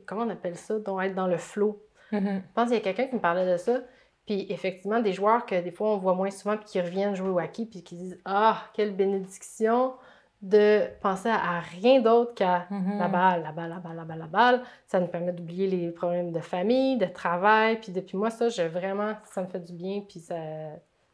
[0.07, 0.78] Comment on appelle ça?
[0.78, 1.82] Donc, être dans le flow.
[2.12, 2.43] Mhm.
[2.47, 3.80] Je pense qu'il y a quelqu'un qui me parlait de ça.
[4.26, 7.30] Puis effectivement, des joueurs que des fois on voit moins souvent puis qui reviennent jouer
[7.30, 9.95] au hockey puis qui disent Ah, quelle bénédiction
[10.43, 12.99] de penser à rien d'autre qu'à Mhm.
[12.99, 14.62] la balle, la balle, la balle, la balle, la balle.
[14.86, 17.80] Ça nous permet d'oublier les problèmes de famille, de travail.
[17.80, 20.03] Puis depuis moi, ça, j'ai vraiment, ça me fait du bien.
[20.07, 20.36] Puis ça.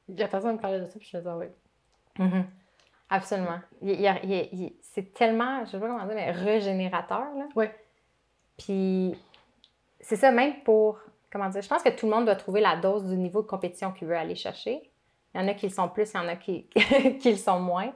[0.08, 1.46] La personne me parlait de ça, puis je me disais, ah oui.
[2.18, 2.44] Mhm.
[3.14, 3.60] Absolument.
[4.80, 7.26] C'est tellement, je sais pas comment dire, mais régénérateur.
[7.36, 7.46] Là.
[7.54, 7.74] Ouais.
[8.58, 9.14] Puis
[10.00, 10.98] c'est ça, même pour,
[11.32, 13.46] comment dire, je pense que tout le monde doit trouver la dose du niveau de
[13.46, 14.90] compétition qu'il veut aller chercher.
[15.34, 16.66] Il y en a qui le sont plus, il y en a qui,
[17.20, 17.92] qui le sont moins.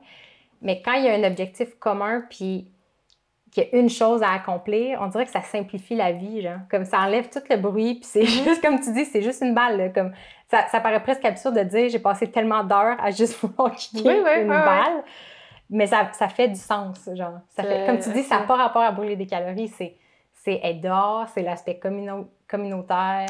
[0.63, 2.71] Mais quand il y a un objectif commun, puis
[3.51, 6.59] qu'il y a une chose à accomplir, on dirait que ça simplifie la vie, genre.
[6.71, 9.55] Comme ça enlève tout le bruit, puis c'est juste, comme tu dis, c'est juste une
[9.55, 10.13] balle, là, Comme
[10.51, 14.03] ça, ça paraît presque absurde de dire j'ai passé tellement d'heures à juste vouloir kicker
[14.07, 15.05] Oui, oui, une oui, balle.
[15.71, 17.41] Mais ça, ça fait du sens, genre.
[17.51, 19.69] Ça fait, Euh, comme tu dis, ça n'a pas rapport à brûler des calories.
[19.69, 19.97] C'est,
[20.33, 23.27] c'est être dehors, c'est l'aspect communo- communautaire.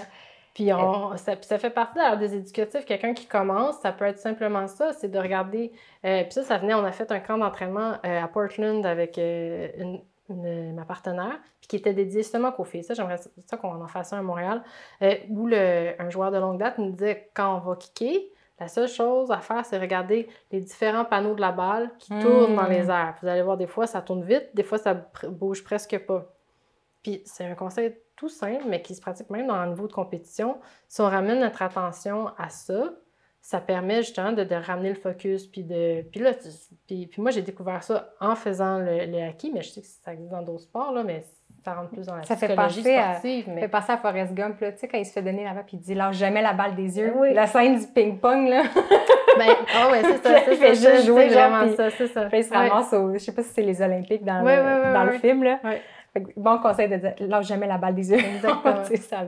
[0.54, 2.84] Puis on, ça, puis ça fait partie d'ailleurs des éducatifs.
[2.84, 5.72] Quelqu'un qui commence, ça peut être simplement ça, c'est de regarder.
[6.04, 9.18] euh, puis ça, ça venait, on a fait un camp d'entraînement euh, à Portland avec
[9.18, 12.84] euh, une, une- ma partenaire, puis qui était dédié justement qu'aux filles.
[12.84, 14.62] Ça, j'aimerais ça, qu'on en fasse un à Montréal,
[15.02, 18.66] euh, où le, un joueur de longue date nous disait quand on va kicker, la
[18.68, 22.20] seule chose à faire, c'est regarder les différents panneaux de la balle qui Mm.
[22.22, 23.14] tournent dans les airs.
[23.22, 24.94] Vous allez voir, des fois, ça tourne vite, des fois, ça
[25.28, 26.26] bouge presque pas.
[27.02, 29.92] Puis c'est un conseil tout simple, mais qui se pratique même dans un niveau de
[29.92, 30.58] compétition.
[30.88, 32.90] Si on ramène notre attention à ça,
[33.40, 35.46] ça permet justement de, de ramener le focus.
[35.46, 36.48] Puis, de, puis là, tu-
[36.86, 39.86] puis, puis moi, j'ai découvert ça en faisant le, le hockey, mais je sais que
[39.86, 41.24] ça existe dans d'autres sports, là, mais
[41.64, 43.44] ça rentre plus dans la Ça fait psychologie penser à- sportive.
[43.46, 43.60] Ça mais...
[43.62, 45.64] fait passer à Forrest Gump, là, tu sais, quand il se fait donner la balle,
[45.66, 47.12] puis il dit lâche jamais la balle des yeux.
[47.16, 47.32] Oui.
[47.32, 48.62] La scène du ping-pong, là.
[49.38, 50.38] Ben, ah ouais, c'est ça.
[50.40, 52.24] Il c'est fait ça, juste jouer, vraiment puis- ça, c'est ça.
[52.24, 52.56] Puis il se Ouais.
[52.68, 53.12] ramasse au.
[53.12, 55.12] Je sais pas si c'est les Olympiques dans, Ouais, le, ouais, ouais, dans ouais.
[55.12, 55.60] le film, là.
[55.62, 55.80] Ouais.
[56.12, 58.18] Fait que bon conseil de dire lâche jamais la balle des yeux.
[58.34, 58.82] Exactement.
[58.84, 59.24] Ça.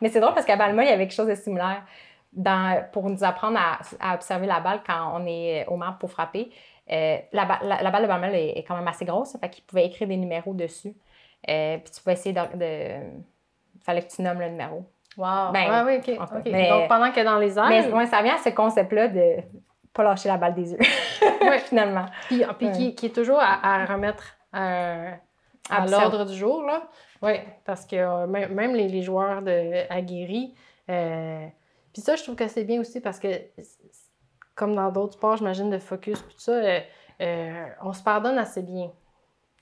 [0.00, 1.82] Mais c'est drôle parce qu'à Balma, il y avait quelque chose de similaire
[2.32, 6.10] dans, pour nous apprendre à, à observer la balle quand on est au marbre pour
[6.10, 6.50] frapper.
[6.90, 9.48] Euh, la, ba- la- la balle de Balma est, est quand même assez grosse, fait
[9.50, 10.94] qu'il pouvait écrire des numéros dessus.
[11.48, 12.40] Euh, puis tu pouvais essayer de.
[12.56, 13.00] de...
[13.84, 14.84] fallait que tu nommes le numéro.
[15.16, 15.52] Wow.
[15.52, 16.28] Ben, ouais, oui, OK.
[16.46, 19.36] mais- Donc, pendant que dans les airs, Mais ouais, ça vient à ce concept-là de
[19.92, 20.78] pas lâcher la balle des yeux,
[21.42, 21.58] Ouais.
[21.58, 22.06] finalement.
[22.28, 22.72] Puis, puis Ouais.
[22.72, 25.10] qui, qui est toujours à, à remettre euh,
[25.70, 26.00] à Absolument.
[26.00, 26.82] l'ordre du jour, là.
[27.20, 27.34] Oui,
[27.66, 30.54] parce que même, même les, les joueurs de, aguerris,
[30.88, 31.46] euh,
[31.92, 33.28] puis ça, je trouve que c'est bien aussi parce que
[34.54, 36.80] comme dans d'autres sports, j'imagine, de focus, tout ça, euh,
[37.20, 38.90] euh, on se pardonne assez bien.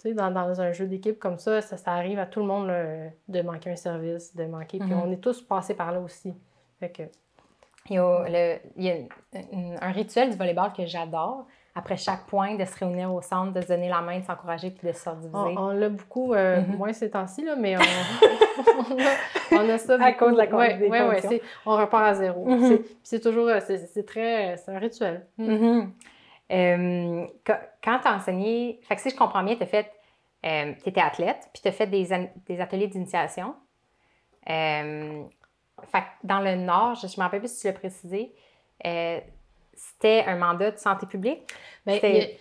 [0.00, 2.46] Tu sais, dans, dans un jeu d'équipe comme ça, ça, ça arrive à tout le
[2.46, 4.78] monde là, de manquer un service, de manquer.
[4.78, 5.00] Puis Mhm.
[5.02, 6.34] on est tous passés par là aussi.
[6.80, 7.02] Fait que,
[7.88, 8.96] Il y a, le- il y a
[9.80, 11.46] un rituel du volleyball que j'adore.
[11.74, 14.70] Après chaque point, de se réunir au centre, de se donner la main, de s'encourager
[14.70, 16.76] puis de se on, on l'a beaucoup, euh, Mhm.
[16.76, 17.80] moins ces temps-ci, mais on,
[18.90, 20.18] on, a, on a ça À beaucoup.
[20.24, 22.44] cause de la ouais, des ouais, ouais, on repart à zéro.
[22.46, 22.78] Mhm.
[23.04, 25.26] C'est- toujours, euh, c'est très, c'est un rituel.
[25.38, 25.92] Mhm.
[26.52, 29.92] Euh, quand tu as enseigné, fait que si je comprends bien, tu fait,
[30.42, 32.12] tu étais athlète, puis tu as fait des,
[32.60, 33.54] ateliers d'initiation.
[34.44, 38.34] Fait que dans le Nord, je ne me rappelle plus si tu l'as précisé,
[39.80, 41.42] c'était un mandat de santé publique?
[41.86, 42.38] Mais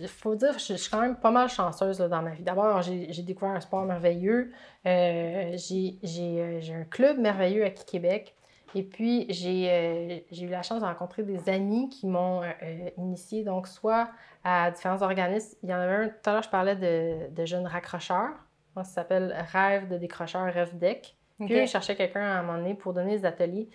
[0.00, 2.42] il faut dire, je, je suis quand même pas mal chanceuse là, dans ma vie.
[2.42, 4.52] D'abord, j'ai découvert un sport merveilleux.
[4.86, 8.34] Euh, j'ai euh, un club merveilleux à Québec.
[8.74, 12.90] Et puis, j'ai euh, eu la chance de rencontrer des amis qui m'ont euh, euh,
[12.98, 14.10] initié, donc soit
[14.44, 15.56] à différents organismes.
[15.62, 18.34] Il y en avait un, tout à l'heure, je parlais de, de jeunes raccrocheurs.
[18.76, 21.16] Ça s'appelle Rêve de décrocheur, Rêve Deck.
[21.40, 23.68] Puis, ils cherchaient quelqu'un à un moment donné pour donner des ateliers.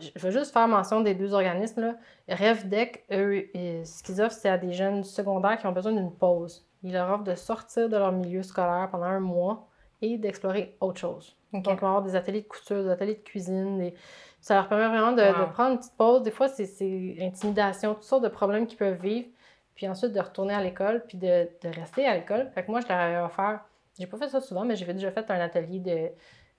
[0.00, 1.80] Je veux juste faire mention des deux organismes.
[1.80, 1.94] Là.
[2.28, 6.12] RevDec, eux, euh, ce qu'ils offrent, c'est à des jeunes secondaires qui ont besoin d'une
[6.12, 6.66] pause.
[6.82, 9.66] Ils leur offrent de sortir de leur milieu scolaire pendant un mois
[10.00, 11.34] et d'explorer autre chose.
[11.52, 13.78] Donc, ils vont avoir des ateliers de couture, des ateliers de cuisine.
[13.78, 13.94] des-
[14.40, 15.46] Ça leur permet vraiment de, Wow.
[15.46, 16.22] de prendre une petite pause.
[16.22, 19.28] Des fois, c'est- intimidation, toutes sortes de problèmes qu'ils peuvent vivre.
[19.74, 22.50] Puis ensuite, de retourner à l'école, puis de, de rester à l'école.
[22.54, 23.60] Fait que moi, je leur ai offert,
[23.98, 26.08] j'ai pas fait ça souvent, mais j'ai déjà fait un atelier de,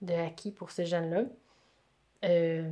[0.01, 1.21] de acquis pour ces jeunes-là.
[2.25, 2.69] Euh,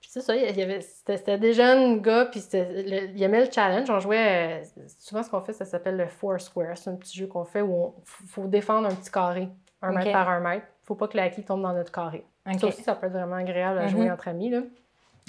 [0.00, 3.22] puis c'est ça, il y avait, c'était, c'était des jeunes gars, puis c'était, le- ils
[3.22, 3.88] aimaient le challenge.
[3.90, 6.76] On jouait, euh, souvent ce qu'on fait, ça s'appelle le Four Square.
[6.78, 9.48] C'est un petit jeu qu'on fait où il faut défendre un petit carré,
[9.82, 10.66] un mètre par un mètre.
[10.84, 12.24] faut pas que acquis tombe dans notre carré.
[12.58, 14.12] Ça aussi, ça peut être vraiment agréable à jouer Mhm.
[14.12, 14.50] entre amis.
[14.50, 14.62] Là.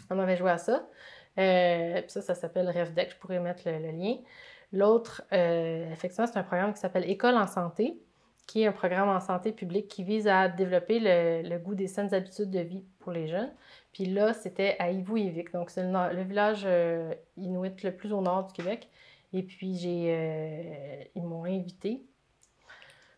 [0.10, 0.88] On avait joué à ça.
[1.38, 3.12] Euh, puis ça, ça s'appelle RevDeck.
[3.12, 4.16] Je pourrais mettre le, le lien.
[4.74, 7.98] L'autre, euh, effectivement, c'est un programme qui s'appelle École en santé,
[8.48, 11.88] qui est un programme en santé publique qui vise à développer le, le goût des
[11.88, 13.52] saines habitudes de vie pour les jeunes.
[13.94, 15.52] Puis là, c'était à Ivouyivik.
[15.54, 18.90] Donc, c'est le, village euh, inuit le plus au nord du Québec.
[19.34, 22.04] Et puis, j'ai, euh, ils m'ont invité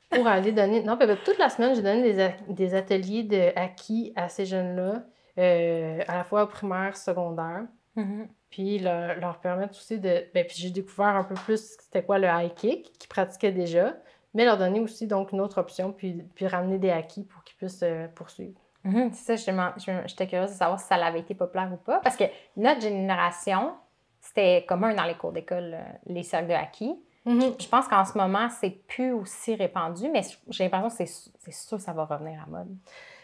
[0.09, 0.83] pour aller donner.
[0.83, 4.29] Non, puis, ben, toute la semaine, j'ai donné des, a- des ateliers de acquis à
[4.29, 5.03] ces jeunes-là,
[5.39, 7.63] euh, à la fois au primaire, secondaire.
[7.95, 8.27] Mhm.
[8.49, 10.25] Puis leur, leur permettre aussi de.
[10.33, 13.95] Ben, puis j'ai découvert un peu plus c'était quoi le high kick qu'ils pratiquaient déjà,
[14.33, 17.57] mais leur donner aussi donc une autre option, puis, puis ramener des acquis pour qu'ils
[17.57, 18.59] puissent euh, poursuivre.
[18.83, 21.99] Mhm, C'est ça, je- j'étais curieuse de savoir si ça avait été populaire ou pas.
[21.99, 22.25] Parce que
[22.57, 23.71] notre génération,
[24.19, 26.95] c'était commun dans les cours d'école, euh, les cercles de acquis.
[27.25, 31.09] Je pense qu'en ce moment, c'est plus aussi répandu, mais j'ai l'impression que
[31.39, 32.75] c'est sûr que ça va revenir à mode.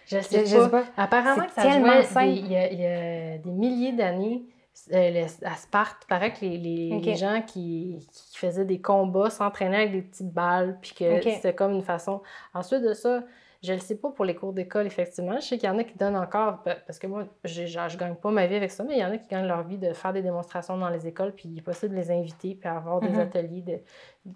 [0.05, 0.63] Je sais Je- je pas.
[0.63, 0.83] sais pas.
[1.03, 4.43] Apparemment, ça tellement jouait des- il, y a, il y a des milliers d'années.
[4.93, 8.81] Euh, le- à Sparte, il paraît que les, les- les gens qui, qui faisaient des
[8.81, 11.05] combats s'entraînaient avec des petites balles, puis que
[11.35, 12.21] c'était comme une façon.
[12.53, 13.23] Ensuite de ça,
[13.61, 15.35] je ne sais pas pour les cours d'école, effectivement.
[15.35, 17.97] Je sais qu'il y en a qui donnent encore, pa- parce que moi, je ne
[17.97, 19.77] gagne pas ma vie avec ça, mais il y en a qui gagnent leur vie
[19.77, 22.69] de faire des démonstrations dans les écoles, puis il est possible de les inviter, puis
[22.69, 23.19] avoir des Mhm.
[23.19, 23.79] ateliers de,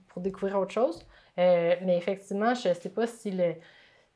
[0.10, 1.06] pour découvrir autre chose.
[1.40, 3.56] Euh, mais effectivement, je ne sais pas si le,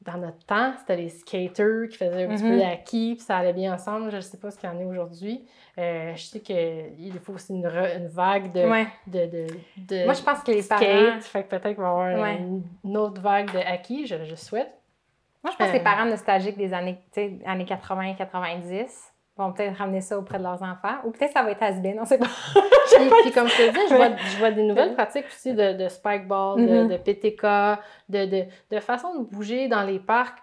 [0.01, 2.51] dans notre temps, c'était les skaters qui faisaient un petit Mhm.
[2.51, 4.09] peu d'acquis, puis ça allait bien ensemble.
[4.11, 5.45] Je ne sais pas ce qu'il y en a aujourd'hui.
[5.77, 8.87] Euh, je sais qu'il faut aussi une, re- une vague de, Ouais.
[9.07, 10.79] de, de, de Moi, je pense que les skate.
[10.79, 11.19] parents.
[11.21, 12.37] Fait que peut-être qu'il va y avoir Ouais.
[12.37, 14.71] une, une autre vague de acquis, je, je souhaite.
[15.43, 15.83] Moi, je pense que les Euh.
[15.83, 16.97] parents nostalgiques des années,
[17.45, 20.95] années 80-90 vont peut-être ramener ça auprès de leurs enfants.
[21.05, 22.25] Ou peut-être ça va être has-been, on sait pas.
[22.97, 25.73] Puis, puis comme je te dis, je vois, je vois des nouvelles pratiques aussi de,
[25.73, 26.87] de spikeball, de, Mhm.
[26.87, 28.45] de PTK, de, de,
[28.75, 30.39] de façon de bouger dans les parcs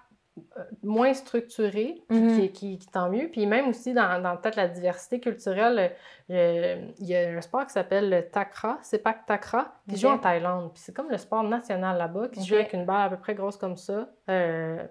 [0.59, 2.29] euh, moins structurés, Mhm.
[2.37, 3.29] qui, qui, qui- tant mieux.
[3.29, 5.93] Puis même aussi dans, dans peut-être la diversité culturelle,
[6.31, 10.09] euh, il y a un sport qui s'appelle le takra, c'est pas takra, qui joue
[10.09, 10.73] en Thaïlande.
[10.75, 13.35] Puis c'est comme le sport national là-bas, qui joue avec une balle à peu près
[13.35, 14.09] grosse comme ça.
[14.29, 14.85] euh,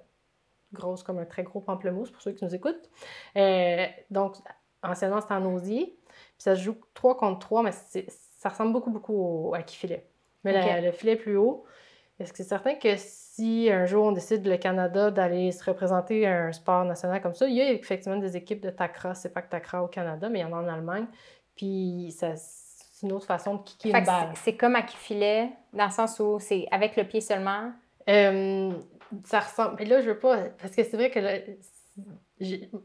[0.73, 2.89] grosse comme un très gros pamplemousse pour ceux qui nous écoutent.
[3.37, 4.35] Euh, donc,
[4.83, 5.97] anciennement, c'était en osier.
[6.07, 9.13] Puis ça se joue 3 contre 3, mais ça ressemble beaucoup, beaucoup
[9.49, 10.05] au, à qui filet.
[10.43, 10.83] Mais la- Ok.
[10.83, 11.63] le filet plus haut.
[12.19, 16.27] Est-ce que c'est certain que si un jour on décide, le Canada, d'aller se représenter
[16.27, 19.33] à un sport national comme ça, il y a effectivement des équipes de Takra, c'est
[19.33, 21.07] pas que Takra au Canada, mais il y en a en Allemagne.
[21.55, 24.29] Puis ça, c'est une autre façon de kicker Fait une balle.
[24.35, 27.71] c'est- c'est comme à qui filet, dans le sens où c'est avec le pied seulement?
[28.09, 28.71] Euh,
[29.25, 29.81] ça ressemble.
[29.81, 30.37] Et là, je veux pas.
[30.61, 31.31] Parce que c'est vrai que là,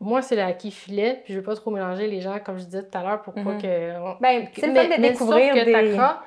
[0.00, 2.64] moi, c'est la qui filet, puis je veux pas trop mélanger les gens, comme je
[2.64, 3.62] disais tout à l'heure, pour pas Mhm.
[3.62, 4.20] que.
[4.20, 5.72] Ben, c'est le mais- fun de mais découvrir sauf que des...
[5.72, 6.22] Takra,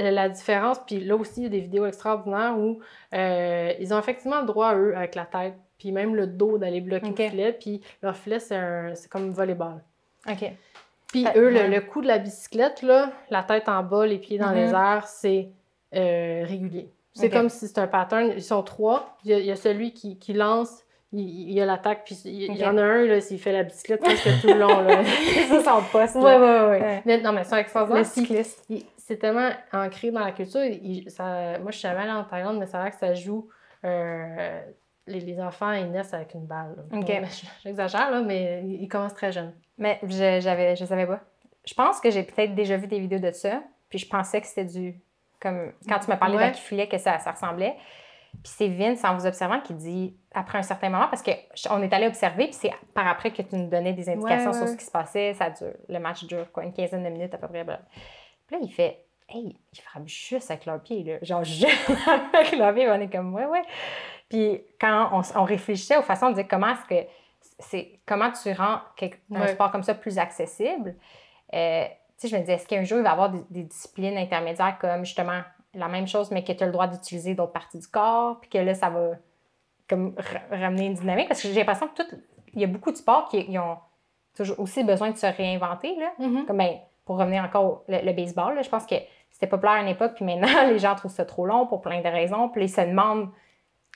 [0.00, 2.80] euh, la différence, puis là aussi, il y a des vidéos extraordinaires où
[3.14, 6.80] euh, ils ont effectivement le droit, eux, avec la tête, puis même le dos, d'aller
[6.80, 9.82] bloquer le filet, puis leur filet, c'est comme volleyball.
[10.28, 10.52] OK.
[11.08, 11.68] Puis Euh, eux, ouais.
[11.68, 14.74] le coup de la bicyclette, là, la tête en bas, les pieds dans les Mhm.
[14.74, 15.48] airs, c'est
[15.94, 16.90] euh, régulier.
[17.16, 18.32] C'est comme si c'est un pattern.
[18.34, 19.16] Ils sont trois.
[19.24, 20.82] Il y a, il y a celui qui, qui lance,
[21.12, 24.00] il, y a l'attaque, puis il, y en a un, là, s'il fait la bicyclette
[24.00, 24.80] presque tout le long.
[24.82, 25.02] Là.
[25.48, 26.16] ça son poste.
[26.16, 26.22] ouais.
[26.38, 27.02] Ouais.
[27.06, 28.00] Mais, non, mais c'est extraordinaire.
[28.02, 28.66] Le cycliste.
[28.98, 30.62] C'est tellement ancré dans la culture.
[30.64, 33.48] il- ça, moi, je suis jamais allée en Thaïlande, mais c'est vrai que ça joue.
[33.84, 34.60] euh,
[35.06, 36.74] les, les enfants, ils naissent avec une balle.
[36.76, 36.98] là.
[36.98, 37.06] Ok.
[37.06, 37.28] Bon, mais
[37.64, 39.52] J'exagère, là, mais ils, ils commencent très jeunes.
[39.78, 41.20] Mais je, j'avais, je savais pas.
[41.64, 44.46] Je pense que j'ai peut-être déjà vu des vidéos de ça, puis je pensais que
[44.48, 45.00] c'était du.
[45.46, 46.42] Comme quand tu m'as parlé Ouais.
[46.46, 47.76] d'aquifilet, que ça, ça ressemblait.
[48.42, 51.92] Puis c'est Vince, en vous observant, qui dit, après un certain moment, parce qu'on est
[51.94, 54.76] allé observer, puis c'est par après que tu nous donnais des indications Ouais, sur ce
[54.76, 55.32] qui se passait.
[55.34, 57.64] Ça dure, le match dure quoi, une quinzaine de minutes à peu près.
[57.64, 57.74] Puis
[58.56, 61.16] là, il fait, hey, ils frappent juste avec leurs pieds, là.
[61.22, 61.90] Genre, juste
[62.34, 63.62] avec leurs pieds, on est comme, ouais, ouais.
[64.28, 67.08] Puis quand on, réfléchissait aux façons de dire comment est-ce que
[67.60, 69.46] c'est comment tu rends quelque- un Ouais.
[69.48, 70.94] sport comme ça plus accessible.
[71.54, 71.84] Euh,
[72.18, 74.78] sais, je me disais, est-ce qu'un jour, il va y avoir des, des disciplines intermédiaires
[74.80, 75.40] comme justement
[75.74, 78.48] la même chose, mais que tu as le droit d'utiliser d'autres parties du corps, puis
[78.50, 79.10] que là, ça va
[79.88, 81.28] comme ra- ramener une dynamique?
[81.28, 82.16] Parce que j'ai l'impression que tout,
[82.54, 83.76] il y a beaucoup de sports qui ils ont
[84.34, 86.12] toujours aussi besoin de se réinventer, là.
[86.46, 88.94] Comme, ben, pour revenir encore au le, le baseball, là, je pense que
[89.30, 92.00] c'était populaire à une époque, puis maintenant, les gens trouvent ça trop long pour plein
[92.00, 93.28] de raisons, puis ils se demandent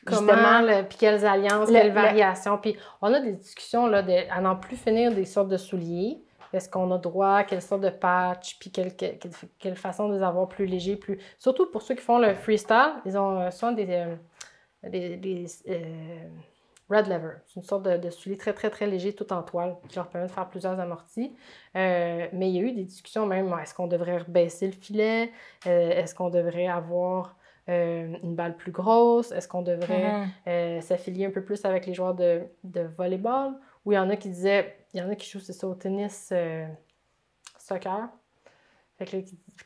[0.06, 2.56] Comment, le- puis quelles alliances, le- quelles le- variations.
[2.58, 6.22] Puis on a des discussions là, de, à n'en plus finir des sortes de souliers.
[6.52, 9.18] Est-ce qu'on a droit, quelle sorte de patch, puis quelle, quelle,
[9.58, 11.18] quelle- façon de les avoir plus légers, plus...
[11.38, 14.16] Surtout pour ceux qui font le freestyle, ils ont euh, souvent des, euh,
[14.88, 16.28] des, des, euh,
[16.90, 17.34] red lever.
[17.46, 20.08] C'est une sorte de, de soulier très, très, très léger, tout en toile, qui leur
[20.08, 21.36] permet de faire plusieurs amortis.
[21.76, 25.30] Euh, mais il y a eu des discussions même, est-ce qu'on devrait baisser le filet?
[25.68, 27.36] Euh, est-ce qu'on devrait avoir
[27.68, 29.30] euh, une balle plus grosse?
[29.30, 30.28] Est-ce qu'on devrait Mhm.
[30.48, 33.52] euh, s'affilier un peu plus avec les joueurs de, de volleyball?
[33.84, 35.66] Ou il y en a qui disaient, il y en a qui jouent, c'est ça,
[35.66, 36.66] au tennis euh,
[37.58, 38.08] soccer.
[38.98, 39.16] Fait que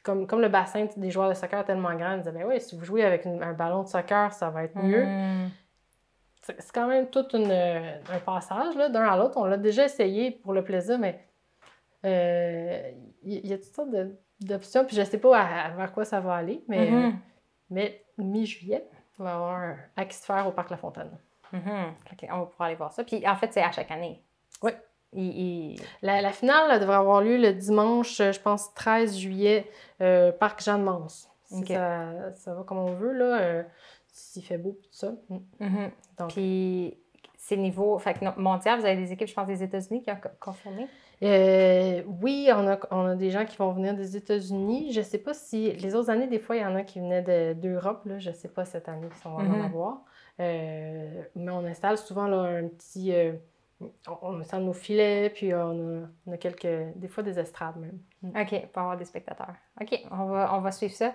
[0.03, 2.61] comme, comme le bassin des joueurs de soccer est tellement grand, ils disaient, ben oui,
[2.61, 5.05] si vous jouez avec une- un ballon de soccer, ça va être mieux.
[5.05, 5.51] Mhm.
[6.43, 9.39] C'est quand même tout une, euh, un passage là, d'un à l'autre.
[9.39, 11.27] On l'a déjà essayé pour le plaisir, mais
[12.05, 12.91] euh,
[13.23, 13.89] il y, y a toutes sortes
[14.41, 14.85] d'options.
[14.85, 17.05] Puis je sais pas à- à vers quoi ça va aller, mais, Mhm.
[17.05, 17.11] euh,
[17.71, 18.87] mais mi-juillet,
[19.19, 21.11] on va avoir un Aquisphère au Parc La Fontaine.
[21.53, 21.95] Mhm.
[22.13, 23.05] Ok, on va pouvoir aller voir ça.
[23.05, 24.23] Puis en fait, c'est à chaque année.
[24.63, 24.73] Oui.
[25.15, 29.17] Il, il- La, la finale elle devrait avoir lieu le dimanche, euh, je pense, 13
[29.17, 29.71] juillet,
[30.01, 30.61] euh, Parc.
[30.63, 31.67] Si Ok.
[31.69, 33.63] ça, ça va comme on veut, là, euh,
[34.09, 35.13] s'il fait beau, tout ça.
[35.29, 35.37] Mm.
[35.61, 35.91] Mhm.
[36.19, 36.97] Donc, Puis
[37.37, 37.99] c'est niveau.
[37.99, 40.89] Fait que mondial, vous avez des équipes, je pense, des États-Unis qui ont co- confirmé?
[41.23, 44.93] Euh, oui, on a, on a des gens qui vont venir des États-Unis.
[44.93, 45.73] Je sais pas si.
[45.73, 48.03] Les autres années, des fois, il y en a qui venaient de- d'Europe.
[48.07, 48.19] là.
[48.19, 49.61] Je sais pas cette année si on va Mhm.
[49.61, 49.99] en avoir.
[50.41, 53.13] Euh, mais on installe souvent là, un petit.
[53.13, 53.33] euh,
[53.81, 53.91] on,
[54.23, 55.59] on installe nos filets, puis on
[56.03, 56.67] a, on a quelques.
[56.97, 57.99] Des fois des estrades même.
[58.25, 59.55] OK, pour avoir des spectateurs.
[59.81, 61.13] OK, on va, on va suivre ça.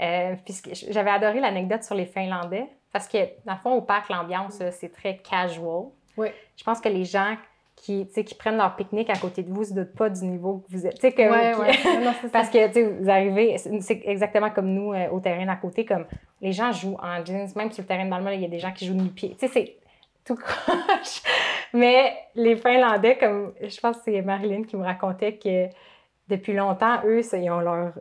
[0.00, 4.08] Euh, puisque j'avais adoré l'anecdote sur les Finlandais, parce que, dans le fond, au parc,
[4.10, 5.86] l'ambiance, là, c'est très casual.
[6.16, 6.28] Oui.
[6.56, 7.36] Je pense que les gens
[7.74, 10.58] qui, qui prennent leur pique-nique à côté de vous ne se doutent pas du niveau
[10.66, 10.98] que vous êtes.
[11.00, 12.04] Comme- Ouais, qui- ouais.
[12.04, 12.28] Non, c'est ça.
[12.32, 16.06] Parce que, vous arrivez, c'est exactement comme nous euh, au terrain d'à côté, comme
[16.40, 18.72] les gens jouent en jeans, même sur le terrain de il y a des gens
[18.72, 19.36] qui jouent nu-pieds.
[19.38, 19.76] Tu sais, c'est
[20.24, 21.22] tout croche.
[21.72, 25.66] Mais les Finlandais, comme je pense que c'est Marilyn qui me racontait que
[26.28, 27.92] depuis longtemps, eux, ça, ils ont leur.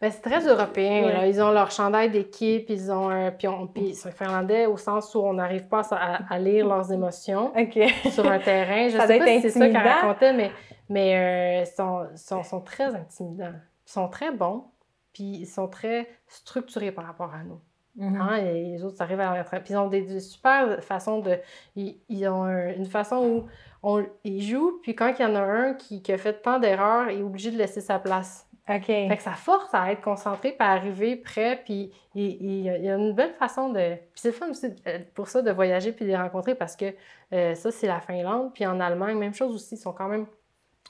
[0.00, 1.06] Ben, c'est très européen.
[1.06, 1.12] Ouais.
[1.12, 1.26] là.
[1.26, 3.32] Ils ont leur chandail d'équipe, ils ont un.
[3.32, 7.52] Puis, on- puis finlandais au sens où on n'arrive pas à, à lire leurs émotions
[8.12, 8.88] sur un terrain.
[8.88, 10.52] Je Ça sais pas si c'est ça qu'elle racontait, mais,
[10.88, 13.52] mais euh, ils sont, sont, sont très intimidants.
[13.86, 14.66] Ils sont très bons,
[15.12, 17.58] puis ils sont très structurés par rapport à nous.
[18.00, 21.36] Hein, et les autres arrivent à leur Puis ils ont des, des super façons de.
[21.74, 23.46] Ils, ils ont un- une façon où
[23.82, 26.58] on, ils jouent, puis quand il y en a un qui, qui a fait tant
[26.60, 28.46] d'erreurs, il est obligé de laisser sa place.
[28.68, 28.84] OK.
[28.86, 32.84] Fait que ça force à être concentré, puis à arriver prêt, puis il, il- il
[32.84, 33.94] y a une belle façon de...
[33.96, 36.94] Puis c'est fun aussi euh, pour ça de voyager puis de les rencontrer parce que
[37.32, 38.52] euh, ça, c'est la Finlande.
[38.52, 40.26] Puis en Allemagne, même chose aussi, ils sont quand même...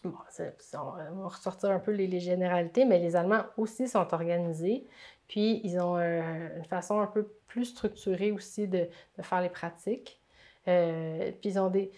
[0.05, 0.12] Bon,
[0.74, 4.85] on on va ressortir un peu les, les généralités, mais les Allemands aussi sont organisés.
[5.28, 9.48] Puis ils ont euh, une façon un peu plus structurée aussi de, de faire les
[9.50, 10.20] pratiques.
[10.66, 11.90] Euh, puis ils ont des...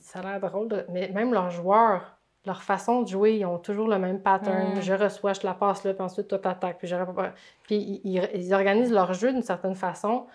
[0.00, 3.58] Ça a l'air drôle, de- mais même leurs joueurs leur façon de jouer, ils ont
[3.58, 4.76] toujours le même pattern.
[4.78, 4.80] Mm.
[4.80, 6.78] Je reçois, je te la passe là, puis ensuite toi t'attaques.
[6.78, 6.96] Puis, je...
[7.64, 10.26] puis ils organisent leur jeu d'une certaine façon.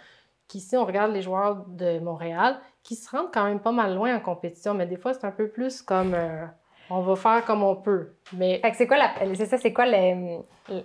[0.47, 4.15] Qu'ici, on regarde les joueurs de Montréal qui se rendent quand même pas mal loin
[4.15, 6.45] en compétition, mais des fois, c'est un peu plus comme euh,
[6.89, 8.09] on va faire comme on peut.
[8.33, 10.39] Mais c'est quoi la, c'est ça, c'est quoi le-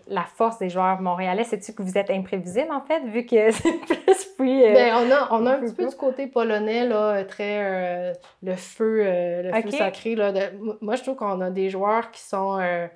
[0.06, 1.44] la force des joueurs montréalais?
[1.44, 4.64] C'est-tu que vous êtes imprévisible, en fait, vu que c'est plus puis.
[4.64, 8.12] euh, ben, on a, on a un petit peu du côté polonais, là, très euh,
[8.42, 10.14] le feu, euh, le feu sacré.
[10.14, 12.86] Là, de- moi, je trouve qu'on a des joueurs qui sont, euh,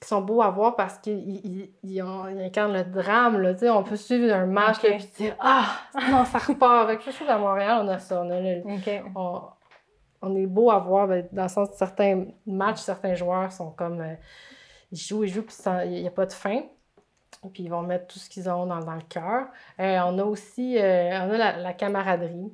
[0.00, 3.40] qui sont beaux à voir parce qu'ils incarnent le drame.
[3.40, 5.66] Là, on peut suivre un match puis dire Ah,
[6.10, 6.88] non, ça repart.
[6.98, 8.22] Que je trouve qu'à Montréal, on a ça.
[8.24, 9.02] On, a le- OK.
[9.16, 9.40] on,
[10.22, 13.70] on est beau à voir ben, dans le sens que certains matchs, certains joueurs sont
[13.70, 14.00] comme.
[14.00, 14.14] euh,
[14.92, 15.54] ils jouent, ils jouent, puis
[15.86, 16.62] il n'y a pas de fin.
[17.52, 19.46] Puis ils vont mettre tout ce qu'ils ont dans, dans le cœur.
[19.78, 22.52] Euh, on a aussi euh, on a la, la camaraderie.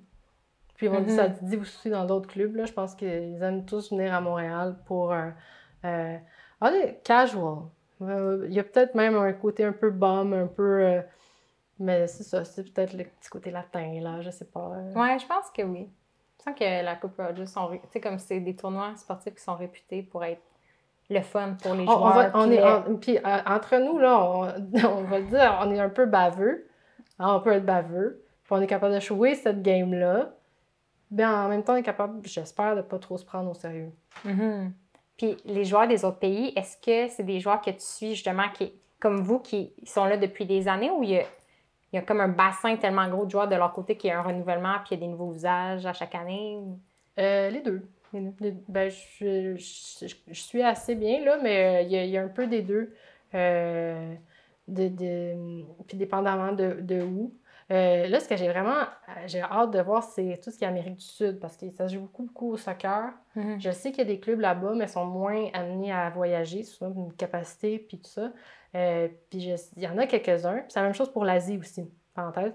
[0.76, 1.16] Puis on dit Mhm.
[1.16, 2.54] ça se dit aussi dans d'autres clubs.
[2.56, 5.14] Là, je pense qu'ils aiment tous venir à Montréal pour.
[5.84, 7.58] est casual.
[8.00, 11.00] Il y a peut-être même un côté un peu bum, un peu.
[11.78, 14.68] mais c'est ça, c'est peut-être le petit côté latin, là, je sais pas.
[14.94, 15.88] Ouais, je pense que oui.
[16.46, 17.70] Je sens que la Coupe Rogers sont.
[17.70, 20.42] Tu sais, comme c'est des tournois sportifs qui sont réputés pour être
[21.10, 22.14] le fun pour les On, on joueurs.
[22.14, 24.42] va- on puis est, euh, entre nous, là, on,
[24.98, 26.66] on va le dire, on est un peu baveux.
[27.18, 28.22] Hein, on peut être baveux.
[28.44, 30.30] Puis on est capable de jouer cette game-là.
[31.10, 33.92] Bien, en même temps, on est capable, j'espère, de pas trop se prendre au sérieux.
[34.24, 34.72] Mhm.
[35.16, 38.48] Puis les joueurs des autres pays, est-ce que c'est des joueurs que tu suis justement
[38.52, 41.22] qui, comme vous, qui sont là depuis des années ou il y a,
[41.94, 44.12] il y a comme un bassin tellement gros de joueurs de leur côté qu'il y
[44.12, 46.58] a un renouvellement puis il y a des nouveaux usages à chaque année?
[47.20, 47.88] Euh, les deux.
[48.12, 48.32] Les deux.
[48.40, 52.04] Les- ben, je, je- je- je suis assez bien, là, mais euh, il y, a-
[52.04, 52.92] il y a un peu des deux.
[53.34, 54.12] Euh,
[54.66, 57.32] de, de- puis dépendamment de, de où.
[57.70, 60.64] Euh, là, ce que j'ai vraiment euh, j'ai hâte de voir, c'est tout ce qui
[60.64, 63.12] est Amérique du Sud, parce que ça se joue beaucoup, beaucoup au soccer.
[63.36, 63.60] Mhm.
[63.60, 66.92] Je sais qu'il y a des clubs là-bas, mais sont moins amenés à voyager, souvent
[66.94, 68.32] une capacité, puis tout ça.
[68.74, 70.58] Euh, puis il y en a quelques-uns.
[70.58, 72.52] Puis c'est la même chose pour l'Asie aussi, parenthèse.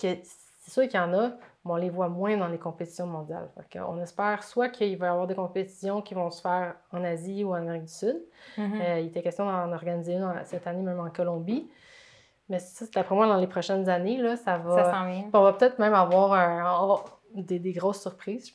[0.00, 3.06] Que c'est sûr qu'il y en a, mais on les voit moins dans les compétitions
[3.06, 3.48] mondiales.
[3.86, 7.44] On espère soit qu'il va y avoir des compétitions qui vont se faire en Asie
[7.44, 8.20] ou en Amérique du Sud.
[8.58, 8.80] Mhm.
[8.80, 11.68] Euh, il était question d'en organiser une cette année, même en Colombie.
[12.48, 14.84] Mais ça, c'est d'après moi, dans les prochaines années, là, ça va...
[14.84, 15.24] Ça sent bien.
[15.32, 17.00] On va peut-être même avoir un-
[17.34, 18.52] des, des grosses surprises.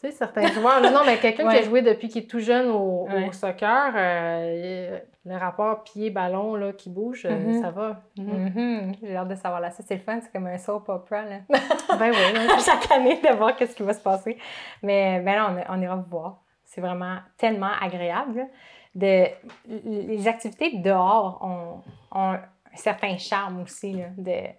[0.00, 2.68] Tu sais, certains joueurs, non, mais quelqu'un qui a joué depuis qu'il est tout jeune
[2.70, 7.62] au, au soccer, euh, le rapport pied-ballon qui bouge, euh, Mhm.
[7.62, 8.00] ça va.
[8.18, 8.52] Mhm.
[8.56, 8.92] Mhm.
[9.00, 9.70] J'ai hâte de savoir là.
[9.70, 10.18] Ça, c'est le fun.
[10.20, 11.22] C'est comme un soap opera.
[11.22, 11.36] Là.
[11.98, 12.56] Ben oui, hein.
[12.66, 14.36] chaque année de voir qu'est-ce qui va se passer.
[14.82, 16.38] Mais ben là, on, on ira voir.
[16.64, 18.46] C'est vraiment tellement agréable.
[18.96, 19.26] De,
[19.68, 21.80] les activités dehors ont,
[22.18, 22.36] ont
[22.72, 24.02] un certain charme aussi.
[24.16, 24.52] de,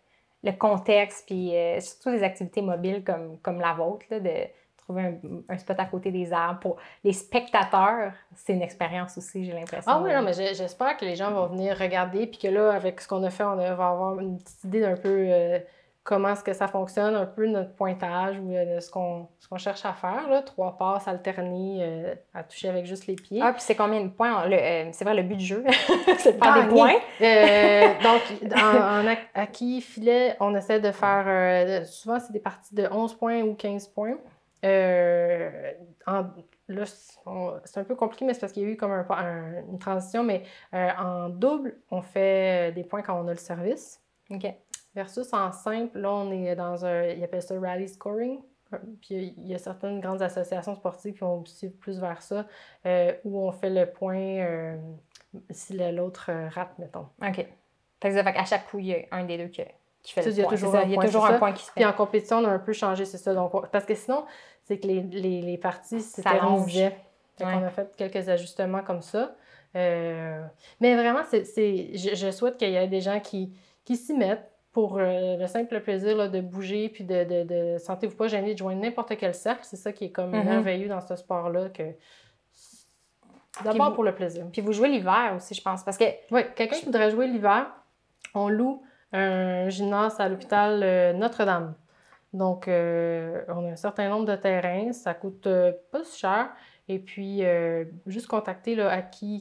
[0.43, 5.17] le contexte, puis euh, surtout des activités mobiles comme, la vôtre, de trouver
[5.47, 6.59] un, spot à côté des arbres.
[6.59, 9.89] Pour les spectateurs, c'est une expérience aussi, j'ai l'impression.
[9.89, 12.99] Ah oui, non, mais j'espère que les gens vont venir regarder, puis que là, avec
[12.99, 15.59] ce qu'on a fait, on va avoir une petite idée d'un peu euh,
[16.03, 19.57] comment est-ce que ça fonctionne, un peu notre pointage ou euh, ce qu'on ce qu'on
[19.57, 20.27] cherche à faire.
[20.29, 20.41] Là.
[20.41, 23.39] Trois passes alternées euh, à toucher avec juste les pieds.
[23.41, 24.49] Ah, puis c'est combien de points?
[24.51, 25.63] Euh, c'est vrai, le but du jeu,
[26.17, 26.93] c'est de faire des points.
[28.03, 28.21] Donc,
[28.53, 31.85] en, en ac- acquis filet, on essaie de faire.
[31.87, 34.17] souvent, c'est des parties de 11 points ou 15 points.
[36.05, 36.25] En-
[36.67, 36.83] là,
[37.65, 39.79] c'est un peu compliqué, mais c'est parce qu'il y a eu comme un- un- une
[39.79, 40.23] transition.
[40.23, 40.43] Mais
[40.73, 44.01] en double, on fait des points quand on a le service.
[44.31, 44.45] OK.
[44.95, 47.03] Versus en simple, là, on est dans un.
[47.07, 48.39] Ils appellent ça rally scoring.
[49.01, 52.47] Puis il y a certaines grandes associations sportives qui vont aussi plus vers ça,
[52.87, 54.75] euh, où on fait le point euh,
[55.51, 57.07] si l'autre euh, rate, mettons.
[57.21, 57.35] OK.
[57.35, 59.61] Fait que ça fait qu'à chaque coup, il y a un des deux qui,
[60.01, 60.53] qui fait Ça, le il y a point.
[60.57, 61.87] toujours un il y a point, toujours un point qui se Puis fait.
[61.89, 63.35] en compétition, on a un peu changé, c'est ça.
[63.35, 64.25] Donc, on- parce que sinon,
[64.63, 65.99] c'est que les, les, les parties.
[66.01, 66.23] Fait
[67.45, 67.51] Ouais.
[67.53, 69.35] qu'on a fait quelques ajustements comme ça.
[69.75, 70.43] Euh,
[70.79, 73.53] mais vraiment, c'est, c'est- je, je souhaite qu'il y ait des gens qui,
[73.85, 77.77] qui s'y mettent pour euh, le simple plaisir là, de bouger puis de, de, de
[77.77, 79.61] sentez-vous pas gêné de joindre n'importe quel cercle.
[79.63, 80.43] C'est ça qui est comme Mhm.
[80.45, 81.69] merveilleux dans ce sport-là.
[81.69, 81.83] que
[83.63, 84.45] D'abord vous- pour le plaisir.
[84.51, 85.83] Puis vous jouez l'hiver aussi, je pense.
[85.83, 86.05] Parce que.
[86.31, 87.67] Oui, quelqu'un qui voudrait jouer l'hiver,
[88.33, 88.81] on loue
[89.11, 91.75] un gymnase à l'hôpital euh, Notre-Dame.
[92.33, 96.49] Donc, euh, on a un certain nombre de terrains, ça coûte euh, pas si cher.
[96.87, 98.89] Et puis, euh, juste contacter là,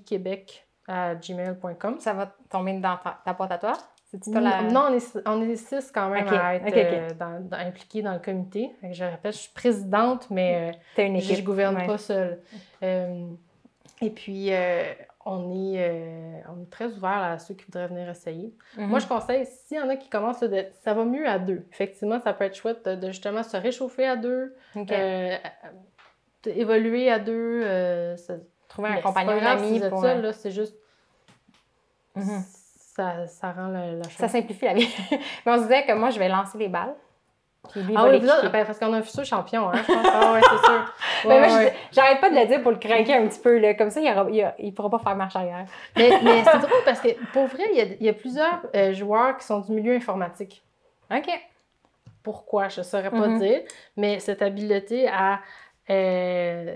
[0.05, 1.99] Québec à gmail.com.
[2.01, 3.73] Ça va tomber dans ta, ta boîte à toi?
[4.13, 4.63] C'est-tu pas la...
[4.65, 8.13] Non, on est, on est six quand même à être euh, dans- dans- impliqués dans
[8.13, 8.71] le comité.
[8.91, 11.87] Je répète, je suis présidente, mais euh, T'as une je ne gouverne ouais.
[11.87, 12.39] pas seule.
[12.83, 13.27] Euh,
[14.03, 14.83] et puis, euh,
[15.25, 18.53] on, est, euh, on est très ouvert à ceux qui voudraient venir essayer.
[18.77, 18.87] Mhm.
[18.89, 21.65] Moi, je conseille, s'il y en a qui commencent, de- ça va mieux à deux.
[21.73, 25.37] Effectivement, ça peut être chouette de, de justement se réchauffer à deux, euh,
[26.45, 27.63] évoluer à deux.
[27.65, 28.15] euh,
[28.69, 29.77] Trouver un c'est compagnon, ami.
[29.79, 30.77] êtes pour, euh, c'est juste.
[32.17, 32.45] Mhm.
[32.97, 34.13] Ça, ça rend le- la chose.
[34.19, 34.89] Ça simplifie la vie.
[35.47, 36.95] Mais on se disait que moi, je vais lancer les balles.
[37.71, 40.07] Puis lui, Ah oui, ben, parce qu'on a un futur champion, hein, je pense.
[40.13, 40.95] Ah ouais, c'est sûr.
[41.25, 41.71] Ouais, moi, je ouais.
[41.71, 43.57] dis- j'arrête pas de le dire pour le craquer un petit peu.
[43.59, 43.75] Là.
[43.75, 45.67] Comme ça, il, aura, il, a- il pourra pas faire marche arrière.
[45.97, 48.61] Mais, mais c'est drôle parce que pour vrai, il y a, il y a plusieurs
[48.75, 50.63] euh, joueurs qui sont du milieu informatique.
[51.15, 51.29] OK.
[52.25, 53.39] pourquoi, je ne saurais pas Mhm.
[53.39, 53.61] dire,
[53.97, 55.41] mais cette habileté à
[55.91, 56.75] euh,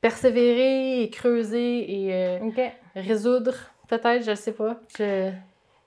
[0.00, 2.38] persévérer et creuser et euh,
[2.94, 3.54] résoudre,
[3.88, 4.76] peut-être, je ne sais pas.
[4.98, 5.30] Je...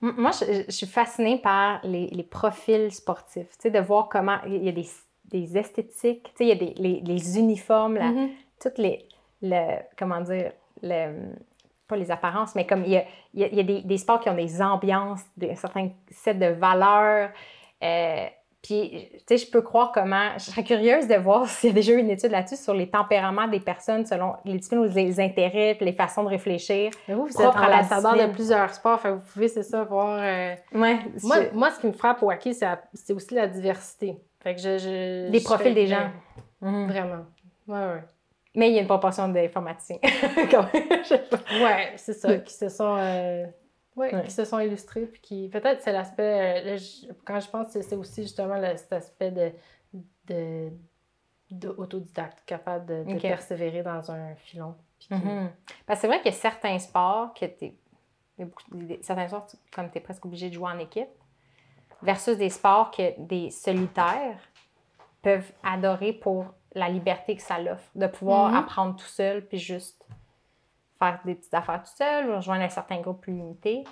[0.02, 4.38] Moi, je, je suis fascinée par les, les profils sportifs, tu sais, de voir comment
[4.46, 4.88] il y a des,
[5.26, 8.30] des esthétiques, tu sais, il y a des, les, les uniformes, Mhm.
[8.62, 9.06] toutes les,
[9.42, 10.52] le, comment dire,
[10.82, 11.34] le,
[11.86, 13.04] pas les apparences, mais comme il y a,
[13.34, 15.90] il y a- il y a des, des sports qui ont des ambiances, des, certains
[16.10, 17.30] sets de valeurs.
[17.82, 18.26] euh,
[18.62, 20.30] puis, tu sais, je peux croire comment.
[20.36, 22.90] Je serais curieuse de voir s'il y a déjà eu une étude là-dessus sur les
[22.90, 26.90] tempéraments des personnes selon les disciplines ou les intérêts, puis les façons de réfléchir.
[27.08, 30.18] Mais vous, vous êtes ambassadeur de plusieurs sports, fait vous pouvez, c'est ça, voir...
[30.20, 34.16] euh, Ouais, Moi, je- moi, ce qui me frappe au hockey, c'est aussi la diversité.
[34.42, 34.78] Fait que je...
[34.78, 36.10] je- Les je profils des gens.
[36.60, 36.86] Mhm.
[36.88, 37.24] Vraiment.
[37.68, 38.02] Ouais, ouais.
[38.56, 39.98] Mais il y a une proportion d'informaticiens.
[41.62, 43.44] Ouais, c'est ça, qui se sont, euh,
[43.96, 44.24] ouais, Ouais.
[44.24, 46.78] qui se sont illustrés, puis qui, peut-être c'est l'aspect, euh,
[47.24, 49.52] quand je pense, c'est aussi justement cet aspect de,
[50.26, 50.70] de,
[51.50, 54.74] de autodidacte, capable de, persévérer dans un filon.
[54.98, 55.50] puis Mhm.
[55.86, 57.76] Parce que c'est vrai qu'il y a certains sports que des-
[59.02, 61.08] certains sports, tu- comme tu es presque obligé de jouer en équipe,
[62.02, 64.38] versus des sports que des solitaires
[65.22, 68.56] peuvent adorer pour la liberté que ça l'offre, de pouvoir Mhm.
[68.56, 70.06] apprendre tout seul, puis juste
[71.00, 73.82] faire des petites affaires tout seul, ou rejoindre un certain groupe plus limité.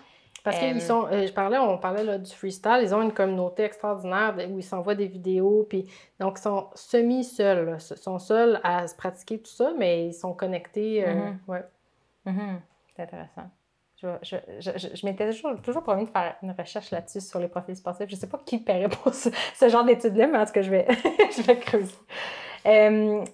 [0.44, 3.12] Parce Euh, qu'ils sont, euh, je parlais, on parlait là, du freestyle, ils ont une
[3.12, 5.90] communauté extraordinaire où ils s'envoient des vidéos, puis
[6.20, 10.32] donc ils sont semi-seuls, ils sont seuls à se pratiquer tout ça, mais ils sont
[10.34, 11.38] connectés, euh, Mhm.
[11.48, 11.64] ouais.
[12.26, 12.60] Mhm.
[12.94, 13.50] C'est intéressant.
[14.00, 17.40] Je, je, je, je- je m'étais toujours, toujours promis de faire une recherche là-dessus sur
[17.40, 18.08] les profils sportifs.
[18.08, 20.62] Je ne sais pas qui paierait pour ce, ce genre d'études-là, mais en tout cas,
[20.62, 20.86] je vais,
[21.36, 21.94] je vais creuser.
[22.64, 23.24] Euh, Moi,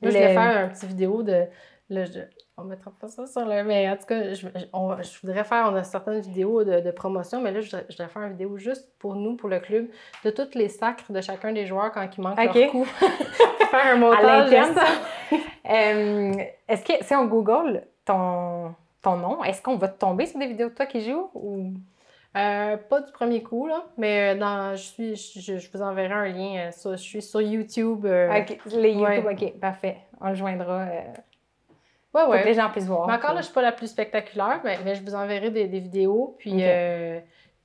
[0.00, 1.44] je le- voulais faire un petit vidéo de.
[1.90, 2.20] Là, je-
[2.62, 3.62] on mettra pas ça sur le.
[3.64, 5.68] Mais en tout cas, je, je- on- je voudrais faire.
[5.72, 8.32] On a certaines vidéos de, de promotion, mais là, je, voudrais- je voudrais faire une
[8.32, 9.86] vidéo juste pour nous, pour le club,
[10.24, 12.54] de tous les sacres de chacun des joueurs quand ils manquent Ok.
[12.54, 12.84] leur coup.
[13.70, 14.50] Faire un montage.
[15.70, 16.32] Euh,
[16.66, 20.46] est-ce que si on Google ton, ton nom, est-ce qu'on va te tomber sur des
[20.48, 21.74] vidéos de toi qui joues ou?
[22.36, 26.12] Euh, pas du premier coup, là, mais euh, dans, je, suis, je, je vous enverrai
[26.14, 26.56] un lien.
[26.68, 28.04] euh, sur- je suis sur YouTube.
[28.06, 28.32] euh,
[28.72, 29.32] les YouTube, ouais.
[29.52, 29.98] ok, parfait.
[30.20, 30.86] On le joindra
[32.14, 32.42] euh, ouais, pour ouais.
[32.42, 33.06] que les gens puissent voir.
[33.06, 35.66] Mais encore là, je suis pas la plus spectaculaire, mais, mais je vous enverrai des,
[35.68, 37.20] des vidéos, puis, euh,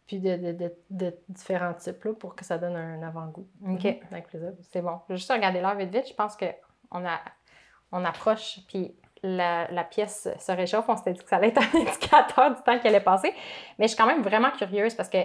[0.07, 3.47] puis de, de- de- de différents types là, pour que ça donne un avant-goût.
[3.67, 3.83] Ok.
[3.83, 4.51] Mhm, Avec plaisir.
[4.71, 4.99] C'est bon.
[5.07, 6.07] Je vais juste regarder l'heure vite vite.
[6.07, 7.19] Je pense qu'on a,
[7.91, 10.85] on approche, puis la, la pièce se réchauffe.
[10.87, 13.33] On s'était dit que ça allait être un indicateur du temps qui allait passer.
[13.79, 15.17] Mais je suis quand même vraiment curieuse parce que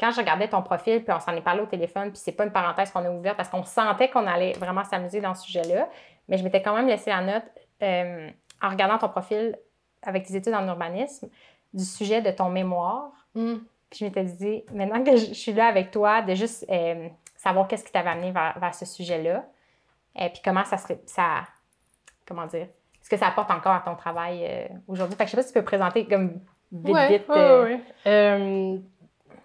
[0.00, 2.44] quand je regardais ton profil, puis on s'en est parlé au téléphone, puis c'est pas
[2.44, 5.88] une parenthèse qu'on a ouverte parce qu'on sentait qu'on allait vraiment s'amuser dans ce sujet-là.
[6.28, 7.44] Mais je m'étais quand même laissé la note
[7.82, 8.28] euh,
[8.62, 9.58] en regardant ton profil
[10.02, 11.28] avec tes études en urbanisme
[11.74, 13.10] du sujet de ton mémoire.
[13.34, 13.56] Mm.
[13.90, 17.68] Puis je m'étais dit, maintenant que je suis là avec toi, de juste euh, savoir
[17.68, 19.44] qu'est-ce qui t'avait amené vers, vers ce sujet-là.
[20.18, 21.00] Et puis comment ça serait.
[21.06, 21.42] Ça,
[22.26, 22.68] comment dire?
[23.02, 25.16] Ce que ça apporte encore à ton travail euh, aujourd'hui.
[25.16, 26.40] Fait que je sais pas si tu peux présenter comme
[26.72, 27.28] vite, ouais, vite.
[27.28, 27.80] ouais, euh, ouais.
[28.06, 28.78] Euh,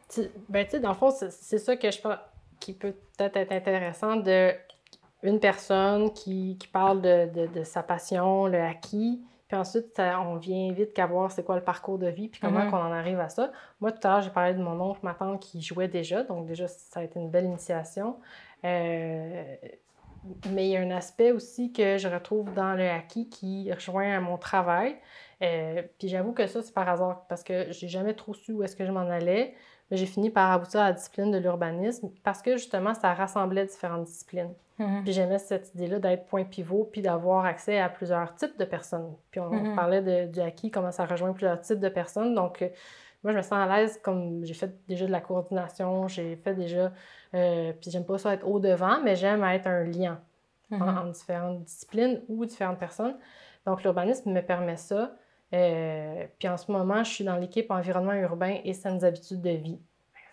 [0.09, 2.15] tu- ben, tu sais, dans le fond, c'est c'est ça que je pense
[2.59, 4.53] qui peut peut-être être intéressant de
[5.23, 10.19] une personne qui, qui parle de, de- de sa passion, le acquis, puis ensuite, ça-
[10.21, 12.71] on vient vite qu'à voir c'est quoi le parcours de vie, puis comment Mhm.
[12.71, 13.51] qu'on en arrive à ça.
[13.81, 16.45] Moi, tout à l'heure, j'ai parlé de mon oncle, ma tante qui jouait déjà, donc
[16.45, 18.17] déjà, ça a été une belle initiation.
[18.63, 19.55] Euh,
[20.51, 24.15] mais il y a un aspect aussi que je retrouve dans le acquis qui rejoint
[24.15, 24.95] à mon travail.
[25.41, 28.61] Euh, puis j'avoue que ça, c'est par hasard parce que j'ai jamais trop su où
[28.63, 29.55] est-ce que je m'en allais.
[29.89, 33.65] Mais j'ai fini par aboutir à la discipline de l'urbanisme parce que justement, ça rassemblait
[33.65, 34.53] différentes disciplines.
[34.81, 35.03] Mhm.
[35.03, 39.13] Puis j'aimais cette idée-là d'être point pivot puis d'avoir accès à plusieurs types de personnes.
[39.31, 39.75] Puis on, Mhm.
[39.75, 42.33] parlait de, du acquis, comment ça rejoint plusieurs types de personnes.
[42.35, 42.69] Donc, euh,
[43.23, 46.53] moi, je me sens à l'aise comme j'ai fait déjà de la coordination, j'ai fait
[46.55, 46.91] déjà.
[47.33, 50.19] euh, puis j'aime pas ça être au-devant, mais j'aime être un lien
[50.71, 50.97] en, Mhm.
[50.97, 53.15] en différentes disciplines ou différentes personnes.
[53.65, 55.11] Donc, l'urbanisme me permet ça.
[55.53, 59.49] Euh, puis en ce moment, je suis dans l'équipe environnement urbain et saines habitudes de
[59.51, 59.79] vie.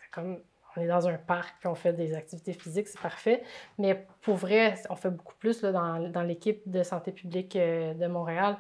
[0.03, 0.39] C'est comme
[0.79, 3.43] on est dans un parc puis on fait des activités physiques, c'est parfait.
[3.79, 7.95] Mais pour vrai, on fait beaucoup plus là, dans, dans l'équipe de santé publique euh,
[7.95, 8.57] de Montréal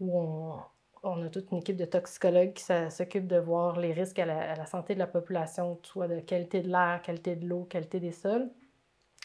[0.00, 0.54] où on,
[1.02, 4.52] on a toute une équipe de toxicologues qui s'occupe de voir les risques à la,
[4.52, 7.98] à la santé de la population, soit de qualité de l'air, qualité de l'eau, qualité
[8.00, 8.48] des sols.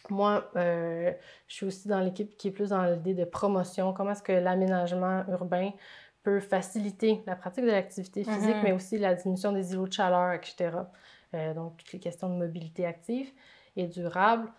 [0.10, 1.11] Moi, euh,
[1.48, 3.94] je suis aussi dans l'équipe qui est plus dans l'idée de promotion.
[3.94, 5.72] Comment est-ce que l'aménagement urbain
[6.24, 8.64] peut faciliter la pratique de l'activité physique, Mhm.
[8.64, 10.72] mais aussi la diminution des îlots de chaleur, etc.
[11.34, 13.30] Euh, donc, toutes les questions de mobilité active
[13.76, 14.49] et durable.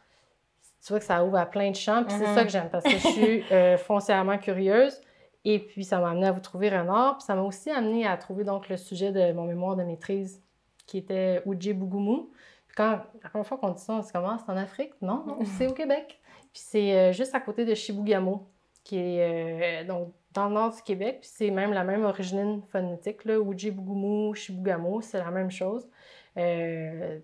[0.85, 2.35] Tu vois que ça ouvre à plein de champs, puis c'est Mhm.
[2.35, 5.01] ça que j'aime, parce que je suis euh, foncièrement curieuse.
[5.45, 7.19] Et puis, ça m'a amené à vous trouver Renard.
[7.19, 10.43] Puis, ça m'a aussi amené à trouver donc le sujet de mon mémoire de maîtrise,
[10.87, 12.31] qui était Bougoumou.
[12.67, 14.33] Puis quand la première fois qu'on dit ça, c'est comment?
[14.33, 14.93] Ah, c'est en Afrique?
[15.01, 16.21] Non, non, c'est au Québec.
[16.53, 18.47] Puis c'est euh, juste à côté de Chibougamau,
[18.85, 21.19] qui est donc dans le nord du Québec.
[21.21, 25.89] Puis c'est même la même origine phonétique, là, Oujibougoumou, Chibougamau, c'est la même chose.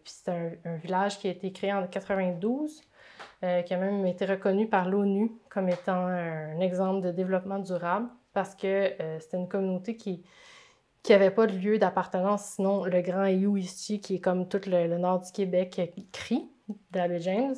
[0.02, 2.82] Puis c'est un, village qui a été créé en 92.
[3.44, 8.08] Euh, qui a même été reconnu par l'ONU comme étant un exemple de développement durable
[8.32, 10.24] parce que euh, c'était une communauté qui
[11.08, 15.20] n'avait pas de lieu d'appartenance, sinon le Grand ici, qui est comme tout le, nord
[15.20, 16.48] du Québec, euh, CRI,
[16.90, 17.54] d'Abbé James,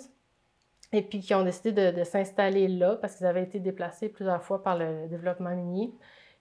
[0.92, 4.62] et puis qui ont décidé de, s'installer là parce qu'ils avaient été déplacés plusieurs fois
[4.62, 5.92] par le développement minier.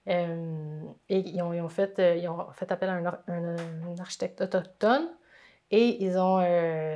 [0.06, 5.08] Et ils ont, fait, ils ont fait appel à un, architecte autochtone
[5.70, 6.40] et ils ont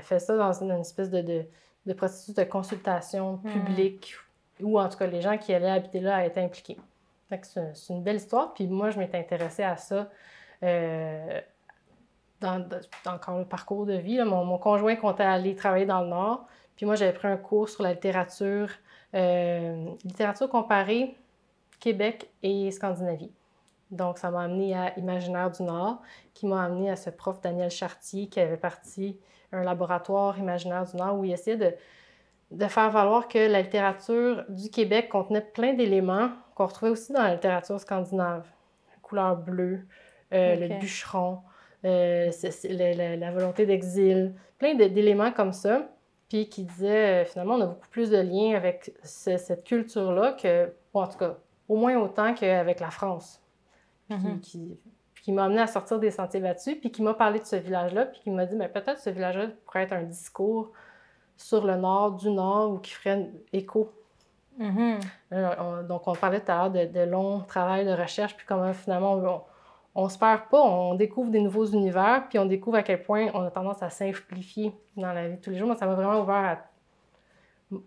[0.01, 1.45] fait ça dans une, espèce de
[1.87, 3.51] de processus de consultation hmm.
[3.51, 4.15] publique,
[4.61, 6.79] ou en tout cas les gens qui allaient habiter là été impliqués.
[7.43, 8.53] C'est une belle histoire.
[8.55, 10.11] Puis moi, je m'étais intéressée à ça
[10.65, 11.41] euh,
[12.41, 12.59] dans,
[13.05, 14.19] dans, le parcours de vie.
[14.25, 16.47] Mon, mon, conjoint comptait aller travailler dans le Nord.
[16.75, 18.69] Puis moi, j'avais pris un cours sur la littérature,
[19.15, 21.17] euh, littérature comparée
[21.81, 23.33] Québec et Scandinavie.
[23.91, 26.01] Donc, ça m'a amené à Imaginaire du Nord,
[26.33, 29.19] qui m'a amené à ce prof Daniel Chartier qui avait parti
[29.53, 31.75] un laboratoire imaginaire du Nord où il essayait de,
[32.53, 37.23] de faire valoir que la littérature du Québec contenait plein d'éléments qu'on retrouvait aussi dans
[37.23, 38.47] la littérature scandinave.
[38.91, 39.87] La couleur bleue,
[40.33, 41.41] euh, le bûcheron,
[41.85, 42.31] euh,
[42.65, 45.89] la, volonté d'exil, plein d'éléments comme ça.
[46.29, 50.73] Puis qui disait, euh, finalement, on a beaucoup plus de liens avec cette culture-là que,
[50.95, 51.37] en tout cas,
[51.71, 53.41] au moins autant qu'avec la France.
[54.11, 54.41] Mm-hmm.
[54.41, 54.77] qui,
[55.23, 58.07] qui m'a amené à sortir des sentiers battus, puis qui m'a parlé de ce village-là,
[58.07, 60.73] puis qui m'a dit, mais peut-être ce village-là pourrait être un discours
[61.37, 63.93] sur le nord, du nord, ou qui ferait écho.
[64.59, 65.01] Mm-hmm.
[65.33, 68.73] Euh, donc, on parlait tout à l'heure de, de long travail de recherche, puis comment
[68.73, 69.45] finalement
[69.95, 73.05] on, ne se perd pas, on découvre des nouveaux univers, puis on découvre à quel
[73.05, 75.69] point on a tendance à simplifier dans la vie de tous les jours.
[75.69, 76.59] Moi, ça m'a vraiment ouvert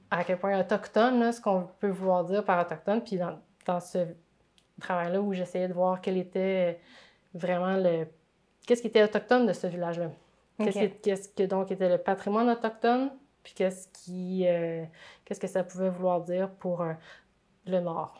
[0.09, 3.79] à, à quel point autochtone, ce qu'on peut vouloir dire par autochtone, puis dans, dans
[3.79, 4.05] ce
[4.79, 6.79] travail-là où j'essayais de voir quel était
[7.33, 8.07] vraiment le.
[8.65, 10.11] Qu'est-ce qui était autochtone de ce village-là?
[10.57, 13.11] Qu'est-ce que donc était le patrimoine autochtone?
[13.43, 14.47] Puis qu'est-ce qui.
[14.47, 14.83] Euh,
[15.25, 16.93] qu'est-ce que ça pouvait vouloir dire pour euh,
[17.65, 18.13] le Nord?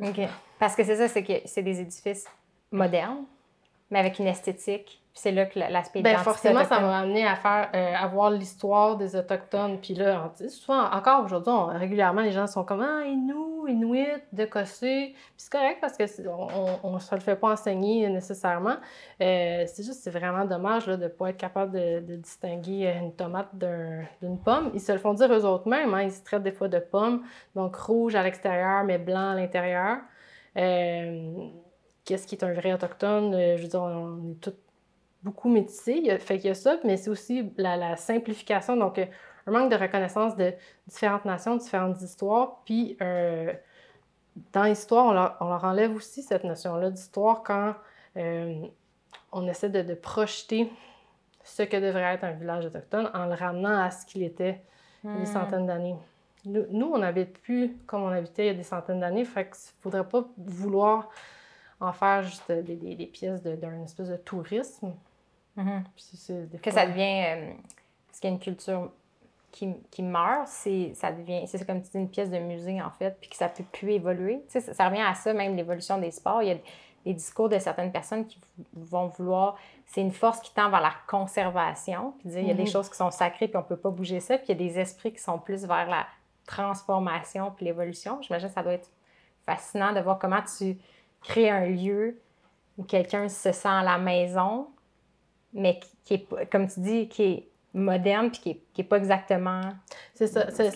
[0.00, 0.20] OK.
[0.58, 2.26] Parce que c'est ça, c'est que c'est des édifices
[2.70, 3.24] modernes,
[3.90, 7.70] mais avec une esthétique c'est là que l'aspect ben, forcément, ça m'a amené à faire,
[7.72, 9.78] euh, à voir l'histoire des Autochtones.
[9.80, 15.14] Puis là, souvent, encore aujourd'hui, régulièrement, les gens sont comme Ah, Inou, Inuit, de Puis
[15.36, 18.74] c'est correct parce qu'on ne se le fait pas enseigner nécessairement.
[19.20, 23.14] Euh, c'est juste, c'est vraiment dommage là, de ne pas être capable de, distinguer une
[23.14, 24.72] tomate d'une pomme.
[24.74, 25.94] Ils se le font dire eux autres mêmes.
[25.94, 27.22] Hein, ils se traitent des fois de pommes,
[27.54, 29.98] donc rouge à l'extérieur, mais blanc à l'intérieur.
[30.56, 31.48] Euh,
[32.04, 33.32] qu'est-ce qui est un vrai autochtone?
[33.32, 34.54] je veux dire, on est tous
[35.24, 36.16] beaucoup métissé.
[36.20, 39.06] Fait qu'il y a ça, mais c'est aussi la, simplification, donc euh,
[39.46, 40.52] un manque de reconnaissance de
[40.86, 42.60] différentes nations, différentes histoires.
[42.64, 43.52] Puis euh,
[44.52, 45.06] dans l'histoire,
[45.40, 47.74] on leur, enlève aussi cette notion-là d'histoire quand
[48.16, 48.66] euh,
[49.32, 50.70] on essaie de, projeter
[51.42, 54.62] ce que devrait être un village autochtone en le ramenant à ce qu'il était
[55.02, 55.26] il y a des hmm.
[55.26, 55.96] centaines d'années.
[56.46, 59.52] Nous, on n'habite plus comme on habitait il y a des centaines d'années, fait qu'il
[59.52, 61.10] ne faudrait pas vouloir
[61.84, 64.92] en faire juste des, des pièces d'un espèce de tourisme.
[65.56, 66.60] Mm-hmm.
[66.60, 67.24] Que ça devient.
[67.26, 67.52] Euh,
[68.06, 68.90] parce qu'il y a une culture
[69.50, 71.46] qui, qui meurt, c'est ça devient.
[71.46, 73.92] C'est comme tu dis, une pièce de musée, en fait, puis que ça peut plus
[73.92, 74.42] évoluer.
[74.48, 76.42] Ça, ça, revient à ça, même l'évolution des sports.
[76.42, 76.56] Il y a
[77.04, 78.38] des discours de certaines personnes qui
[78.72, 79.56] vont vouloir.
[79.86, 82.72] C'est une force qui tend vers la conservation, puis dire, il y a des mm-hmm.
[82.72, 84.78] choses qui sont sacrées, puis on peut pas bouger ça, puis il y a des
[84.78, 86.06] esprits qui sont plus vers la
[86.46, 88.20] transformation puis l'évolution.
[88.22, 88.90] J'imagine que ça doit être
[89.46, 90.78] fascinant de voir comment tu
[91.24, 92.20] crées un lieu
[92.78, 94.68] où quelqu'un se sent à la maison,
[95.52, 98.98] mais qui, est, comme tu dis, qui est moderne puis qui n'est qui est pas
[98.98, 99.60] exactement.
[100.14, 100.50] C'est ça.
[100.50, 100.70] C'est,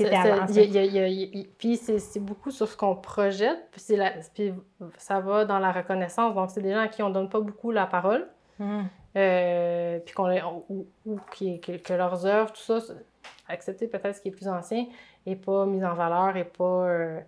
[1.59, 4.53] puis c'est beaucoup sur ce qu'on projette, puis, la, puis
[4.97, 6.35] ça va dans la reconnaissance.
[6.35, 8.27] Donc, c'est des gens à qui on donne pas beaucoup la parole,
[8.59, 8.83] hmm.
[9.17, 10.31] euh, puis qu'on
[10.69, 12.81] ou, ou qui, que, leurs œuvres, tout ça,
[13.49, 14.87] accepter peut-être ce qui est plus ancien,
[15.27, 16.65] et pas mis en valeur, et pas.
[16.65, 17.21] Euh,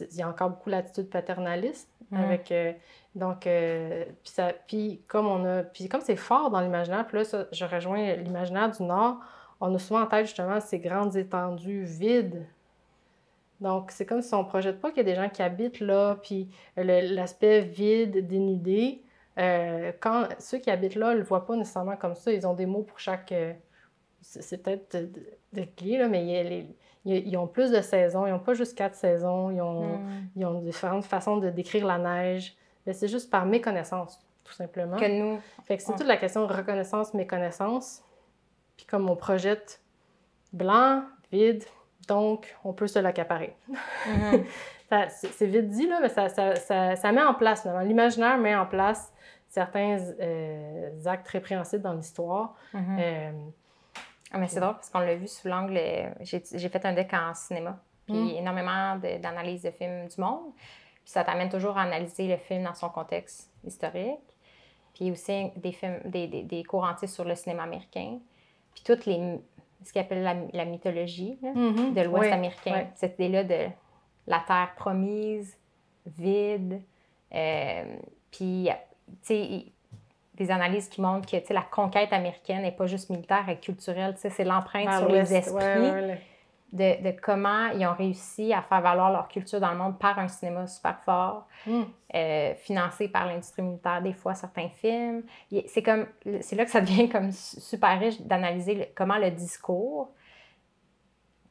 [0.00, 2.52] il y a encore beaucoup l'attitude paternaliste avec.
[2.52, 2.72] Euh,
[3.14, 7.18] donc, euh, puis, ça, puis comme on a, puis comme c'est fort dans l'imaginaire, puis
[7.18, 9.20] là, ça, je rejoins l'imaginaire du Nord,
[9.60, 12.46] on a souvent en tête justement ces grandes étendues vides.
[13.60, 15.80] Donc, c'est comme si on ne projette pas qu'il y a des gens qui habitent
[15.80, 19.02] là, puis l'aspect vide, dénudé.
[19.38, 22.54] Euh, quand ceux qui habitent là ne le voient pas nécessairement comme ça, ils ont
[22.54, 23.32] des mots pour chaque.
[24.20, 24.96] C'est peut-être
[25.54, 26.66] de, clé, là, mais
[27.06, 30.28] ils ont plus de saisons, ils n'ont pas juste quatre saisons, ils ont, hmm.
[30.36, 32.56] ils ont différentes façons de décrire la neige
[32.92, 34.96] c'est juste par méconnaissance, tout simplement.
[34.96, 35.40] Que nous.
[35.64, 38.02] Fait que c'est toute la question de reconnaissance, méconnaissance.
[38.76, 39.80] puis comme on projette
[40.52, 41.02] blanc,
[41.32, 41.64] vide,
[42.08, 43.56] donc on peut se l'accaparer.
[44.06, 44.44] Mhm.
[44.88, 48.54] Ça- c'est vite dit, là, mais ça, ça, ça, ça met en place, l'imaginaire met
[48.54, 49.12] en place
[49.48, 52.54] certains euh, actes répréhensibles dans l'histoire.
[52.72, 52.96] Mhm.
[53.00, 53.32] Euh,
[54.32, 55.76] Ah, mais c'est drôle parce qu'on l'a vu sous l'angle.
[55.76, 58.28] euh, J'ai fait un deck en cinéma, puis Mm.
[58.38, 60.52] énormément de- d'analyses de, films du monde.
[60.54, 64.18] Puis ça t'amène toujours à analyser le film dans son contexte historique.
[64.94, 68.18] Puis aussi des films, des, des, des cours entiers sur le cinéma américain.
[68.74, 69.38] Puis toutes les.
[69.84, 72.72] ce qu'ils appellent la, la mythologie là, de l'Ouest américain.
[72.96, 73.68] Cette idée-là de
[74.26, 75.56] la terre promise,
[76.06, 76.82] vide.
[77.34, 77.96] euh,
[78.32, 78.68] puis,
[79.06, 79.66] tu sais,
[80.36, 84.14] des analyses qui montrent que la conquête américaine n'est pas juste militaire et culturelle.
[84.14, 86.22] tu sais, C'est l'empreinte sur les esprits ouais, ouais, ouais.
[86.72, 90.18] de, de comment ils ont réussi à faire valoir leur culture dans le monde par
[90.18, 91.82] un cinéma super fort, Mm.
[92.14, 95.22] euh, financé par l'industrie militaire, des fois, certains films.
[95.50, 96.06] Il- C'est comme,
[96.40, 100.10] c'est là que ça devient comme su- super riche d'analyser comment le discours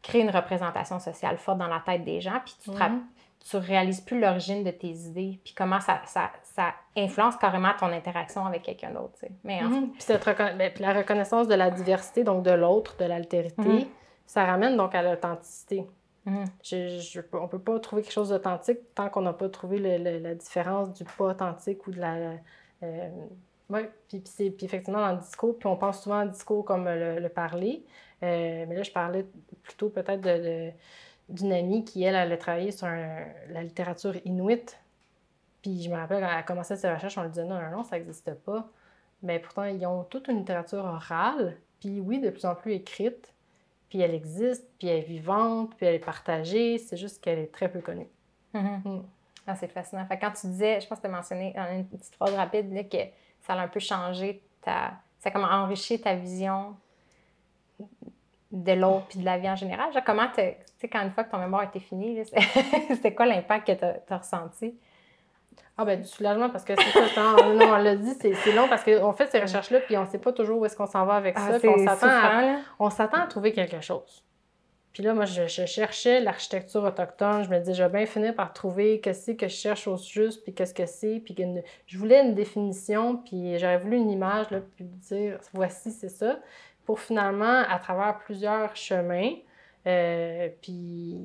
[0.01, 3.03] crée une représentation sociale forte dans la tête des gens, puis tu te Mhm.
[3.49, 7.87] Tu réalises plus l'origine de tes idées, puis comment ça, ça, ça influence carrément ton
[7.91, 9.13] interaction avec quelqu'un d'autre.
[9.43, 9.91] Mais en Mhm.
[9.91, 13.61] Puis, cette reconna- ben, puis la reconnaissance de la diversité, donc de l'autre, de l'altérité,
[13.61, 13.85] Mhm.
[14.25, 15.85] ça ramène donc à l'authenticité.
[16.25, 16.45] Mhm.
[16.63, 19.77] Je, je, on ne peut pas trouver quelque chose d'authentique tant qu'on n'a pas trouvé
[19.77, 22.15] le- le- la différence du pas authentique ou de la.
[22.83, 23.09] euh,
[23.69, 26.85] ouais, puis, puis puis effectivement, dans le discours, puis on pense souvent au discours comme
[26.85, 27.83] le, le parler.
[28.23, 29.25] Euh, mais là, je parlais
[29.61, 30.37] plutôt peut-être de,
[30.69, 30.71] de-
[31.29, 34.79] d'une amie qui, elle, elle a travaillé sur un- la littérature inuite.
[35.61, 37.71] Puis je me rappelle, quand elle a commencé ses recherches, on lui disait non, non,
[37.77, 38.67] non, ça n'existe pas.
[39.23, 43.33] Mais pourtant, ils ont toute une littérature orale, puis oui, de plus en plus écrite.
[43.89, 46.77] Puis elle existe, puis elle est vivante, puis elle est partagée.
[46.77, 48.07] C'est juste qu'elle est très peu connue.
[48.53, 48.81] Mhm.
[48.85, 49.03] Mm.
[49.47, 50.05] Ah, c'est fascinant.
[50.07, 52.73] Fait quand tu disais, je pense que tu as mentionné dans une petite phrase rapide
[52.73, 52.97] là, que
[53.41, 54.93] ça a un peu changé ta.
[55.19, 56.75] Ça a comme enrichi ta vision
[58.55, 59.91] de l'autre puis de la vie en général?
[59.93, 62.21] Genre, comment tu sais, quand une fois que ton mémoire était fini,
[62.89, 64.75] c'était quoi l'impact que tu as, ressenti?
[65.77, 68.53] Ah ben du soulagement parce que c'est ça, ça, on, non, on l'a dit, c'est,
[68.53, 71.05] long parce qu'on fait ces recherches-là puis on sait pas toujours où est-ce qu'on s'en
[71.05, 71.59] va avec ça.
[71.59, 74.23] puis on s'attend, à, trouver quelque chose.
[74.93, 77.43] Puis là, moi, je, je cherchais l'architecture autochtone.
[77.43, 80.43] Je me disais, je vais bien finir par trouver qu'est-ce que je cherche au juste,
[80.43, 81.19] puis qu'est-ce que c'est.
[81.19, 81.35] Puis
[81.85, 86.39] je voulais une définition, puis j'aurais voulu une image, là, puis dire, voici, c'est ça.
[86.85, 89.33] Pour finalement, à travers plusieurs chemins,
[89.87, 91.17] euh, puis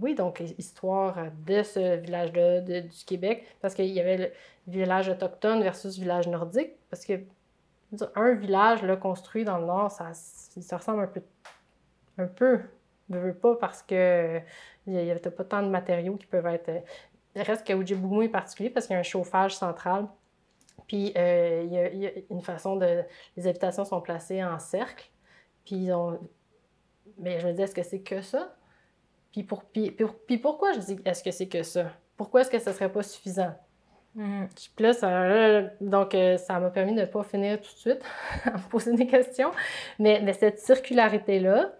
[0.00, 1.16] oui, donc histoire
[1.46, 4.30] de ce village-là, du Québec, parce qu'il y avait le
[4.66, 7.20] village autochtone versus village nordique, parce que
[8.14, 11.20] un village là, construit dans le nord, ça, ça ressemble un peu,
[12.18, 12.60] un peu,
[13.08, 14.40] veux pas parce que
[14.86, 16.70] il n'y a pas tant de matériaux qui peuvent être.
[17.34, 20.06] Il reste que Ojiboumo est particulier parce qu'il y a un chauffage central.
[20.86, 23.02] Puis euh, il, y a, il y a une façon de.
[23.36, 25.10] Les habitations sont placées en cercle.
[25.64, 26.18] Puis ils ont.
[27.18, 28.54] Mais je me dis, est-ce que c'est que ça?
[29.32, 31.86] Puis, pour, puis, pour- puis pourquoi je dis est-ce que c'est que ça?
[32.16, 33.54] Pourquoi est-ce que ça serait pas suffisant?
[34.14, 34.48] Mhm.
[34.76, 38.02] Puis là, ça, donc, euh, ça m'a permis de ne pas finir tout de suite
[38.44, 39.50] à me poser des questions.
[39.98, 41.72] Mais, mais cette circularité-là,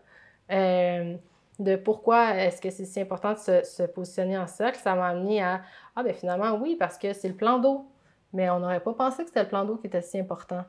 [0.51, 1.17] euh,
[1.59, 5.09] de pourquoi est-ce que c'est si important de se, se positionner en cercle, ça m'a
[5.09, 5.63] amené à
[5.95, 7.92] Ah, ben finalement, oui, parce que c'est le plan d'eau.
[8.33, 10.65] Mais on n'aurait pas pensé que c'était le plan d'eau qui était si important.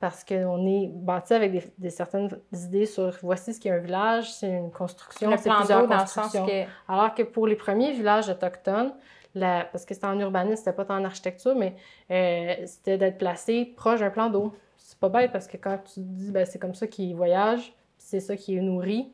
[0.00, 4.32] Parce qu'on est bâti avec des, des certaines idées sur voici ce qu'est un village,
[4.34, 6.46] c'est une construction, c'est plan plusieurs constructions.
[6.46, 6.92] que.
[6.92, 8.92] Alors que pour les premiers villages autochtones,
[9.34, 11.74] la- parce que c'était en urbanisme, c'était pas tant en architecture, mais
[12.10, 14.52] euh, c'était d'être placé proche d'un plan d'eau.
[14.76, 17.72] C'est pas bête parce que quand tu te dis ben, c'est comme ça qu'ils voyagent,
[17.96, 19.10] c'est ça qui est nourri.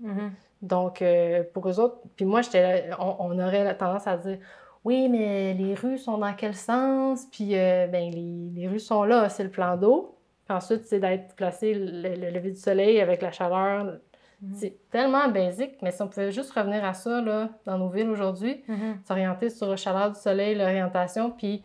[0.00, 0.32] Mhm.
[0.62, 4.38] Donc euh, pour eux autres, puis moi j'étais on, on aurait la tendance à dire
[4.84, 7.26] oui, mais les rues sont dans quel sens?
[7.30, 10.16] Puis euh, ben, les, les rues sont là, c'est le plan d'eau.
[10.46, 13.98] Puis ensuite, c'est d'être placé le, le lever du soleil avec la chaleur,
[14.42, 14.54] Mhm.
[14.54, 18.08] c'est tellement basique, mais si on pouvait juste revenir à ça là, dans nos villes
[18.08, 18.96] aujourd'hui, Mhm.
[19.06, 21.62] s'orienter sur la chaleur du soleil, l'orientation, puis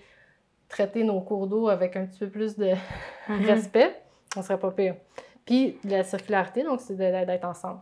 [0.67, 2.71] traiter nos cours d'eau avec un petit peu plus de
[3.29, 3.45] Mhm.
[3.47, 3.95] respect,
[4.35, 4.95] on serait pas pire.
[5.45, 7.79] Puis la circularité, donc c'est d'être ensemble.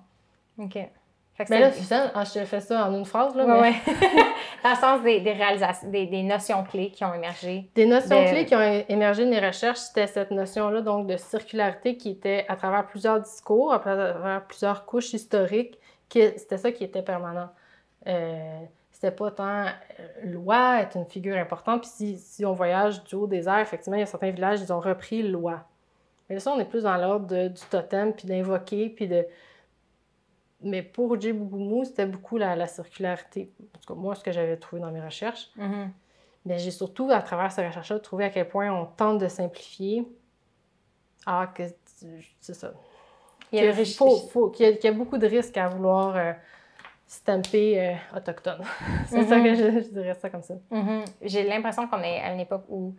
[0.60, 0.74] OK.
[0.74, 3.54] Fait que Mais là, Suzanne, ah, je te fais ça en une phrase, là, Ouais,
[3.54, 3.74] mais ouais.
[4.64, 7.70] Dans le sens des, des réalisations, des, des notions clés qui ont émergé.
[7.76, 11.18] des notions de- clés qui ont émergé de mes recherches, c'était cette notion-là, donc de
[11.18, 15.78] circularité qui était à travers plusieurs discours, à travers plusieurs couches historiques,
[16.10, 17.50] que c'était ça qui était permanent.
[18.08, 18.60] Euh,
[18.92, 19.72] c'était pas tant euh,
[20.24, 23.98] loi est une figure importante, puis si, si on voyage du haut des airs, effectivement,
[23.98, 25.64] il y a certains villages, ils ont repris loi.
[26.30, 29.26] Mais ça, on est plus dans l'ordre du totem, puis d'invoquer, puis de...
[30.64, 33.52] Mais pour Ojibougoumou, c'était beaucoup la, la circularité.
[33.76, 35.50] En tout cas, moi, ce que j'avais trouvé dans mes recherches.
[35.58, 35.92] Mhm.
[36.46, 40.08] Mais j'ai surtout, à travers ces recherches-là, trouvé à quel point on tente de simplifier.
[41.26, 41.64] Alors que,
[42.42, 42.74] c'est ça.
[43.52, 43.72] Il y a
[44.30, 46.34] faut- y, y beaucoup de risques à vouloir euh,
[47.08, 48.62] stamper euh, autochtone.
[49.08, 49.44] C'est ça Mhm.
[49.44, 50.56] que je, je dirais ça comme ça.
[50.72, 51.04] Mhm.
[51.22, 52.96] J'ai l'impression qu'on est à une époque où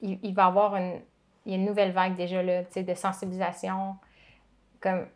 [0.00, 1.00] il, il va y avoir une,
[1.44, 3.96] il y a une nouvelle vague déjà là, de sensibilisation.
[4.80, 5.06] Comme,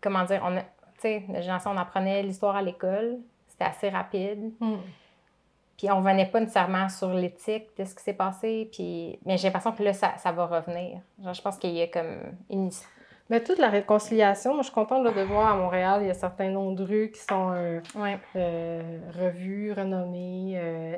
[0.00, 0.62] comment dire, on a,
[1.08, 1.24] sais,
[1.66, 3.18] on apprenait l'histoire à l'école,
[3.48, 4.52] c'était assez rapide.
[5.76, 8.68] Puis on venait pas nécessairement sur l'éthique de ce qui s'est passé.
[8.72, 9.18] Puis...
[9.24, 11.00] Mais j'ai l'impression que là, ça, ça va revenir.
[11.22, 12.70] Genre, je pense qu'il y a comme une...
[13.30, 16.10] Mais toute la réconciliation, moi, je suis contente là, de voir à Montréal, il y
[16.10, 18.18] a certains noms de rues qui sont euh, Ouais.
[18.36, 20.52] euh, revus, renommés.
[20.56, 20.96] euh,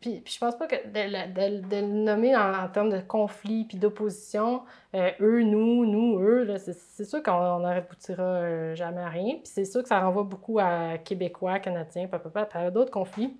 [0.00, 3.64] puis, puis je pense pas que de, le- de- le nommer en, termes de conflit
[3.64, 4.62] puis d'opposition,
[4.94, 9.34] euh, eux, nous, nous, eux, c'est, sûr qu'on n'aboutira euh, jamais à rien.
[9.34, 13.36] Puis c'est sûr que ça renvoie beaucoup à Québécois, Canadiens, papa, à d'autres conflits.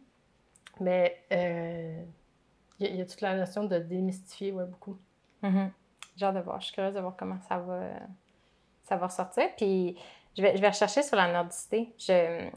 [0.80, 2.02] Mais euh,
[2.78, 4.98] il il y a toute la notion de démystifier, ouais, beaucoup.
[6.16, 6.60] J'ai hâte de voir.
[6.60, 7.80] Je suis curieuse de voir comment ça va,
[8.84, 9.44] ça va ressortir.
[9.56, 9.96] Puis
[10.36, 11.92] je vais, je vais rechercher sur la nordicité.
[11.98, 12.48] Je,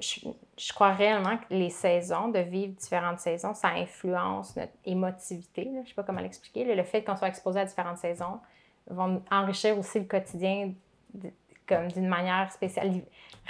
[0.00, 0.20] je,
[0.58, 5.64] je crois réellement que les saisons, de vivre différentes saisons, ça influence notre émotivité.
[5.64, 5.70] là.
[5.76, 6.64] Je ne sais pas comment l'expliquer.
[6.64, 6.74] là.
[6.74, 8.38] Le fait qu'on soit exposé à différentes saisons
[8.88, 10.72] vont enrichir aussi le quotidien
[11.14, 11.30] de-
[11.66, 12.90] comme d'une manière spéciale.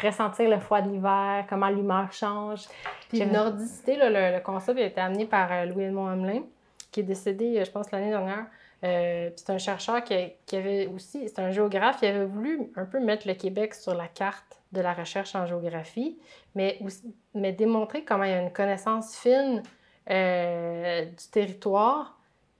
[0.02, 2.66] Ressentir le froid de l'hiver, comment l'humeur change.
[3.08, 6.42] Puis J'aime- nordicité, là, le, le concept a été amené par euh, Louis-Edmond Hamelin,
[6.90, 8.44] qui est décédé, euh, je pense, l'année dernière.
[8.84, 10.14] Euh, puis c'est un chercheur qui,
[10.46, 13.94] qui avait aussi, c'est un géographe, qui avait voulu un peu mettre le Québec sur
[13.94, 16.18] la carte de la recherche en géographie,
[16.54, 19.62] mais, aussi- mais démontrer comment il y a une connaissance fine
[20.10, 22.18] euh, du territoire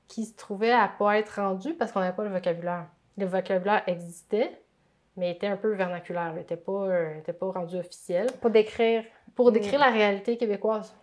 [0.08, 2.86] qui se trouvait à pas être rendue parce qu'on n'avait pas le vocabulaire.
[3.16, 4.60] Le vocabulaire existait,
[5.16, 9.04] mais était un peu vernaculaire, n'était pas, euh, était pas rendu officiel Pour décrire.
[9.34, 10.94] pour décrire la réalité québécoise.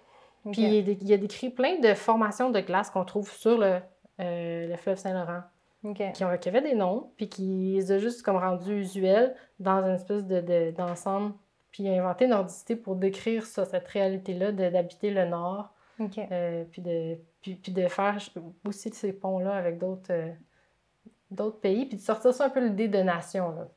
[0.51, 0.61] Puis
[1.01, 3.79] il a décrit plein de formations de glace qu'on trouve sur le,
[4.21, 5.41] euh, le fleuve Saint-Laurent,
[6.11, 9.83] Qui, ont- qui avaient des noms, puis qui les a juste comme rendus usuels dans
[9.85, 11.33] une espèce de, de- d'ensemble.
[11.71, 15.73] Puis il a inventé Nordicité pour décrire ça, cette réalité-là de- d'habiter le Nord,
[16.31, 18.17] euh, puis, de, puis, puis de faire
[18.67, 20.31] aussi ces ponts-là avec d'autres, euh,
[21.31, 23.51] d'autres pays, puis de sortir ça un peu l'idée de nation.
[23.51, 23.67] Là.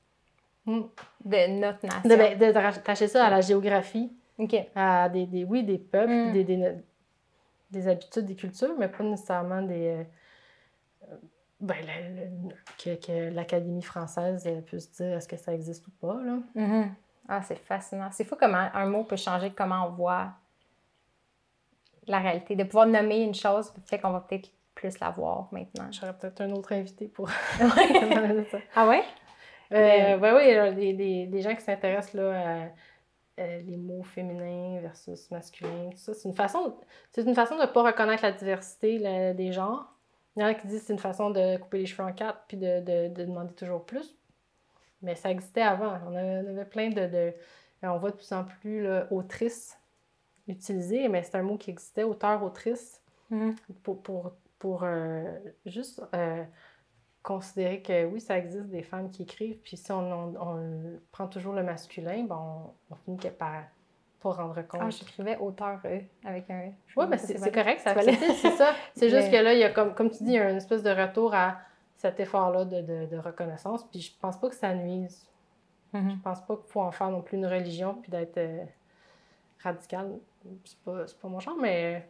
[0.67, 0.81] Mm.
[1.25, 2.09] De notre nation.
[2.09, 4.13] De, ben, de rattacher ça à la géographie.
[4.75, 6.33] À des, des- oui, des peuples, Mm.
[6.33, 6.73] des, des,
[7.71, 9.89] des habitudes, des cultures, mais pas nécessairement des.
[9.89, 10.05] euh,
[11.61, 15.91] ben, le- le- que, que l'Académie française euh, puisse dire est-ce que ça existe ou
[16.01, 16.15] pas.
[16.23, 16.39] Là.
[16.55, 16.95] Mhm.
[17.29, 18.09] Ah, c'est fascinant.
[18.11, 20.33] C'est fou comment un mot peut changer comment on voit
[22.07, 22.57] la réalité.
[22.57, 25.87] De pouvoir nommer une chose fait qu'on va peut-être plus la voir maintenant.
[25.93, 27.29] J'aurais peut-être un autre invité pour
[28.75, 29.03] ah ouais?
[29.73, 34.03] Euh, ben oui, là, des, des, des gens qui s'intéressent là, à euh, les mots
[34.03, 36.15] féminins versus masculins, tout ça.
[36.15, 36.75] C'est une façon,
[37.13, 39.87] c'est une façon de ne pas reconnaître la diversité là, des genres.
[40.37, 42.13] Il y en a qui disent que c'est une façon de couper les cheveux en
[42.13, 44.17] quatre puis de, de, de demander toujours plus.
[45.03, 45.99] Mais ça existait avant.
[46.07, 47.35] On avait, on avait plein de, de-
[47.83, 49.79] On voit de plus en plus là, autrice
[50.49, 53.55] utilisée, mais c'est un mot qui existait, auteur, autrice Mhm.
[53.85, 55.23] pour, pour, pour euh,
[55.67, 56.45] juste euh,
[57.23, 61.29] considérer que oui, ça existe des femmes qui écrivent, puis si on, on- on prend
[61.29, 62.37] toujours le masculin, ben
[62.91, 63.63] on, on finit par
[64.23, 64.81] pas rendre compte.
[64.85, 66.73] Ah, j'écrivais auteur E avec un E.
[66.97, 68.75] oui, mais c'est c'est correct, ça c'est ça.
[68.95, 70.51] C'est juste Mais- que là, il y a comme, comme tu dis, il y a
[70.51, 71.59] une espèce de retour à
[71.97, 75.27] cet effort-là de, de, de reconnaissance, puis je pense pas que ça nuise.
[75.93, 76.11] Mhm.
[76.11, 78.65] Je pense pas qu'il faut en faire non plus une religion, puis d'être euh,
[79.63, 80.19] radical.
[80.65, 82.07] C'est pas, pas mon genre, mais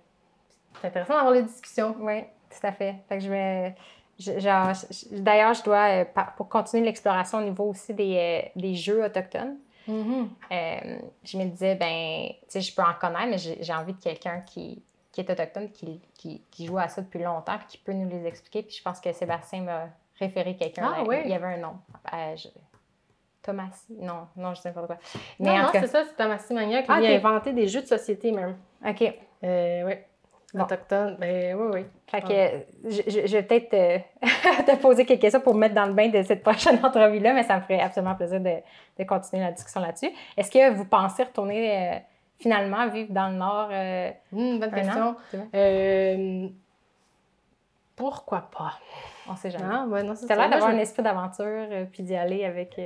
[0.80, 1.96] c'est intéressant d'avoir les discussions.
[2.00, 2.96] Oui, tout à fait.
[3.08, 3.70] Fait que je
[4.18, 6.04] je- D'ailleurs, je dois, euh,
[6.36, 10.30] pour continuer l'exploration au niveau aussi des, euh, des jeux autochtones, Mhm.
[10.52, 14.00] euh, je me disais, ben, tu sais, je peux en connaître, mais j'ai envie de
[14.00, 14.82] quelqu'un qui,
[15.12, 18.08] qui est autochtone, qui, qui, qui joue à ça depuis longtemps, puis qui peut nous
[18.08, 18.62] les expliquer.
[18.62, 19.88] Puis je pense que Sébastien m'a
[20.18, 20.92] référé quelqu'un.
[20.96, 21.16] Ah, oui.
[21.24, 21.74] Il y avait un nom.
[22.12, 22.48] Euh, je-
[23.42, 23.70] Thomas.
[23.88, 24.98] Non, non, je sais pas quoi.
[25.38, 27.24] Mais non, c'est ça, c'est Thomas Magnac qui Ah, lui a ok.
[27.24, 28.58] inventé des jeux de société même.
[28.86, 29.02] OK.
[29.42, 29.94] Euh, oui.
[30.52, 30.64] Bon.
[30.64, 31.84] Autochtone, ben oui, oui.
[32.08, 33.98] Fait que euh, je, je- vais peut-être euh,
[34.66, 37.44] te poser quelques questions pour me mettre dans le bain de cette prochaine entrevue-là, mais
[37.44, 38.56] ça me ferait absolument plaisir de,
[38.98, 40.10] de continuer la discussion là-dessus.
[40.36, 41.98] Est-ce que vous pensez retourner euh,
[42.40, 45.14] finalement vivre dans le Nord euh, Hum, bonne question.
[45.54, 46.48] Euh,
[47.94, 48.72] pourquoi pas?
[49.28, 49.64] On sait jamais.
[49.70, 52.80] Ah, ouais, non, c'est Ça a l'air d'avoir un esprit d'aventure puis d'y aller avec.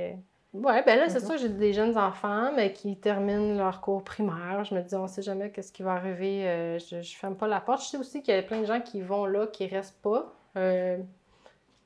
[0.63, 1.25] Ouais, ben là, c'est Mhm.
[1.27, 4.63] sûr, j'ai des jeunes enfants, mais qui terminent leur cours primaire.
[4.63, 6.47] Je me dis, on sait jamais qu'est-ce qui va arriver.
[6.47, 7.81] euh, je, je ferme pas la porte.
[7.83, 10.33] Je sais aussi qu'il y a plein de gens qui vont là, qui restent pas.
[10.55, 10.97] Euh,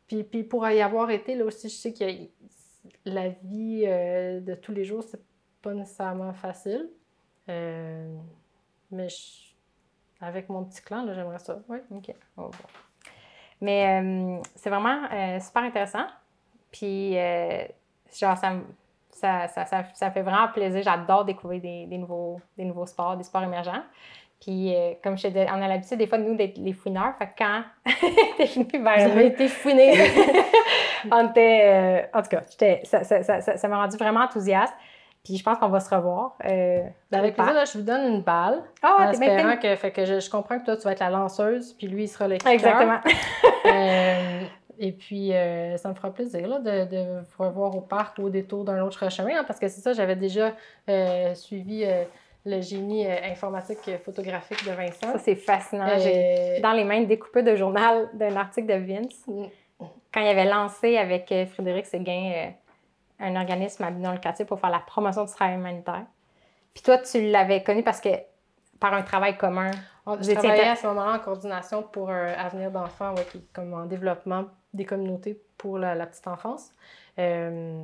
[0.08, 2.04] puis, puis pour y avoir été, là aussi, je sais que
[3.06, 5.22] la vie euh, de tous les jours, c'est
[5.62, 6.90] pas nécessairement facile.
[8.92, 9.50] Mais je-
[10.22, 11.60] avec mon petit clan, là, j'aimerais ça.
[11.70, 11.82] Ouais.
[11.92, 12.14] OK.
[12.38, 12.52] Oh, bon.
[13.62, 15.08] Mais c'est vraiment
[15.40, 16.06] super intéressant.
[16.72, 17.16] Puis,
[18.18, 18.52] genre, ça,
[19.12, 20.82] ça, ça, ça, fait vraiment plaisir.
[20.84, 23.84] J'adore découvrir des, des nouveaux, des nouveaux sports, des sports émergents.
[24.42, 26.72] Puis, euh, comme je te disais, on a l'habitude, des fois, de nous, d'être les
[26.72, 27.14] fouineurs.
[27.18, 27.62] Fait que quand
[28.38, 29.94] t'es venu vers nous, été fouiné.
[31.12, 31.62] on était.
[32.14, 34.74] euh, en tout cas, j'étais- ça ça- ça- ça- ça m'a rendu vraiment enthousiaste.
[35.26, 36.38] Puis, je pense qu'on va se revoir.
[36.46, 36.80] euh,
[37.12, 37.50] Avec au parc.
[37.50, 38.64] plaisir, là, je vous donne une balle.
[38.82, 41.10] Ah, t'es bien que, fait que je, je comprends que toi, tu vas être la
[41.10, 42.52] lanceuse, puis lui, il sera le kicker.
[42.54, 43.00] Exactement.
[44.82, 48.24] Et puis, euh, ça me fera plaisir là, de, de vous revoir au parc ou
[48.24, 50.54] au détour d'un autre chemin, hein, parce que c'est ça, j'avais déjà
[50.90, 52.06] euh, suivi euh,
[52.46, 55.12] le génie informatique photographique de Vincent.
[55.12, 55.98] Ça, c'est fascinant.
[55.98, 59.28] J'ai dans les mains découpées de journal d'un article de Vince.
[59.28, 59.46] Mm.
[60.14, 62.52] Quand il avait lancé avec Frédéric Séguin
[63.20, 66.06] un organisme à but non lucratif pour faire la promotion du travail humanitaire.
[66.74, 68.10] Puis toi, tu l'avais connu parce que
[68.80, 69.72] par un travail commun.
[70.06, 73.86] on- je travaillais à ce moment-là en coordination pour un avenir d'enfants, ouais, comme en
[73.86, 76.74] développement des communautés pour la, la petite enfance.
[77.20, 77.84] Euh,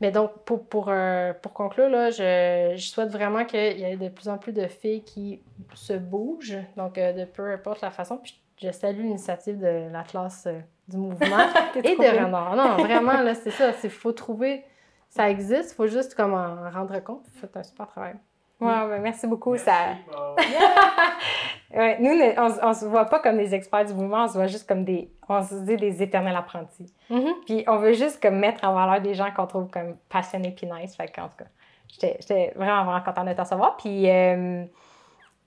[0.00, 3.96] mais donc, pour, pour, euh, pour conclure, là, je, je souhaite vraiment qu'il y ait
[3.96, 5.42] de plus en plus de filles qui
[5.74, 8.18] se bougent, donc euh, de peu importe la façon.
[8.18, 11.46] Puis je salue l'initiative de la classe euh, du mouvement
[11.76, 12.24] et de.
[12.24, 12.54] Renard.
[12.54, 13.72] Non, vraiment, là, c'est ça.
[13.82, 14.64] Il faut trouver,
[15.08, 17.24] ça existe, il faut juste comme en rendre compte.
[17.34, 18.14] Vous faites un super travail.
[18.60, 19.56] Ouais, ouais, merci beaucoup.
[19.56, 19.90] Ça...
[21.74, 24.34] Ouais, nous, ne- on, on se voit pas comme des experts du mouvement, on se
[24.34, 26.94] voit juste comme des, on se dit des éternels apprentis.
[27.44, 30.66] Puis on veut juste comme mettre en valeur des gens qu'on trouve comme passionnés puis
[30.66, 30.96] nice.
[30.96, 31.44] Fait qu'en tout cas,
[31.88, 33.76] j'étais j'étais vraiment, vraiment contente de te recevoir.
[33.76, 34.64] Puis, euh,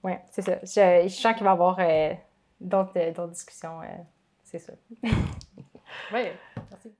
[0.04, 0.58] ouais, c'est ça.
[0.62, 2.12] Je, je sens qu'il va y avoir euh,
[2.60, 3.86] d'autres euh, d'autres discussions, euh,
[4.44, 4.74] c'est ça.
[6.12, 6.20] Oui,
[6.70, 6.94] merci.